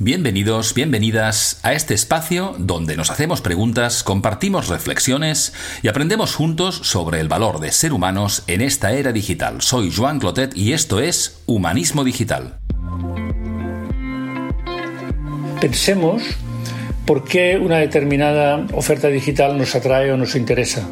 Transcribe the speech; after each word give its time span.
Bienvenidos, 0.00 0.74
bienvenidas 0.74 1.60
a 1.62 1.72
este 1.72 1.94
espacio 1.94 2.56
donde 2.58 2.96
nos 2.96 3.12
hacemos 3.12 3.40
preguntas, 3.40 4.02
compartimos 4.02 4.66
reflexiones 4.66 5.52
y 5.82 5.88
aprendemos 5.88 6.34
juntos 6.34 6.80
sobre 6.82 7.20
el 7.20 7.28
valor 7.28 7.60
de 7.60 7.70
ser 7.70 7.92
humanos 7.92 8.42
en 8.48 8.60
esta 8.60 8.92
era 8.92 9.12
digital. 9.12 9.62
Soy 9.62 9.92
Joan 9.94 10.18
Clotet 10.18 10.56
y 10.56 10.72
esto 10.72 10.98
es 10.98 11.38
Humanismo 11.46 12.02
Digital. 12.02 12.58
Pensemos 15.60 16.24
por 17.06 17.22
qué 17.22 17.56
una 17.56 17.76
determinada 17.76 18.66
oferta 18.72 19.06
digital 19.06 19.56
nos 19.56 19.76
atrae 19.76 20.10
o 20.10 20.16
nos 20.16 20.34
interesa. 20.34 20.88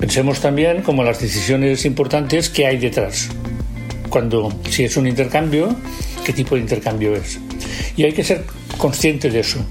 Pensemos 0.00 0.40
también 0.40 0.80
como 0.80 1.04
las 1.04 1.20
decisiones 1.20 1.84
importantes 1.84 2.48
que 2.48 2.66
hay 2.66 2.78
detrás. 2.78 3.28
Cuando, 4.08 4.50
si 4.70 4.84
es 4.84 4.96
un 4.96 5.06
intercambio, 5.06 5.76
qué 6.24 6.32
tipo 6.32 6.54
de 6.54 6.62
intercambio 6.62 7.14
es. 7.14 7.38
Y 7.96 8.04
hay 8.04 8.12
que 8.12 8.24
ser 8.24 8.44
consciente 8.78 9.30
de 9.30 9.40
eso. 9.40 9.64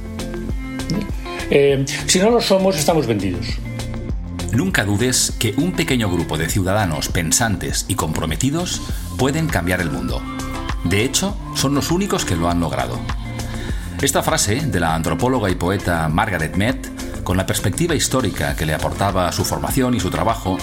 Eh, 1.50 1.84
si 2.06 2.20
no 2.20 2.30
lo 2.30 2.40
somos, 2.40 2.78
estamos 2.78 3.06
vendidos. 3.06 3.46
Nunca 4.52 4.86
dudes 4.86 5.34
que 5.40 5.54
un 5.58 5.72
pequeño 5.72 6.10
grupo 6.10 6.38
de 6.38 6.48
ciudadanos 6.48 7.10
pensantes 7.10 7.86
y 7.88 7.96
comprometidos 7.96 8.82
pueden 9.18 9.48
cambiar 9.48 9.82
el 9.82 9.90
mundo. 9.90 10.22
De 10.84 11.04
hecho, 11.04 11.36
son 11.56 11.74
los 11.74 11.92
únicos 11.92 12.24
que 12.24 12.36
lo 12.36 12.50
han 12.50 12.60
logrado. 12.60 13.00
Esta 14.02 14.22
frase 14.22 14.56
de 14.68 14.80
la 14.80 14.96
antropóloga 14.96 15.50
y 15.50 15.56
poeta 15.56 16.08
Margaret 16.10 16.56
Mead, 16.56 16.76
con 17.24 17.38
la 17.38 17.46
perspectiva 17.46 17.96
histórica 17.96 18.56
que 18.56 18.66
le 18.66 18.74
aportaba 18.74 19.32
su 19.32 19.44
formación 19.44 19.96
y 19.96 20.00
su 20.00 20.10
trabajo, 20.10 20.58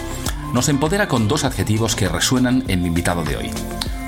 nos 0.53 0.69
empodera 0.69 1.09
con 1.09 1.27
dos 1.27 1.45
adjetivos 1.45 1.97
que 1.97 2.09
resuenan 2.09 2.65
en 2.69 2.83
mi 2.83 2.89
invitado 2.89 3.25
de 3.25 3.37
hoy 3.37 3.51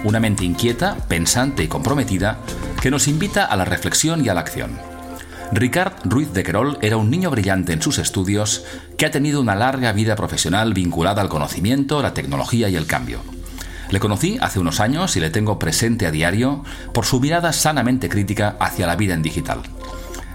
una 0.05 0.21
mente 0.21 0.45
inquieta, 0.45 0.97
pensante 1.09 1.63
y 1.63 1.69
comprometida 1.69 2.39
que 2.81 2.91
nos 2.91 3.09
invita 3.09 3.45
a 3.45 3.57
la 3.57 3.65
reflexión 3.65 4.25
y 4.25 4.29
a 4.29 4.35
la 4.35 4.41
acción. 4.41 4.79
Ricard 5.53 5.93
Ruiz 6.05 6.33
de 6.33 6.43
Querol 6.43 6.79
era 6.81 6.97
un 6.97 7.11
niño 7.11 7.31
brillante 7.31 7.73
en 7.73 7.83
sus 7.83 7.99
estudios 7.99 8.65
que 8.97 9.05
ha 9.05 9.11
tenido 9.11 9.41
una 9.41 9.55
larga 9.55 9.93
vida 9.93 10.17
profesional 10.17 10.73
vinculada 10.73 11.21
al 11.21 11.29
conocimiento, 11.29 12.01
la 12.03 12.15
tecnología 12.15 12.69
y 12.71 12.77
el 12.77 12.87
cambio. 12.87 13.21
Le 13.91 14.01
conocí 14.01 14.39
hace 14.41 14.59
unos 14.59 14.81
años 14.81 15.17
y 15.17 15.21
le 15.21 15.29
tengo 15.29 15.59
presente 15.59 16.07
a 16.07 16.11
diario 16.11 16.65
por 16.95 17.05
su 17.05 17.21
mirada 17.21 17.53
sanamente 17.53 18.09
crítica 18.09 18.57
hacia 18.59 18.87
la 18.87 18.97
vida 18.97 19.13
en 19.13 19.21
digital. 19.21 19.61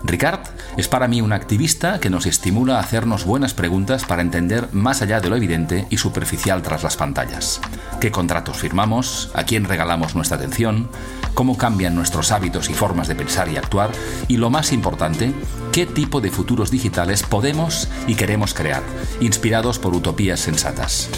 Ricard 0.03 0.41
es 0.77 0.87
para 0.87 1.07
mí 1.07 1.21
un 1.21 1.33
activista 1.33 1.99
que 1.99 2.09
nos 2.09 2.25
estimula 2.25 2.77
a 2.77 2.81
hacernos 2.81 3.25
buenas 3.25 3.53
preguntas 3.53 4.05
para 4.05 4.21
entender 4.21 4.67
más 4.71 5.01
allá 5.01 5.19
de 5.19 5.29
lo 5.29 5.35
evidente 5.35 5.87
y 5.89 5.97
superficial 5.97 6.61
tras 6.61 6.83
las 6.83 6.97
pantallas. 6.97 7.59
¿Qué 7.99 8.11
contratos 8.11 8.57
firmamos? 8.57 9.31
¿A 9.33 9.43
quién 9.43 9.65
regalamos 9.65 10.15
nuestra 10.15 10.37
atención? 10.37 10.89
¿Cómo 11.33 11.57
cambian 11.57 11.95
nuestros 11.95 12.31
hábitos 12.31 12.69
y 12.69 12.73
formas 12.73 13.07
de 13.07 13.15
pensar 13.15 13.49
y 13.49 13.57
actuar? 13.57 13.91
Y 14.27 14.37
lo 14.37 14.49
más 14.49 14.71
importante, 14.71 15.33
¿qué 15.71 15.85
tipo 15.85 16.21
de 16.21 16.31
futuros 16.31 16.71
digitales 16.71 17.23
podemos 17.23 17.89
y 18.07 18.15
queremos 18.15 18.53
crear, 18.53 18.83
inspirados 19.19 19.79
por 19.79 19.95
utopías 19.95 20.39
sensatas? 20.39 21.09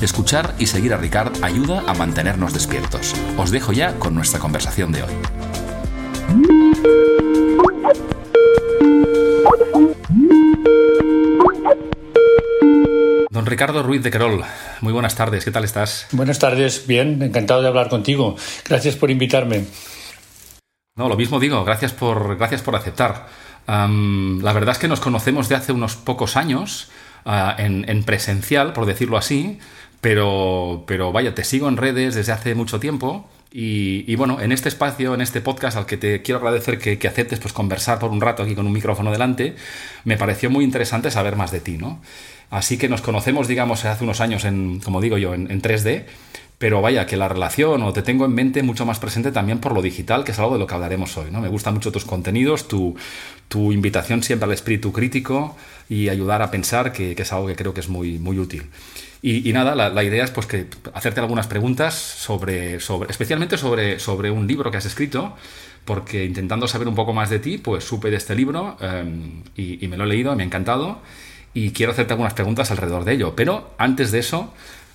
Escuchar 0.00 0.54
y 0.58 0.66
seguir 0.66 0.94
a 0.94 0.96
Ricard 0.96 1.44
ayuda 1.44 1.82
a 1.86 1.94
mantenernos 1.94 2.52
despiertos. 2.52 3.14
Os 3.36 3.50
dejo 3.50 3.72
ya 3.72 3.98
con 3.98 4.14
nuestra 4.14 4.38
conversación 4.38 4.92
de 4.92 5.02
hoy. 5.02 5.37
Ricardo 13.48 13.82
Ruiz 13.82 14.02
de 14.02 14.10
Querol, 14.10 14.44
muy 14.82 14.92
buenas 14.92 15.16
tardes, 15.16 15.44
¿qué 15.44 15.50
tal 15.50 15.64
estás? 15.64 16.06
Buenas 16.12 16.38
tardes, 16.38 16.86
bien, 16.86 17.22
encantado 17.22 17.62
de 17.62 17.68
hablar 17.68 17.88
contigo. 17.88 18.36
Gracias 18.68 18.96
por 18.96 19.10
invitarme. 19.10 19.64
No, 20.96 21.08
lo 21.08 21.16
mismo 21.16 21.40
digo, 21.40 21.64
gracias 21.64 21.92
por, 21.92 22.36
gracias 22.36 22.60
por 22.60 22.76
aceptar. 22.76 23.26
la 23.66 24.52
verdad 24.52 24.72
es 24.72 24.78
que 24.78 24.88
nos 24.88 25.00
conocemos 25.00 25.48
de 25.48 25.54
hace 25.54 25.72
unos 25.72 25.96
pocos 25.96 26.36
años, 26.36 26.90
ah, 27.24 27.56
en, 27.58 28.04
presencial, 28.04 28.74
por 28.74 28.84
decirlo 28.84 29.16
así, 29.16 29.58
pero, 30.02 30.84
pero 30.86 31.10
vaya, 31.10 31.34
te 31.34 31.44
sigo 31.44 31.68
en 31.68 31.78
redes 31.78 32.14
desde 32.14 32.32
hace 32.32 32.54
mucho 32.54 32.78
tiempo 32.78 33.30
y, 33.50 34.14
bueno, 34.16 34.42
en 34.42 34.52
este 34.52 34.68
espacio, 34.68 35.14
en 35.14 35.22
este 35.22 35.40
podcast 35.40 35.78
al 35.78 35.86
que 35.86 35.96
te 35.96 36.20
quiero 36.20 36.38
agradecer 36.38 36.78
que, 36.78 37.08
aceptes 37.08 37.40
pues, 37.40 37.54
conversar 37.54 37.98
por 37.98 38.10
un 38.10 38.20
rato 38.20 38.42
aquí 38.42 38.54
con 38.54 38.66
un 38.66 38.72
micrófono 38.72 39.10
delante, 39.10 39.56
me 40.04 40.18
pareció 40.18 40.50
muy 40.50 40.64
interesante 40.64 41.10
saber 41.10 41.34
más 41.34 41.50
de 41.50 41.60
ti, 41.60 41.78
¿no? 41.78 42.02
Así 42.50 42.78
que 42.78 42.88
nos 42.88 43.02
conocemos, 43.02 43.48
digamos, 43.48 43.84
hace 43.84 44.04
unos 44.04 44.20
años, 44.20 44.44
en, 44.44 44.80
como 44.80 45.00
digo 45.00 45.18
yo, 45.18 45.34
en, 45.34 45.62
3D, 45.62 46.04
pero 46.58 46.80
vaya, 46.80 47.06
que 47.06 47.16
la 47.16 47.28
relación 47.28 47.82
o 47.82 47.92
te 47.92 48.02
tengo 48.02 48.24
en 48.24 48.34
mente 48.34 48.62
mucho 48.62 48.86
más 48.86 48.98
presente 48.98 49.30
también 49.32 49.58
por 49.58 49.72
lo 49.72 49.82
digital, 49.82 50.24
que 50.24 50.32
es 50.32 50.38
algo 50.38 50.54
de 50.54 50.58
lo 50.58 50.66
que 50.66 50.74
hablaremos 50.74 51.16
hoy, 51.16 51.30
¿no? 51.30 51.40
Me 51.40 51.48
gustan 51.48 51.74
mucho 51.74 51.92
tus 51.92 52.04
contenidos, 52.04 52.66
tu, 52.66 52.96
tu 53.48 53.72
invitación 53.72 54.22
siempre 54.22 54.46
al 54.46 54.52
espíritu 54.52 54.92
crítico 54.92 55.56
y 55.88 56.08
ayudar 56.08 56.42
a 56.42 56.50
pensar, 56.50 56.92
que, 56.92 57.14
que, 57.14 57.22
es 57.22 57.32
algo 57.32 57.46
que 57.46 57.54
creo 57.54 57.74
que 57.74 57.80
es 57.80 57.88
muy, 57.88 58.18
muy 58.18 58.38
útil. 58.38 58.70
Y, 59.20 59.52
nada, 59.52 59.74
la, 59.74 60.04
idea 60.04 60.22
es 60.22 60.30
pues 60.30 60.46
que 60.46 60.66
hacerte 60.94 61.18
algunas 61.18 61.48
preguntas 61.48 61.94
sobre, 61.94 62.78
sobre 62.78 63.10
especialmente 63.10 63.58
sobre, 63.58 63.98
sobre 63.98 64.30
un 64.30 64.46
libro 64.46 64.70
que 64.70 64.76
has 64.76 64.86
escrito, 64.86 65.34
porque 65.84 66.24
intentando 66.24 66.68
saber 66.68 66.86
un 66.86 66.94
poco 66.94 67.12
más 67.12 67.28
de 67.28 67.40
ti, 67.40 67.58
pues 67.58 67.82
supe 67.82 68.10
de 68.10 68.16
este 68.16 68.36
libro 68.36 68.76
em, 68.80 69.42
y, 69.56 69.88
me 69.88 69.96
lo 69.96 70.04
he 70.04 70.06
leído, 70.06 70.36
me 70.36 70.44
ha 70.44 70.46
encantado 70.46 71.00
y 71.54 71.70
quiero 71.70 71.92
hacerte 71.92 72.12
algunas 72.12 72.34
preguntas 72.34 72.70
alrededor 72.70 73.04
de 73.04 73.14
ello. 73.14 73.34
Pero 73.34 73.70
antes 73.78 74.10
de 74.10 74.20
eso, 74.20 74.52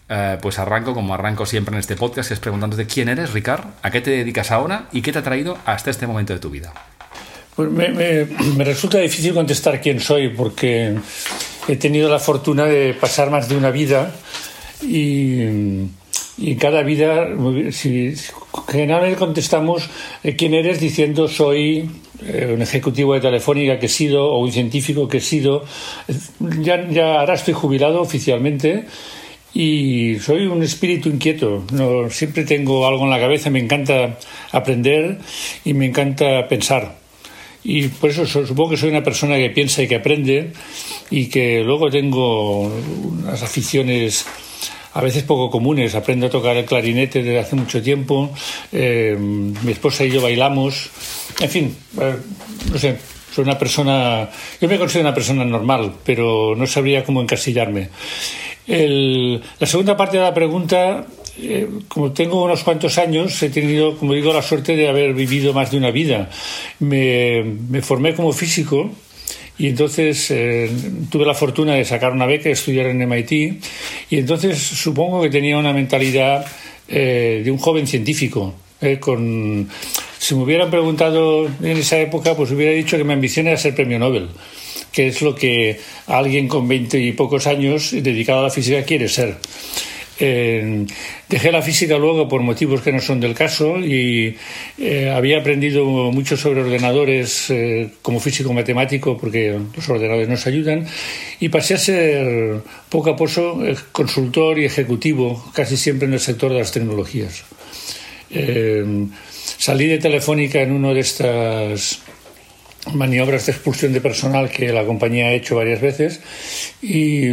eh, 0.10 0.38
pues 0.42 0.60
arranco 0.60 0.94
como 0.94 1.14
arranco 1.14 1.46
siempre 1.46 1.74
en 1.74 1.80
este 1.80 1.96
podcast, 1.96 2.32
es 2.32 2.40
preguntándote 2.40 2.86
quién 2.86 3.10
eres, 3.10 3.34
Ricard, 3.34 3.66
a 3.82 3.92
qué 3.92 4.02
te 4.02 4.12
dedicas 4.12 4.52
ahora 4.52 4.88
y 4.92 5.02
qué 5.02 5.12
te 5.12 5.20
ha 5.20 5.24
traído 5.24 5.58
hasta 5.66 5.90
este 5.90 6.08
momento 6.08 6.34
de 6.34 6.40
tu 6.40 6.50
vida. 6.50 6.74
Pues 7.56 7.70
me, 7.70 8.26
resulta 8.64 8.98
difícil 8.98 9.34
contestar 9.34 9.80
quién 9.80 10.00
soy 10.00 10.30
porque 10.30 10.96
he 11.68 11.76
tenido 11.76 12.10
la 12.10 12.20
fortuna 12.20 12.66
de 12.66 12.94
pasar 12.94 13.30
más 13.30 13.48
de 13.48 13.56
una 13.56 13.70
vida 13.70 14.12
y, 14.82 15.86
y 16.38 16.56
cada 16.60 16.82
vida, 16.82 17.28
si, 17.72 18.16
generalmente 18.68 19.18
contestamos 19.18 19.90
eh, 20.24 20.36
quién 20.36 20.54
eres 20.54 20.80
diciendo 20.80 21.28
soy 21.28 21.90
un 22.22 22.62
ejecutivo 22.62 23.14
de 23.14 23.22
Telefónica 23.22 23.80
que 23.80 23.88
he 23.88 23.90
sido 23.90 24.32
o 24.32 24.40
un 24.40 24.52
científico 24.52 25.08
que 25.08 25.18
he 25.18 25.22
sido. 25.22 25.66
Ya, 26.40 26.88
ya 26.90 27.20
ahora 27.20 27.34
estoy 27.34 27.54
jubilado 27.54 28.02
oficialmente 28.02 28.86
y 29.54 30.18
soy 30.20 30.48
un 30.48 30.64
espíritu 30.64 31.10
inquieto. 31.10 31.64
No, 31.72 32.10
siempre 32.10 32.44
tengo 32.44 32.88
algo 32.88 33.04
en 33.04 33.10
la 33.10 33.20
cabeza, 33.20 33.50
me 33.50 33.60
encanta 33.60 34.18
aprender 34.52 35.20
y 35.64 35.74
me 35.74 35.86
encanta 35.86 36.48
pensar. 36.48 36.98
Y 37.64 37.88
por 37.88 38.10
eso 38.10 38.26
supongo 38.26 38.72
que 38.72 38.78
soy 38.78 38.90
una 38.90 39.04
persona 39.04 39.38
que 39.38 39.50
piensa 39.50 39.82
y 39.82 39.88
que 39.88 39.96
aprende 39.96 40.52
y 41.10 41.28
que 41.28 41.64
luego 41.64 41.90
tengo 41.90 42.64
unas 42.64 43.42
aficiones 43.42 44.26
a 44.94 45.02
veces 45.02 45.24
poco 45.24 45.50
comunes. 45.50 45.96
Aprendo 45.96 46.28
a 46.28 46.30
tocar 46.30 46.56
el 46.58 46.66
clarinete 46.66 47.24
desde 47.24 47.40
hace 47.40 47.56
mucho 47.56 47.82
tiempo. 47.82 48.32
Eh, 48.72 49.16
mi 49.20 49.72
esposa 49.72 50.04
y 50.04 50.12
yo 50.12 50.22
bailamos. 50.22 50.90
En 51.40 51.50
fin, 51.50 51.76
eh, 52.00 52.16
no 52.72 52.78
sé, 52.78 52.98
soy 53.34 53.44
una 53.44 53.58
persona. 53.58 54.30
Yo 54.62 54.68
me 54.68 54.78
considero 54.78 55.08
una 55.08 55.16
persona 55.16 55.46
normal, 55.46 55.94
pero 56.06 56.56
no 56.56 56.68
sabría 56.68 57.04
cómo 57.04 57.22
encasillarme. 57.22 57.90
la 58.68 59.68
segunda 59.68 59.98
parte 59.98 60.18
de 60.18 60.24
la 60.24 60.34
pregunta 60.34 61.06
eh, 61.38 61.68
como 61.88 62.12
tengo 62.12 62.44
unos 62.44 62.64
cuantos 62.64 62.98
años, 62.98 63.42
he 63.42 63.50
tenido, 63.50 63.98
como 63.98 64.14
digo, 64.14 64.32
la 64.34 64.42
suerte 64.42 64.76
de 64.76 64.88
haber 64.88 65.14
vivido 65.14 65.54
más 65.54 65.72
de 65.72 65.78
una 65.78 65.92
vida. 65.92 66.30
Me, 66.80 67.82
formé 67.82 68.14
como 68.14 68.32
físico 68.34 68.92
y 69.58 69.68
entonces 69.68 70.32
eh, 70.32 70.70
tuve 71.10 71.26
la 71.26 71.34
fortuna 71.34 71.76
de 71.76 71.86
sacar 71.86 72.12
una 72.12 72.26
beca 72.26 72.50
y 72.50 72.54
estudiar 72.54 72.88
en 72.88 73.08
MIT 73.08 73.32
y 74.10 74.18
entonces 74.18 74.58
supongo 74.58 75.22
que 75.22 75.30
tenía 75.30 75.58
una 75.58 75.74
mentalidad 75.74 76.46
eh, 76.88 77.42
de 77.44 77.52
un 77.52 77.58
joven 77.58 77.88
científico. 77.88 78.54
con, 79.00 79.70
si 80.20 80.36
me 80.36 80.44
hubieran 80.44 80.70
preguntado 80.70 81.46
en 81.46 81.78
esa 81.78 82.00
época, 82.00 82.36
pues 82.36 82.52
hubiera 82.52 82.74
dicho 82.74 82.98
que 82.98 83.04
mi 83.04 83.14
ambición 83.14 83.48
era 83.48 83.58
ser 83.58 83.76
premio 83.76 84.00
Nobel 84.00 84.30
que 84.94 85.08
es 85.08 85.22
lo 85.22 85.34
que 85.34 85.80
alguien 86.08 86.48
con 86.48 86.68
veinte 86.68 87.00
y 87.00 87.12
pocos 87.12 87.48
años 87.48 87.92
dedicado 87.92 88.40
a 88.40 88.44
la 88.44 88.50
física 88.50 88.84
quiere 88.84 89.10
ser. 89.10 89.36
Eh, 90.20 90.86
dejé 91.28 91.52
la 91.52 91.62
física 91.64 91.98
luego 91.98 92.28
por 92.28 92.42
motivos 92.42 92.82
que 92.82 92.92
no 92.92 93.02
son 93.02 93.20
del 93.20 93.34
caso 93.34 93.80
y 93.80 94.38
eh, 94.78 95.10
había 95.10 95.40
aprendido 95.40 95.86
mucho 95.86 96.38
sobre 96.38 96.62
ordenadores 96.62 97.50
eh, 97.50 97.90
como 98.04 98.20
físico 98.20 98.54
matemático 98.54 99.18
porque 99.18 99.60
los 99.76 99.90
ordenadores 99.90 100.30
nos 100.30 100.46
ayudan 100.46 100.86
y 101.40 101.50
pasé 101.50 101.74
a 101.74 101.78
ser 101.78 102.62
poco 102.90 103.10
a 103.10 103.16
poco 103.16 103.60
consultor 103.92 104.60
y 104.60 104.66
ejecutivo 104.66 105.52
casi 105.54 105.78
siempre 105.78 106.08
en 106.08 106.14
el 106.14 106.20
sector 106.20 106.52
de 106.52 106.60
las 106.60 106.72
tecnologías. 106.72 107.44
salí 109.58 109.88
de 109.88 109.98
Telefónica 109.98 110.62
en 110.62 110.74
una 110.74 110.94
de 110.94 111.00
estas 111.00 112.02
maniobras 112.94 113.48
de 113.48 113.54
expulsión 113.54 113.94
de 113.94 114.02
personal 114.02 114.50
que 114.52 114.72
la 114.72 114.86
compañía 114.86 115.28
ha 115.28 115.34
hecho 115.34 115.56
varias 115.56 115.82
veces 115.82 116.22
y 116.82 117.30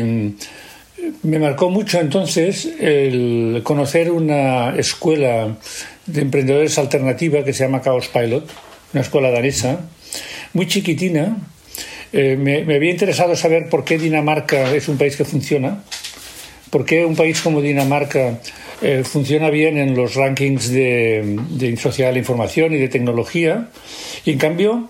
me 1.23 1.39
marcó 1.39 1.71
mucho 1.71 2.01
entonces 2.01 2.69
el 2.81 3.61
conocer 3.63 4.11
una 4.11 4.77
escuela 4.77 5.57
de 6.07 6.21
emprendedores 6.21 6.79
alternativa 6.79 7.45
que 7.45 7.53
se 7.53 7.65
llama 7.65 7.83
Chaos 7.83 8.09
Pilot, 8.09 8.49
una 8.93 9.03
escuela 9.03 9.31
danesa, 9.31 9.89
muy 10.53 10.67
chiquitina. 10.67 11.37
Eh, 12.13 12.37
me, 12.37 12.63
había 12.75 12.91
interesado 12.91 13.37
saber 13.37 13.69
por 13.69 13.85
qué 13.85 13.99
Dinamarca 13.99 14.75
es 14.75 14.89
un 14.89 14.99
país 14.99 15.17
que 15.17 15.25
funciona, 15.25 15.85
por 16.71 16.85
qué 16.85 17.05
un 17.05 17.15
país 17.15 17.41
como 17.41 17.61
Dinamarca 17.61 18.41
eh, 18.83 19.05
funciona 19.05 19.51
bien 19.51 19.79
en 19.79 19.95
los 19.95 20.15
rankings 20.15 20.71
de, 20.71 21.39
de 21.51 22.13
la 22.13 22.19
información 22.19 22.75
y 22.75 22.79
de 22.79 22.89
tecnología, 22.89 23.69
y 24.25 24.33
en 24.33 24.39
cambio 24.39 24.89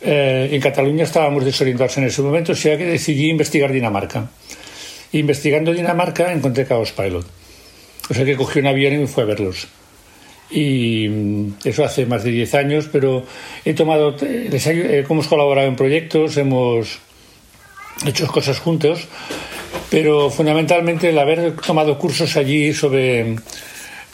eh, 0.00 0.48
en 0.50 0.60
Cataluña 0.60 1.04
estábamos 1.04 1.44
desorientados 1.44 1.98
en 1.98 2.04
ese 2.04 2.22
momento, 2.22 2.52
o 2.52 2.56
sea 2.56 2.78
que 2.78 2.86
decidí 2.86 3.28
investigar 3.28 3.72
Dinamarca. 3.72 4.30
Investigando 5.12 5.72
Dinamarca 5.72 6.32
encontré 6.32 6.66
Chaos 6.66 6.92
Pilot. 6.92 7.26
O 8.10 8.14
sea 8.14 8.24
que 8.24 8.36
cogí 8.36 8.58
un 8.58 8.66
avión 8.66 8.94
y 8.94 8.98
me 8.98 9.06
fui 9.06 9.22
a 9.22 9.26
verlos. 9.26 9.68
Y 10.50 11.08
mm, 11.08 11.54
eso 11.64 11.84
hace 11.84 12.06
más 12.06 12.24
de 12.24 12.30
10 12.30 12.54
años, 12.54 12.88
pero 12.90 13.24
he 13.64 13.74
tomado, 13.74 14.16
les 14.20 14.66
eh, 14.66 15.04
hemos 15.08 15.26
colaborado 15.26 15.68
en 15.68 15.76
proyectos, 15.76 16.36
hemos 16.36 16.98
hecho 18.06 18.26
cosas 18.26 18.58
juntos, 18.58 19.06
pero 19.90 20.30
fundamentalmente 20.30 21.10
el 21.10 21.18
haber 21.18 21.56
tomado 21.56 21.98
cursos 21.98 22.36
allí 22.36 22.72
sobre 22.72 23.36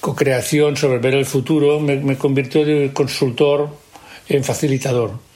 co-creación, 0.00 0.76
sobre 0.76 0.98
ver 0.98 1.14
el 1.14 1.26
futuro, 1.26 1.80
me, 1.80 1.96
me 1.96 2.16
convirtió 2.16 2.64
de 2.64 2.92
consultor 2.92 3.70
en 4.28 4.44
facilitador. 4.44 5.27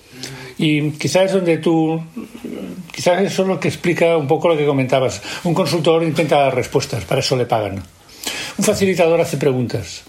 Y 0.58 0.90
quizás 0.92 1.26
es 1.26 1.32
donde 1.32 1.58
tú, 1.58 2.00
quizás 2.92 3.22
eso 3.22 3.42
es 3.42 3.48
lo 3.48 3.60
que 3.60 3.68
explica 3.68 4.16
un 4.16 4.26
poco 4.26 4.48
lo 4.48 4.56
que 4.56 4.66
comentabas. 4.66 5.22
Un 5.44 5.54
consultor 5.54 6.02
intenta 6.02 6.38
dar 6.38 6.54
respuestas, 6.54 7.04
para 7.04 7.20
eso 7.20 7.36
le 7.36 7.46
pagan. 7.46 7.82
Un 8.58 8.64
facilitador 8.64 9.20
hace 9.20 9.36
preguntas 9.36 10.04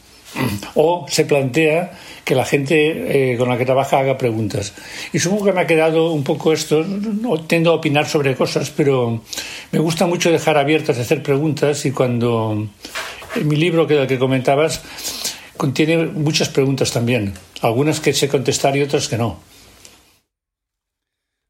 o 0.76 1.06
se 1.10 1.26
plantea 1.26 1.92
que 2.26 2.36
la 2.36 2.46
gente 2.46 3.34
eh, 3.34 3.38
con 3.38 3.50
la 3.50 3.58
que 3.58 3.66
trabaja 3.66 4.00
haga 4.00 4.18
preguntas. 4.18 4.74
Y 5.12 5.20
supongo 5.20 5.46
que 5.46 5.52
me 5.52 5.62
ha 5.62 5.68
quedado 5.68 6.12
un 6.12 6.24
poco 6.24 6.54
esto, 6.54 6.84
no 6.84 7.40
tendo 7.42 7.72
a 7.72 7.76
opinar 7.76 8.08
sobre 8.08 8.36
cosas, 8.36 8.72
pero 8.76 9.22
me 9.72 9.80
gusta 9.80 10.08
mucho 10.08 10.32
dejar 10.32 10.58
abiertas, 10.58 10.98
hacer 10.98 11.22
preguntas 11.22 11.86
y 11.86 11.92
cuando 11.92 12.68
en 13.36 13.48
mi 13.48 13.56
libro 13.56 13.88
que, 13.88 14.08
que 14.08 14.18
comentabas 14.18 14.82
contiene 15.58 15.98
muchas 16.08 16.50
preguntas 16.50 16.92
también, 16.92 17.34
algunas 17.62 18.00
que 18.00 18.14
sé 18.14 18.28
contestar 18.28 18.76
y 18.78 18.82
otras 18.82 19.08
que 19.08 19.18
no. 19.18 19.53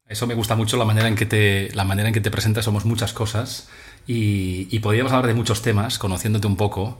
Eso 0.08 0.26
me 0.26 0.34
gusta 0.34 0.54
mucho 0.54 0.76
la 0.76 0.84
manera 0.84 1.08
en 1.08 1.14
que 1.14 1.24
te, 1.24 1.70
la 1.74 1.84
manera 1.84 2.08
en 2.08 2.14
que 2.14 2.20
te 2.20 2.30
presentas. 2.30 2.64
Somos 2.64 2.84
muchas 2.84 3.12
cosas 3.12 3.68
y, 4.06 4.78
podríamos 4.80 5.12
hablar 5.12 5.28
de 5.28 5.34
muchos 5.34 5.62
temas, 5.62 5.98
conociéndote 5.98 6.46
un 6.46 6.56
poco. 6.56 6.98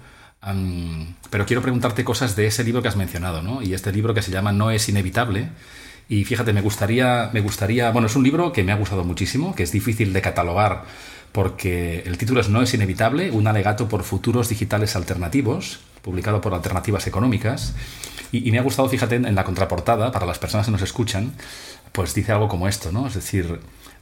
pero 1.31 1.47
quiero 1.47 1.63
preguntarte 1.63 2.05
cosas 2.05 2.35
de 2.37 2.47
ese 2.47 2.65
libro 2.65 2.83
que 2.83 2.89
has 2.89 2.97
mencionado, 2.97 3.43
¿no? 3.43 3.63
Y 3.63 3.75
este 3.75 3.93
libro 3.93 4.15
que 4.15 4.23
se 4.23 4.31
llama 4.31 4.53
No 4.53 4.71
es 4.71 4.89
inevitable. 4.89 5.51
Y 6.09 6.25
fíjate, 6.25 6.53
me 6.53 6.61
gustaría, 6.61 7.31
me 7.33 7.41
gustaría, 7.41 7.91
bueno, 7.91 8.07
es 8.09 8.17
un 8.17 8.25
libro 8.25 8.53
que 8.53 8.63
me 8.63 8.73
ha 8.73 8.77
gustado 8.77 9.05
muchísimo, 9.05 9.55
que 9.55 9.63
es 9.63 9.73
difícil 9.73 10.13
de 10.13 10.21
catalogar 10.21 10.85
porque 11.35 12.05
el 12.07 12.17
título 12.17 12.41
es 12.41 12.49
No 12.49 12.63
es 12.63 12.73
inevitable, 12.75 13.33
un 13.33 13.49
alegato 13.49 13.89
por 13.89 14.05
futuros 14.05 14.49
digitales 14.49 14.95
alternativos, 14.95 15.81
publicado 16.01 16.41
por 16.41 16.55
Alternativas 16.55 17.09
Económicas. 17.09 17.75
Y, 18.31 18.53
me 18.53 18.61
ha 18.61 18.63
gustado, 18.63 18.89
fíjate, 18.89 19.17
en 19.17 19.35
la 19.35 19.43
contraportada, 19.43 20.13
para 20.13 20.27
las 20.27 20.39
personas 20.39 20.67
que 20.67 20.73
nos 20.73 20.83
escuchan, 20.83 21.33
pues 21.95 22.13
dice 22.13 22.33
algo 22.33 22.49
como 22.49 22.67
esto, 22.67 22.91
¿no? 22.91 23.07
Es 23.07 23.15
decir, 23.15 23.61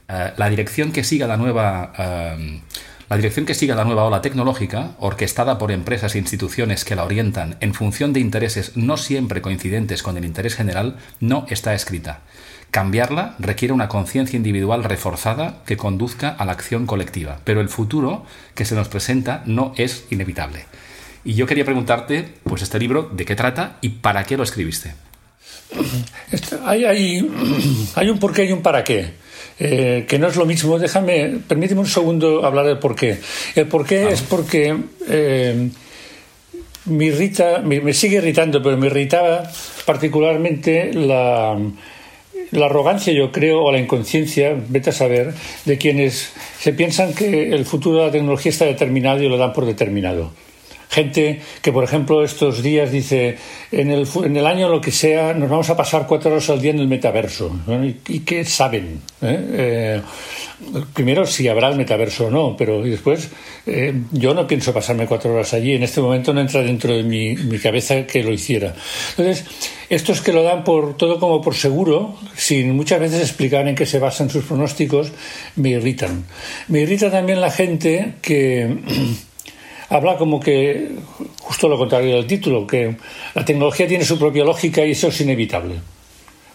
eh, 0.09 0.33
la 0.35 0.49
dirección 0.49 0.91
que 0.91 1.03
siga 1.03 1.27
la 1.27 1.37
nueva... 1.37 1.93
Eh, 1.97 2.61
la 3.09 3.17
dirección 3.17 3.45
que 3.45 3.53
siga 3.53 3.75
la 3.75 3.83
nueva 3.83 4.05
ola 4.05 4.23
tecnológica, 4.23 4.95
orquestada 4.97 5.59
por 5.59 5.71
empresas 5.71 6.15
e 6.15 6.17
instituciones 6.17 6.83
que 6.83 6.95
la 6.95 7.03
orientan 7.03 7.57
en 7.59 7.75
función 7.75 8.11
de 8.11 8.19
intereses 8.21 8.75
no 8.75 8.97
siempre 8.97 9.41
coincidentes 9.43 10.01
con 10.01 10.17
el 10.17 10.25
interés 10.25 10.55
general, 10.55 10.97
no 11.19 11.45
está 11.49 11.75
escrita. 11.75 12.21
Cambiarla 12.71 13.35
requiere 13.37 13.73
una 13.73 13.89
conciencia 13.89 14.37
individual 14.37 14.83
reforzada 14.83 15.61
que 15.67 15.77
conduzca 15.77 16.29
a 16.29 16.45
la 16.45 16.53
acción 16.53 16.87
colectiva, 16.87 17.39
pero 17.43 17.61
el 17.61 17.69
futuro 17.69 18.25
que 18.55 18.65
se 18.65 18.73
nos 18.73 18.87
presenta 18.87 19.43
no 19.45 19.73
es 19.77 20.07
inevitable. 20.09 20.65
Y 21.23 21.35
yo 21.35 21.45
quería 21.45 21.65
preguntarte, 21.65 22.33
pues 22.45 22.63
este 22.63 22.79
libro, 22.79 23.11
¿de 23.13 23.25
qué 23.25 23.35
trata 23.35 23.77
y 23.81 23.89
para 23.89 24.23
qué 24.23 24.37
lo 24.37 24.43
escribiste? 24.43 24.95
Hay, 26.65 26.85
hay, 26.85 27.29
hay 27.95 28.09
un 28.09 28.19
porqué 28.19 28.45
y 28.45 28.51
un 28.51 28.61
para 28.61 28.83
qué. 28.83 29.23
Eh, 29.59 30.05
que 30.07 30.17
no 30.17 30.27
es 30.27 30.35
lo 30.35 30.45
mismo. 30.45 30.79
Déjame, 30.79 31.39
permíteme 31.47 31.81
un 31.81 31.87
segundo 31.87 32.45
hablar 32.45 32.65
del 32.65 32.79
porqué. 32.79 33.19
El 33.55 33.67
porqué 33.67 34.09
es 34.09 34.21
porque 34.21 34.75
eh, 35.07 35.69
me 36.85 37.05
irrita, 37.05 37.59
me, 37.59 37.93
sigue 37.93 38.17
irritando, 38.17 38.61
pero 38.61 38.77
me 38.77 38.87
irritaba 38.87 39.43
particularmente 39.85 40.93
la, 40.93 41.57
la 42.51 42.65
arrogancia, 42.65 43.13
yo 43.13 43.31
creo, 43.31 43.63
o 43.63 43.71
la 43.71 43.79
inconsciencia, 43.79 44.55
vete 44.67 44.89
a 44.89 44.93
saber, 44.93 45.33
de 45.65 45.77
quienes 45.77 46.31
se 46.59 46.73
piensan 46.73 47.13
que 47.13 47.53
el 47.53 47.65
futuro 47.65 47.99
de 47.99 48.05
la 48.07 48.11
tecnología 48.11 48.51
está 48.51 48.65
determinado 48.65 49.21
y 49.21 49.29
lo 49.29 49.37
dan 49.37 49.53
por 49.53 49.65
determinado. 49.65 50.31
Gente 50.93 51.41
que, 51.63 51.71
por 51.71 51.83
ejemplo, 51.83 52.23
estos 52.23 52.61
días 52.61 52.91
dice, 52.91 53.35
en 53.71 53.89
el, 53.89 54.07
en 54.23 54.37
el 54.37 54.45
año 54.45 54.69
lo 54.69 54.79
que 54.79 54.91
sea, 54.91 55.33
nos 55.33 55.49
vamos 55.49 55.67
a 55.71 55.75
pasar 55.75 56.05
cuatro 56.05 56.29
horas 56.29 56.47
al 56.51 56.61
día 56.61 56.69
en 56.69 56.77
el 56.77 56.87
metaverso. 56.87 57.51
¿Y, 58.07 58.19
qué 58.19 58.45
saben? 58.45 59.01
¿Eh? 59.19 59.39
Eh, 59.53 60.01
primero, 60.93 61.25
si 61.25 61.47
habrá 61.47 61.69
el 61.69 61.77
metaverso 61.77 62.27
o 62.27 62.29
no, 62.29 62.55
pero 62.55 62.83
después, 62.83 63.27
eh, 63.65 63.91
yo 64.11 64.35
no 64.35 64.45
pienso 64.45 64.71
pasarme 64.71 65.07
cuatro 65.07 65.33
horas 65.33 65.55
allí. 65.55 65.73
En 65.73 65.81
este 65.81 65.99
momento 65.99 66.31
no 66.31 66.41
entra 66.41 66.61
dentro 66.61 66.93
de 66.93 67.01
mi, 67.01 67.33
mi 67.37 67.57
cabeza 67.57 68.05
que 68.05 68.23
lo 68.23 68.31
hiciera. 68.31 68.75
Entonces, 69.17 69.45
estos 69.89 70.21
que 70.21 70.31
lo 70.31 70.43
dan 70.43 70.63
por 70.63 70.95
todo 70.95 71.19
como 71.19 71.41
por 71.41 71.55
seguro, 71.55 72.15
sin 72.35 72.75
muchas 72.75 72.99
veces 72.99 73.19
explicar 73.21 73.67
en 73.67 73.73
qué 73.73 73.87
se 73.87 73.97
basan 73.97 74.29
sus 74.29 74.43
pronósticos, 74.43 75.11
me 75.55 75.69
irritan. 75.69 76.23
Me 76.67 76.81
irrita 76.81 77.09
también 77.09 77.41
la 77.41 77.49
gente 77.49 78.13
que 78.21 78.77
habla 79.93 80.17
como 80.17 80.39
que, 80.39 80.91
justo 81.41 81.67
lo 81.67 81.77
contrario 81.77 82.15
del 82.15 82.27
título, 82.27 82.65
que 82.65 82.95
la 83.35 83.45
tecnología 83.45 83.87
tiene 83.87 84.03
su 84.03 84.17
propia 84.17 84.43
lógica 84.43 84.85
y 84.85 84.91
eso 84.91 85.07
es 85.07 85.21
inevitable. 85.21 85.75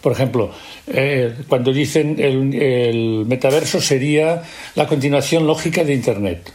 Por 0.00 0.12
ejemplo, 0.12 0.50
eh, 0.86 1.34
cuando 1.48 1.72
dicen 1.72 2.16
el, 2.18 2.54
el 2.54 3.24
metaverso 3.26 3.80
sería 3.80 4.42
la 4.74 4.86
continuación 4.86 5.46
lógica 5.46 5.84
de 5.84 5.94
Internet 5.94 6.52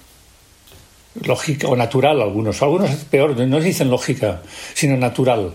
lógica 1.21 1.67
o 1.67 1.75
natural 1.75 2.21
algunos. 2.21 2.61
Algunos 2.61 2.89
peor, 3.09 3.37
no 3.37 3.59
dicen 3.59 3.89
lógica, 3.89 4.41
sino 4.73 4.97
natural. 4.97 5.53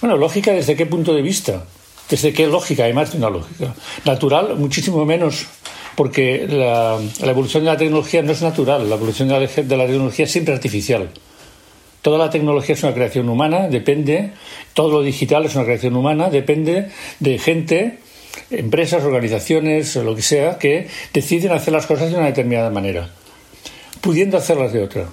Bueno, 0.00 0.16
lógica 0.16 0.52
desde 0.52 0.76
qué 0.76 0.86
punto 0.86 1.14
de 1.14 1.22
vista? 1.22 1.64
¿Desde 2.08 2.32
qué 2.32 2.46
lógica? 2.46 2.84
Además 2.84 3.12
de 3.12 3.18
una 3.18 3.30
lógica. 3.30 3.74
Natural, 4.04 4.56
muchísimo 4.56 5.04
menos 5.04 5.46
porque 5.96 6.46
la, 6.48 6.98
evolución 7.20 7.64
de 7.64 7.70
la 7.70 7.76
tecnología 7.76 8.22
no 8.22 8.32
es 8.32 8.42
natural, 8.42 8.88
la 8.88 8.96
evolución 8.96 9.28
de 9.28 9.76
la, 9.76 9.86
tecnología 9.86 10.24
es 10.24 10.30
siempre 10.30 10.54
artificial. 10.54 11.10
Toda 12.02 12.18
la 12.18 12.30
tecnología 12.30 12.74
es 12.74 12.82
una 12.82 12.92
creación 12.92 13.28
humana, 13.28 13.68
depende, 13.68 14.32
todo 14.74 14.90
lo 14.90 15.02
digital 15.02 15.44
es 15.46 15.54
una 15.54 15.64
creación 15.64 15.96
humana, 15.96 16.28
depende 16.28 16.90
de 17.20 17.38
gente, 17.38 17.98
empresas, 18.50 19.04
organizaciones, 19.04 19.96
lo 19.96 20.14
que 20.14 20.22
sea, 20.22 20.58
que 20.58 20.88
deciden 21.14 21.52
hacer 21.52 21.72
las 21.72 21.86
cosas 21.86 22.10
de 22.10 22.16
una 22.16 22.26
determinada 22.26 22.70
manera, 22.70 23.10
pudiendo 24.00 24.36
hacerlas 24.36 24.72
de 24.72 24.82
otra. 24.82 25.08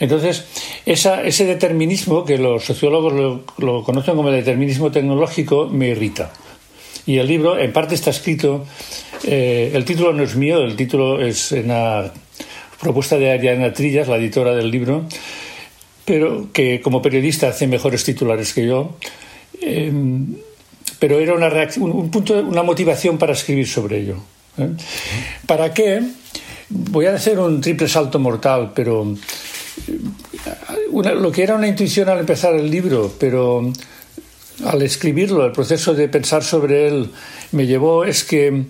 Entonces, 0.00 0.44
ese 0.86 1.44
determinismo, 1.44 2.24
que 2.24 2.38
los 2.38 2.64
sociólogos 2.64 3.12
lo, 3.12 3.42
lo 3.58 3.82
conocen 3.82 4.14
como 4.14 4.28
el 4.28 4.36
determinismo 4.36 4.92
tecnológico, 4.92 5.66
me 5.66 5.88
irrita. 5.88 6.30
Y 7.08 7.16
el 7.16 7.26
libro, 7.26 7.58
en 7.58 7.72
parte, 7.72 7.94
está 7.94 8.10
escrito 8.10 8.66
eh, 9.24 9.70
el 9.72 9.86
título 9.86 10.12
no 10.12 10.22
es 10.22 10.36
mío, 10.36 10.62
el 10.62 10.76
título 10.76 11.22
es 11.22 11.52
una 11.52 12.12
propuesta 12.78 13.16
de 13.16 13.30
Ariana 13.30 13.72
Trillas, 13.72 14.08
la 14.08 14.18
editora 14.18 14.54
del 14.54 14.70
libro, 14.70 15.06
pero 16.04 16.52
que 16.52 16.82
como 16.82 17.00
periodista 17.00 17.48
hace 17.48 17.66
mejores 17.66 18.04
titulares 18.04 18.52
que 18.52 18.66
yo. 18.66 18.98
Eh, 19.62 19.90
pero 20.98 21.18
era 21.18 21.32
una, 21.32 21.50
un 21.78 22.10
punto, 22.10 22.34
una 22.40 22.62
motivación 22.62 23.16
para 23.16 23.32
escribir 23.32 23.66
sobre 23.66 24.00
ello. 24.00 24.16
¿eh? 24.58 24.68
¿Para 25.46 25.72
qué? 25.72 26.02
Voy 26.68 27.06
a 27.06 27.14
hacer 27.14 27.38
un 27.38 27.62
triple 27.62 27.88
salto 27.88 28.18
mortal, 28.18 28.72
pero 28.74 29.14
lo 30.92 31.32
que 31.32 31.42
era 31.42 31.54
una 31.54 31.68
intuición 31.68 32.10
al 32.10 32.18
empezar 32.18 32.54
el 32.54 32.70
libro, 32.70 33.14
pero 33.18 33.72
al 34.64 34.82
escribirlo, 34.82 35.44
el 35.44 35.52
proceso 35.52 35.94
de 35.94 36.08
pensar 36.08 36.42
sobre 36.42 36.88
él 36.88 37.10
me 37.52 37.66
llevó 37.66 38.04
es 38.04 38.24
que 38.24 38.64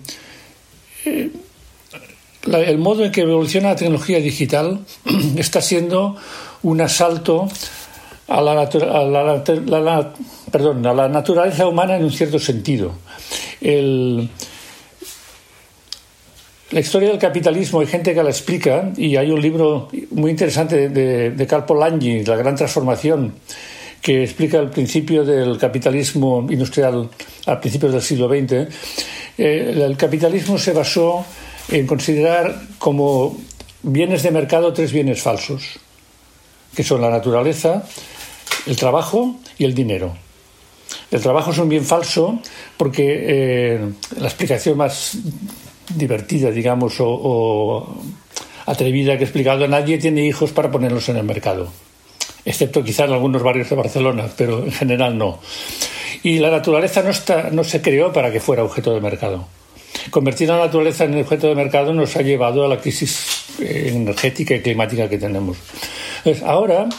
el 1.05 2.77
modo 2.77 3.05
en 3.05 3.11
que 3.11 3.21
evoluciona 3.21 3.69
la 3.69 3.75
tecnología 3.75 4.19
digital 4.19 4.79
está 5.37 5.61
siendo 5.61 6.15
un 6.63 6.81
asalto 6.81 7.47
a 8.27 8.41
la, 8.41 8.51
a 8.61 9.03
la 10.93 11.09
naturaleza 11.09 11.67
humana 11.67 11.95
en 11.95 12.03
un 12.03 12.11
cierto 12.11 12.37
sentido. 12.39 12.93
la 13.61 14.29
historia 16.79 17.09
del 17.09 17.17
capitalismo 17.17 17.79
hay 17.79 17.87
gente 17.87 18.13
que 18.13 18.21
la 18.21 18.29
explica 18.29 18.91
y 18.95 19.15
hay 19.15 19.31
un 19.31 19.41
libro 19.41 19.89
muy 20.11 20.29
interesante 20.29 20.89
de, 20.89 21.31
de 21.31 21.47
Carl 21.47 21.65
Polanyi, 21.65 22.23
La 22.23 22.35
Gran 22.35 22.55
Transformación, 22.55 23.33
que 24.01 24.23
explica 24.23 24.59
el 24.59 24.69
principio 24.69 25.25
del 25.25 25.57
capitalismo 25.57 26.45
industrial 26.49 27.09
a 27.45 27.59
principios 27.59 27.91
del 27.93 28.01
siglo 28.01 28.27
XX. 28.27 28.67
Eh, 29.37 29.73
el 29.85 29.97
capitalismo 29.97 30.57
se 30.57 30.73
basó 30.73 31.25
en 31.69 31.85
considerar 31.85 32.61
como 32.77 33.37
bienes 33.83 34.23
de 34.23 34.31
mercado 34.31 34.73
tres 34.73 34.91
bienes 34.91 35.21
falsos, 35.21 35.79
que 36.75 36.83
son 36.83 37.01
la 37.01 37.09
naturaleza, 37.09 37.83
el 38.65 38.75
trabajo 38.75 39.35
y 39.57 39.65
el 39.65 39.73
dinero. 39.73 40.15
El 41.11 41.21
trabajo 41.21 41.51
es 41.51 41.57
un 41.57 41.69
bien 41.69 41.85
falso 41.85 42.39
porque 42.77 43.25
eh, 43.27 43.89
la 44.17 44.27
explicación 44.27 44.77
más 44.77 45.17
divertida, 45.95 46.51
digamos, 46.51 46.95
o, 46.99 48.01
atrevida 48.65 49.17
que 49.17 49.23
he 49.23 49.25
explicado, 49.25 49.67
nadie 49.67 49.97
tiene 49.97 50.25
hijos 50.25 50.51
para 50.51 50.69
ponerlos 50.69 51.09
en 51.09 51.17
el 51.17 51.23
mercado, 51.23 51.71
excepto 52.45 52.83
quizá 52.83 53.05
en 53.05 53.13
algunos 53.13 53.43
barrios 53.43 53.69
de 53.69 53.75
Barcelona, 53.75 54.27
pero 54.37 54.63
en 54.63 54.71
general 54.71 55.17
no. 55.17 55.39
Y 56.23 56.39
la 56.39 56.51
naturaleza 56.51 57.01
no, 57.01 57.09
está, 57.09 57.49
no 57.51 57.63
se 57.63 57.81
creó 57.81 58.11
para 58.11 58.31
que 58.31 58.39
fuera 58.39 58.63
objeto 58.63 58.93
de 58.93 59.01
mercado. 59.01 59.47
Convertir 60.11 60.49
la 60.49 60.57
naturaleza 60.57 61.05
en 61.05 61.19
objeto 61.19 61.47
de 61.47 61.55
mercado 61.55 61.93
nos 61.93 62.15
ha 62.15 62.21
llevado 62.21 62.65
a 62.65 62.67
la 62.67 62.79
crisis 62.79 63.45
eh, 63.59 63.91
energética 63.93 64.55
y 64.55 64.61
climática 64.61 65.09
que 65.09 65.17
tenemos. 65.17 65.57
ahora, 66.45 66.89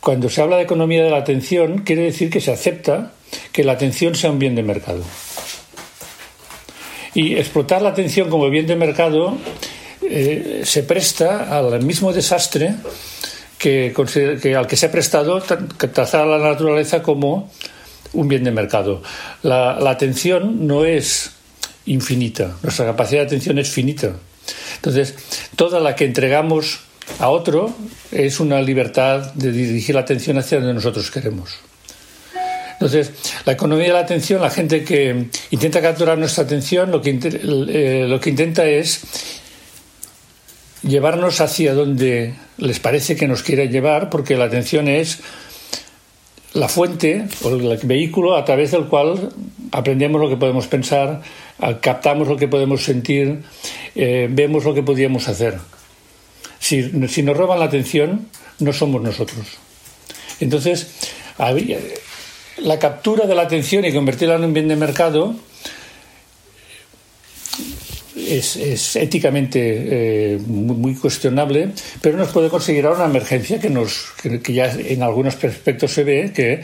cuando 0.00 0.28
se 0.28 0.40
habla 0.40 0.56
de 0.56 0.62
economía 0.62 1.04
de 1.04 1.10
la 1.10 1.18
atención, 1.18 1.78
quiere 1.78 2.02
decir 2.02 2.30
que 2.30 2.40
se 2.40 2.52
acepta 2.52 3.12
que 3.52 3.64
la 3.64 3.72
atención 3.72 4.14
sea 4.14 4.30
un 4.30 4.38
bien 4.38 4.54
de 4.54 4.62
mercado. 4.62 5.02
Y 7.14 7.36
explotar 7.36 7.82
la 7.82 7.90
atención 7.90 8.30
como 8.30 8.48
bien 8.48 8.66
de 8.66 8.76
mercado 8.76 9.36
eh, 10.02 10.62
se 10.64 10.82
presta 10.84 11.58
al 11.58 11.84
mismo 11.84 12.12
desastre 12.12 12.74
que, 13.58 13.92
al 14.56 14.66
que 14.66 14.76
se 14.76 14.86
ha 14.86 14.90
prestado 14.90 15.40
trazar 15.40 16.22
a 16.22 16.26
la 16.26 16.38
naturaleza 16.38 17.02
como 17.02 17.50
un 18.12 18.28
bien 18.28 18.44
de 18.44 18.50
mercado. 18.50 19.02
La, 19.42 19.72
atención 19.90 20.66
no 20.66 20.84
es 20.84 21.32
infinita, 21.86 22.56
nuestra 22.62 22.86
capacidad 22.86 23.22
de 23.22 23.26
atención 23.26 23.58
es 23.58 23.68
finita. 23.68 24.12
Entonces, 24.76 25.14
toda 25.56 25.80
la 25.80 25.94
que 25.94 26.04
entregamos 26.04 26.80
a 27.18 27.28
otro 27.30 27.74
es 28.12 28.40
una 28.40 28.62
libertad 28.62 29.32
de 29.34 29.52
dirigir 29.52 29.94
la 29.94 30.02
atención 30.02 30.38
hacia 30.38 30.58
donde 30.58 30.74
nosotros 30.74 31.10
queremos. 31.10 31.56
Entonces, 32.72 33.10
la 33.44 33.54
economía 33.54 33.88
de 33.88 33.92
la 33.92 33.98
atención, 34.00 34.40
la 34.40 34.50
gente 34.50 34.84
que 34.84 35.26
intenta 35.50 35.82
capturar 35.82 36.16
nuestra 36.16 36.44
atención, 36.44 36.92
lo 36.92 37.02
que, 37.02 37.18
eh, 37.20 38.06
lo 38.08 38.20
que 38.20 38.30
intenta 38.30 38.64
es 38.64 39.00
llevarnos 40.82 41.40
hacia 41.40 41.74
donde 41.74 42.34
les 42.56 42.80
parece 42.80 43.16
que 43.16 43.28
nos 43.28 43.42
quiere 43.42 43.68
llevar, 43.68 44.10
porque 44.10 44.36
la 44.36 44.44
atención 44.44 44.88
es 44.88 45.20
la 46.54 46.68
fuente 46.68 47.26
o 47.42 47.50
el 47.50 47.78
vehículo 47.82 48.36
a 48.36 48.44
través 48.44 48.70
del 48.70 48.86
cual 48.86 49.30
aprendemos 49.72 50.20
lo 50.20 50.28
que 50.28 50.36
podemos 50.36 50.66
pensar, 50.66 51.22
captamos 51.80 52.28
lo 52.28 52.36
que 52.36 52.48
podemos 52.48 52.82
sentir, 52.82 53.42
eh, 53.94 54.28
vemos 54.30 54.64
lo 54.64 54.74
que 54.74 54.82
podríamos 54.82 55.28
hacer. 55.28 55.58
Si, 56.58 57.08
si, 57.08 57.22
nos 57.22 57.36
roban 57.36 57.58
la 57.58 57.66
atención, 57.66 58.28
no 58.58 58.72
somos 58.72 59.02
nosotros. 59.02 59.46
Entonces, 60.40 60.88
la 62.58 62.78
captura 62.78 63.26
de 63.26 63.34
la 63.34 63.42
atención 63.42 63.84
y 63.84 63.92
convertirla 63.92 64.36
en 64.36 64.44
un 64.44 64.52
bien 64.52 64.68
de 64.68 64.76
mercado 64.76 65.36
es, 68.36 68.96
éticamente 68.96 70.34
eh, 70.34 70.38
muy, 70.46 70.94
cuestionable, 70.94 71.70
pero 72.00 72.18
nos 72.18 72.28
puede 72.28 72.48
conseguir 72.48 72.86
ahora 72.86 73.00
una 73.00 73.10
emergencia 73.10 73.58
que, 73.58 73.70
nos, 73.70 74.12
que, 74.22 74.52
ya 74.52 74.70
en 74.70 75.02
algunos 75.02 75.34
aspectos 75.34 75.92
se 75.92 76.04
ve 76.04 76.32
que 76.34 76.62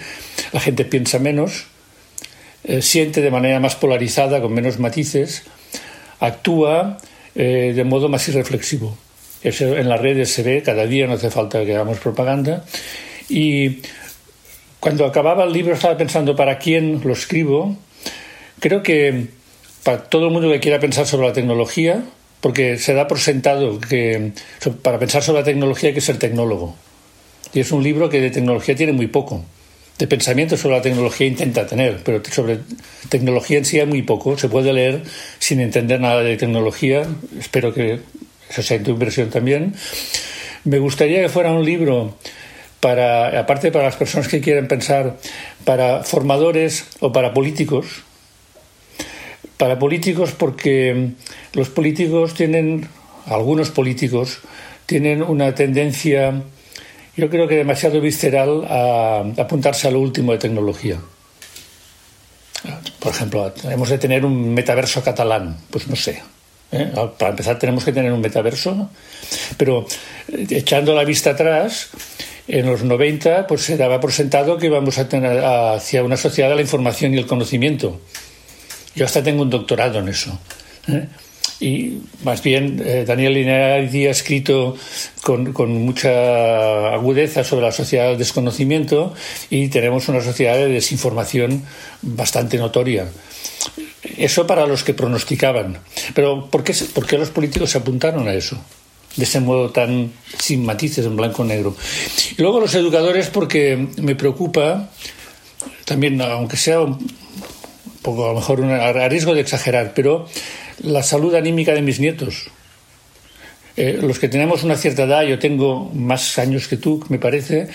la 0.52 0.60
gente 0.60 0.84
piensa 0.84 1.18
menos, 1.18 1.66
eh, 2.64 2.82
siente 2.82 3.20
de 3.20 3.30
manera 3.30 3.60
más 3.60 3.76
polarizada, 3.76 4.40
con 4.40 4.52
menos 4.52 4.78
matices, 4.78 5.44
actúa 6.20 6.98
eh, 7.34 7.72
de 7.74 7.84
modo 7.84 8.08
más 8.08 8.28
irreflexivo. 8.28 8.96
Eso 9.42 9.76
en 9.76 9.88
las 9.88 10.00
redes 10.00 10.30
se 10.30 10.42
ve, 10.42 10.62
cada 10.62 10.86
día 10.86 11.06
no 11.06 11.14
hace 11.14 11.30
falta 11.30 11.64
que 11.64 11.74
hagamos 11.74 11.98
propaganda. 11.98 12.64
Y 13.28 13.82
cuando 14.80 15.04
acababa 15.04 15.44
el 15.44 15.52
libro 15.52 15.74
estaba 15.74 15.96
pensando 15.96 16.34
para 16.34 16.58
quién 16.58 17.00
lo 17.04 17.12
escribo. 17.12 17.76
Creo 18.60 18.82
que 18.82 19.28
para 19.84 20.04
todo 20.04 20.26
el 20.26 20.32
mundo 20.32 20.50
que 20.50 20.60
quiera 20.60 20.80
pensar 20.80 21.06
sobre 21.06 21.28
la 21.28 21.32
tecnología, 21.32 22.02
porque 22.40 22.78
se 22.78 22.94
da 22.94 23.06
por 23.06 23.20
sentado 23.20 23.78
que 23.80 24.32
para 24.82 24.98
pensar 24.98 25.22
sobre 25.22 25.40
la 25.40 25.44
tecnología 25.44 25.90
hay 25.90 25.94
que 25.94 26.00
ser 26.00 26.18
tecnólogo. 26.18 26.74
Y 27.52 27.60
es 27.60 27.70
un 27.70 27.82
libro 27.82 28.08
que 28.08 28.20
de 28.20 28.30
tecnología 28.30 28.74
tiene 28.74 28.92
muy 28.92 29.06
poco. 29.06 29.44
De 29.98 30.08
pensamiento 30.08 30.56
sobre 30.56 30.76
la 30.76 30.82
tecnología 30.82 31.26
intenta 31.26 31.66
tener, 31.66 32.02
pero 32.02 32.20
sobre 32.28 32.58
tecnología 33.08 33.58
en 33.58 33.64
sí 33.64 33.78
hay 33.78 33.86
muy 33.86 34.02
poco. 34.02 34.36
Se 34.36 34.48
puede 34.48 34.72
leer 34.72 35.02
sin 35.38 35.60
entender 35.60 36.00
nada 36.00 36.22
de 36.22 36.36
tecnología. 36.36 37.06
Espero 37.38 37.72
que 37.72 38.00
eso 38.50 38.62
sea 38.62 38.82
tu 38.82 38.90
inversión 38.90 39.30
también. 39.30 39.74
Me 40.64 40.78
gustaría 40.78 41.20
que 41.20 41.28
fuera 41.28 41.52
un 41.52 41.64
libro 41.64 42.16
para, 42.80 43.38
aparte 43.38 43.70
para 43.70 43.84
las 43.84 43.96
personas 43.96 44.28
que 44.28 44.40
quieren 44.40 44.66
pensar, 44.66 45.16
para 45.64 46.02
formadores 46.02 46.86
o 47.00 47.12
para 47.12 47.32
políticos. 47.32 48.02
Para 49.56 49.78
políticos 49.78 50.32
porque 50.36 51.10
los 51.52 51.68
políticos 51.68 52.34
tienen, 52.34 52.88
algunos 53.26 53.70
políticos, 53.70 54.40
tienen 54.86 55.22
una 55.22 55.54
tendencia, 55.54 56.42
yo 57.16 57.30
creo 57.30 57.46
que 57.48 57.56
demasiado 57.56 58.00
visceral, 58.00 58.64
a 58.68 59.24
apuntarse 59.38 59.88
a 59.88 59.90
lo 59.90 60.00
último 60.00 60.32
de 60.32 60.38
tecnología. 60.38 60.98
Por 62.98 63.12
ejemplo, 63.12 63.52
hemos 63.64 63.88
de 63.90 63.98
tener 63.98 64.24
un 64.24 64.54
metaverso 64.54 65.02
catalán, 65.02 65.58
pues 65.70 65.86
no 65.88 65.96
sé. 65.96 66.22
¿eh? 66.72 66.90
Para 67.18 67.30
empezar 67.30 67.58
tenemos 67.58 67.84
que 67.84 67.92
tener 67.92 68.12
un 68.12 68.20
metaverso, 68.20 68.90
pero 69.56 69.86
eh, 70.32 70.46
echando 70.50 70.94
la 70.94 71.04
vista 71.04 71.30
atrás, 71.30 71.90
en 72.48 72.66
los 72.66 72.82
90 72.82 73.46
pues 73.46 73.62
se 73.62 73.76
daba 73.76 74.00
por 74.00 74.12
sentado 74.12 74.58
que 74.58 74.66
íbamos 74.66 74.98
a 74.98 75.08
tener 75.08 75.44
hacia 75.44 76.02
una 76.02 76.16
sociedad 76.16 76.50
de 76.50 76.56
la 76.56 76.62
información 76.62 77.14
y 77.14 77.18
el 77.18 77.26
conocimiento. 77.26 78.00
Yo 78.94 79.04
hasta 79.04 79.22
tengo 79.22 79.42
un 79.42 79.50
doctorado 79.50 79.98
en 79.98 80.08
eso. 80.08 80.38
¿eh? 80.88 81.06
Y 81.60 81.98
más 82.24 82.42
bien, 82.42 82.82
eh, 82.84 83.04
Daniel 83.06 83.34
Lineardi 83.34 84.06
ha 84.06 84.10
escrito 84.10 84.76
con, 85.22 85.52
con, 85.52 85.72
mucha 85.72 86.92
agudeza 86.92 87.44
sobre 87.44 87.64
la 87.64 87.72
sociedad 87.72 88.08
del 88.08 88.18
desconocimiento 88.18 89.14
y 89.50 89.68
tenemos 89.68 90.08
una 90.08 90.20
sociedad 90.20 90.56
de 90.56 90.68
desinformación 90.68 91.62
bastante 92.02 92.58
notoria. 92.58 93.08
Eso 94.16 94.46
para 94.46 94.66
los 94.66 94.84
que 94.84 94.94
pronosticaban. 94.94 95.78
Pero 96.14 96.50
¿por 96.50 96.64
qué, 96.64 96.74
por 96.92 97.06
qué 97.06 97.18
los 97.18 97.30
políticos 97.30 97.70
se 97.70 97.78
apuntaron 97.78 98.28
a 98.28 98.34
eso? 98.34 98.58
de 99.16 99.24
ese 99.24 99.40
modo 99.40 99.70
tan 99.70 100.12
sin 100.38 100.64
matices 100.64 101.06
en 101.06 101.16
blanco 101.16 101.44
negro. 101.44 101.76
Y 102.36 102.42
luego 102.42 102.60
los 102.60 102.74
educadores 102.74 103.28
porque 103.28 103.88
me 103.98 104.16
preocupa 104.16 104.90
también, 105.84 106.20
aunque 106.20 106.56
sea 106.56 106.80
a 108.04 108.28
lo 108.28 108.34
mejor 108.34 108.64
a 108.64 109.08
riesgo 109.08 109.34
de 109.34 109.40
exagerar, 109.40 109.92
pero 109.94 110.28
la 110.82 111.02
salud 111.02 111.34
anímica 111.34 111.72
de 111.72 111.82
mis 111.82 112.00
nietos. 112.00 112.48
Eh, 113.76 113.98
los 114.00 114.20
que 114.20 114.28
tenemos 114.28 114.62
una 114.62 114.76
cierta 114.76 115.02
edad, 115.02 115.22
yo 115.24 115.38
tengo 115.38 115.90
más 115.92 116.38
años 116.38 116.68
que 116.68 116.76
tú, 116.76 117.04
me 117.08 117.18
parece, 117.18 117.68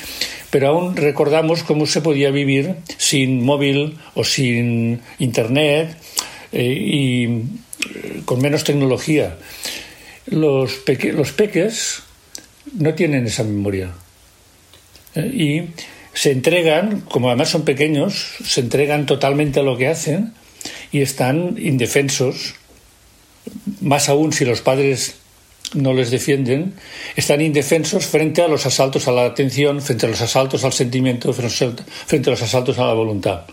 pero 0.49 0.69
aún 0.69 0.95
recordamos 0.95 1.63
cómo 1.63 1.85
se 1.85 2.01
podía 2.01 2.31
vivir 2.31 2.75
sin 2.97 3.43
móvil 3.43 3.97
o 4.13 4.23
sin 4.23 5.01
internet 5.19 5.97
eh, 6.53 6.63
y 6.63 7.25
eh, 7.25 8.21
con 8.23 8.41
menos 8.41 8.63
tecnología 8.63 9.35
los, 10.27 10.83
los 11.13 11.31
peques 11.31 12.03
no 12.73 12.93
tienen 12.93 13.25
esa 13.25 13.43
memoria. 13.43 13.89
Y 15.15 15.63
se 16.19 16.31
entregan, 16.31 16.99
como 16.99 17.29
además 17.29 17.47
son 17.47 17.63
pequeños, 17.63 18.35
se 18.43 18.59
entregan 18.59 19.05
totalmente 19.05 19.61
a 19.61 19.63
lo 19.63 19.77
que 19.77 19.87
hacen 19.87 20.33
y 20.91 20.99
están 20.99 21.55
indefensos, 21.57 22.55
más 23.79 24.09
aún 24.09 24.33
si 24.33 24.43
los 24.43 24.59
padres 24.59 25.15
no 25.75 25.93
les 25.93 26.11
defienden, 26.11 26.73
están 27.15 27.39
indefensos 27.39 28.05
frente 28.05 28.41
a 28.41 28.49
los 28.49 28.65
asaltos 28.65 29.07
a 29.07 29.13
la 29.13 29.23
atención, 29.23 29.81
frente 29.81 30.07
a 30.07 30.09
los 30.09 30.19
asaltos 30.19 30.65
al 30.65 30.73
sentimiento, 30.73 31.31
frente 31.31 32.29
a 32.29 32.31
los 32.31 32.41
asaltos 32.41 32.77
a 32.79 32.85
la 32.85 32.93
voluntad. 32.93 33.43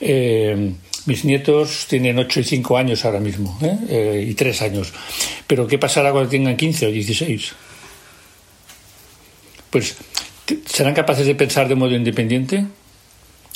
Eh, 0.00 0.74
mis 1.06 1.24
nietos 1.24 1.86
tienen 1.88 2.20
8 2.20 2.38
y 2.38 2.44
5 2.44 2.78
años 2.78 3.04
ahora 3.04 3.18
mismo, 3.18 3.58
¿eh? 3.60 3.78
Eh, 3.88 4.26
y 4.28 4.34
3 4.34 4.62
años. 4.62 4.92
Pero 5.48 5.66
¿qué 5.66 5.78
pasará 5.78 6.12
cuando 6.12 6.30
tengan 6.30 6.56
15 6.56 6.86
o 6.86 6.90
16? 6.92 7.52
Pues, 9.70 9.96
¿serán 10.66 10.94
capaces 10.94 11.26
de 11.26 11.34
pensar 11.34 11.68
de 11.68 11.74
modo 11.74 11.94
independiente? 11.94 12.66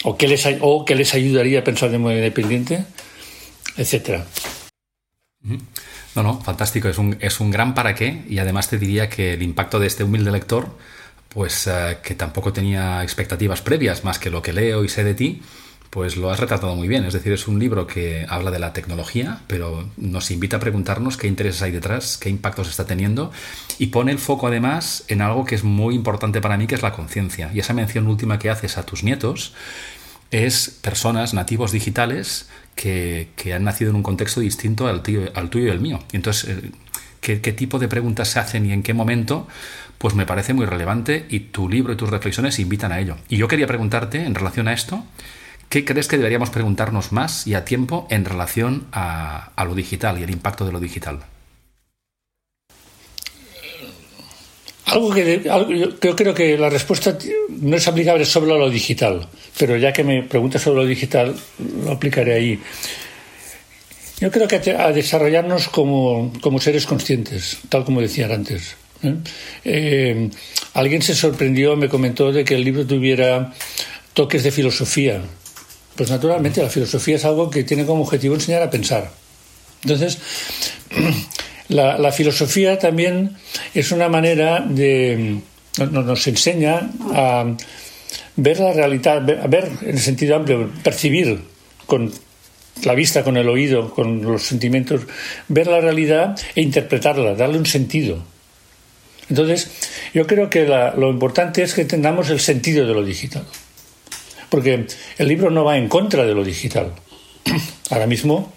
¿O 0.04 0.16
qué 0.16 0.28
les, 0.28 0.46
o 0.60 0.84
qué 0.84 0.94
les 0.94 1.14
ayudaría 1.14 1.60
a 1.60 1.64
pensar 1.64 1.90
de 1.90 1.98
modo 1.98 2.14
independiente? 2.14 2.84
Etcétera. 3.76 4.26
No, 6.14 6.22
no, 6.22 6.40
fantástico. 6.40 6.88
Es 6.88 6.98
un, 6.98 7.16
es 7.20 7.40
un 7.40 7.50
gran 7.50 7.74
para 7.74 7.94
qué 7.94 8.24
y 8.28 8.38
además 8.38 8.68
te 8.68 8.78
diría 8.78 9.08
que 9.08 9.34
el 9.34 9.42
impacto 9.42 9.78
de 9.78 9.86
este 9.86 10.04
humilde 10.04 10.30
lector 10.30 10.76
pues 11.28 11.66
eh, 11.66 11.98
que 12.02 12.14
tampoco 12.14 12.52
tenía 12.52 13.02
expectativas 13.02 13.60
previas 13.60 14.04
más 14.04 14.18
que 14.18 14.30
lo 14.30 14.42
que 14.42 14.52
leo 14.52 14.84
y 14.84 14.88
sé 14.88 15.04
de 15.04 15.14
ti, 15.14 15.42
pues 15.90 16.16
lo 16.16 16.30
has 16.30 16.38
retratado 16.38 16.74
muy 16.76 16.88
bien. 16.88 17.04
Es 17.04 17.14
decir, 17.14 17.32
es 17.32 17.48
un 17.48 17.58
libro 17.58 17.86
que 17.86 18.26
habla 18.28 18.50
de 18.50 18.58
la 18.58 18.72
tecnología, 18.72 19.40
pero 19.46 19.88
nos 19.96 20.30
invita 20.30 20.58
a 20.58 20.60
preguntarnos 20.60 21.16
qué 21.16 21.28
intereses 21.28 21.62
hay 21.62 21.72
detrás, 21.72 22.18
qué 22.18 22.28
impactos 22.28 22.68
está 22.68 22.86
teniendo 22.86 23.32
y 23.78 23.86
pone 23.86 24.12
el 24.12 24.18
foco 24.18 24.48
además 24.48 25.04
en 25.08 25.22
algo 25.22 25.44
que 25.44 25.54
es 25.54 25.64
muy 25.64 25.94
importante 25.94 26.40
para 26.40 26.56
mí, 26.56 26.66
que 26.66 26.74
es 26.74 26.82
la 26.82 26.92
conciencia. 26.92 27.50
Y 27.54 27.60
esa 27.60 27.72
mención 27.72 28.06
última 28.06 28.38
que 28.38 28.50
haces 28.50 28.76
a 28.76 28.84
tus 28.84 29.02
nietos 29.02 29.54
es 30.30 30.78
personas 30.82 31.32
nativos 31.32 31.72
digitales 31.72 32.48
que, 32.74 33.28
han 33.54 33.64
nacido 33.64 33.90
en 33.90 33.96
un 33.96 34.02
contexto 34.02 34.40
distinto 34.40 34.86
al, 34.86 35.02
tuyo 35.02 35.30
y 35.54 35.68
el 35.68 35.80
mío. 35.80 36.00
Entonces, 36.12 36.50
eh, 36.50 36.70
¿qué, 37.20 37.40
¿qué 37.40 37.52
tipo 37.52 37.78
de 37.78 37.88
preguntas 37.88 38.28
se 38.28 38.38
hacen 38.38 38.66
y 38.66 38.72
en 38.72 38.82
qué 38.82 38.92
momento? 38.92 39.48
Pues 39.96 40.14
me 40.14 40.26
parece 40.26 40.52
muy 40.52 40.66
relevante 40.66 41.26
y 41.28 41.40
tu 41.40 41.68
libro 41.68 41.94
y 41.94 41.96
tus 41.96 42.10
reflexiones 42.10 42.58
invitan 42.58 42.92
a 42.92 43.00
ello. 43.00 43.16
Y 43.28 43.38
yo 43.38 43.48
quería 43.48 43.66
preguntarte 43.66 44.22
en 44.22 44.34
relación 44.34 44.68
a 44.68 44.74
esto, 44.74 45.04
¿Qué 45.68 45.84
crees 45.84 46.08
que 46.08 46.16
deberíamos 46.16 46.48
preguntarnos 46.48 47.12
más 47.12 47.46
y 47.46 47.54
a 47.54 47.64
tiempo 47.64 48.06
en 48.10 48.24
relación 48.24 48.86
a, 48.92 49.52
lo 49.66 49.74
digital 49.74 50.18
y 50.18 50.22
el 50.22 50.30
impacto 50.30 50.64
de 50.64 50.72
lo 50.72 50.80
digital? 50.80 51.20
Algo 54.86 55.12
que 55.12 55.42
yo 56.00 56.16
creo 56.16 56.32
que 56.32 56.56
la 56.56 56.70
respuesta 56.70 57.18
no 57.50 57.76
es 57.76 57.86
aplicable 57.86 58.24
a 58.24 58.40
lo 58.56 58.70
digital, 58.70 59.28
pero 59.58 59.76
ya 59.76 59.92
que 59.92 60.02
me 60.02 60.22
preguntas 60.22 60.62
sobre 60.62 60.80
lo 60.80 60.86
digital, 60.86 61.36
lo 61.84 61.92
aplicaré 61.92 62.34
ahí. 62.34 62.58
Yo 64.20 64.30
creo 64.30 64.48
que 64.48 64.56
a 64.72 64.90
desarrollarnos 64.90 65.68
como, 65.68 66.32
seres 66.60 66.86
conscientes, 66.86 67.58
tal 67.68 67.84
como 67.84 68.00
decía 68.00 68.26
antes. 68.34 68.76
¿eh? 69.02 69.14
Eh, 69.64 70.30
alguien 70.72 71.02
se 71.02 71.14
sorprendió, 71.14 71.76
me 71.76 71.90
comentó 71.90 72.32
de 72.32 72.42
que 72.44 72.54
el 72.54 72.64
libro 72.64 72.86
tuviera 72.86 73.52
toques 74.14 74.42
de 74.42 74.50
filosofía. 74.50 75.20
Pues 75.98 76.10
naturalmente 76.10 76.62
la 76.62 76.68
filosofía 76.68 77.16
es 77.16 77.24
algo 77.24 77.50
que 77.50 77.64
tiene 77.64 77.84
como 77.84 78.02
objetivo 78.02 78.36
enseñar 78.36 78.62
a 78.62 78.70
pensar. 78.70 79.10
Entonces, 79.82 80.18
la, 81.68 82.12
filosofía 82.12 82.78
también 82.78 83.36
es 83.74 83.90
una 83.90 84.08
manera 84.08 84.60
de... 84.60 85.40
nos 85.90 86.26
enseña 86.28 86.88
a 87.12 87.46
ver 88.36 88.60
la 88.60 88.72
realidad, 88.74 89.28
a 89.28 89.48
ver 89.48 89.72
en 89.82 89.90
el 89.90 89.98
sentido 89.98 90.36
amplio, 90.36 90.70
percibir 90.84 91.40
con 91.86 92.12
la 92.84 92.94
vista, 92.94 93.24
con 93.24 93.36
el 93.36 93.48
oído, 93.48 93.92
con 93.92 94.22
los 94.22 94.44
sentimientos, 94.44 95.00
ver 95.48 95.66
la 95.66 95.80
realidad 95.80 96.38
e 96.54 96.62
interpretarla, 96.62 97.34
darle 97.34 97.58
un 97.58 97.66
sentido. 97.66 98.22
Entonces, 99.28 99.68
yo 100.14 100.28
creo 100.28 100.48
que 100.48 100.64
lo 100.64 101.10
importante 101.10 101.64
es 101.64 101.74
que 101.74 101.80
entendamos 101.80 102.30
el 102.30 102.38
sentido 102.38 102.86
de 102.86 102.94
lo 102.94 103.04
digital 103.04 103.44
porque 104.48 104.86
el 105.18 105.28
libro 105.28 105.50
no 105.50 105.64
va 105.64 105.76
en 105.76 105.88
contra 105.88 106.24
de 106.24 106.34
lo 106.34 106.44
digital. 106.44 106.92
Ahora 107.90 108.06
mismo 108.06 108.52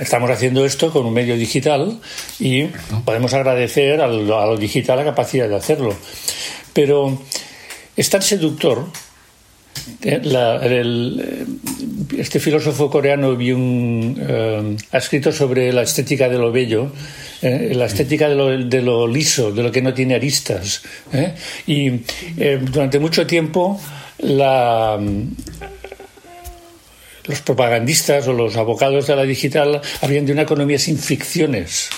estamos 0.00 0.30
haciendo 0.30 0.64
esto 0.64 0.90
con 0.90 1.06
un 1.06 1.12
medio 1.12 1.36
digital 1.36 2.00
y 2.40 2.64
podemos 3.04 3.32
agradecer 3.34 4.00
a 4.00 4.08
lo, 4.08 4.56
digital 4.56 4.98
la 4.98 5.04
capacidad 5.04 5.48
de 5.48 5.56
hacerlo. 5.56 5.94
Pero 6.72 7.22
es 7.96 8.10
tan 8.10 8.22
seductor. 8.22 8.86
Eh, 10.02 10.20
eh, 10.24 11.46
este 12.18 12.38
filósofo 12.38 12.90
coreano 12.90 13.34
Byung 13.34 14.16
eh, 14.18 14.76
ha 14.92 14.98
escrito 14.98 15.32
sobre 15.32 15.72
la 15.72 15.82
estética 15.82 16.28
de 16.28 16.38
lo 16.38 16.52
bello, 16.52 16.92
la 17.40 17.86
estética 17.86 18.28
de 18.28 18.36
lo, 18.36 18.48
de 18.56 18.82
lo, 18.82 19.08
liso, 19.08 19.50
de 19.50 19.62
lo 19.62 19.72
que 19.72 19.82
no 19.82 19.92
tiene 19.92 20.14
aristas. 20.14 20.82
Y 21.66 21.90
durante 22.70 23.00
mucho 23.00 23.26
tiempo 23.26 23.80
la, 24.22 24.98
los 27.26 27.40
propagandistas 27.40 28.26
o 28.28 28.32
los 28.32 28.56
abogados 28.56 29.06
de 29.06 29.16
la 29.16 29.22
digital 29.22 29.80
habían 30.00 30.26
de 30.26 30.32
una 30.32 30.42
economía 30.42 30.78
sin 30.78 30.98
fricciones. 30.98 31.90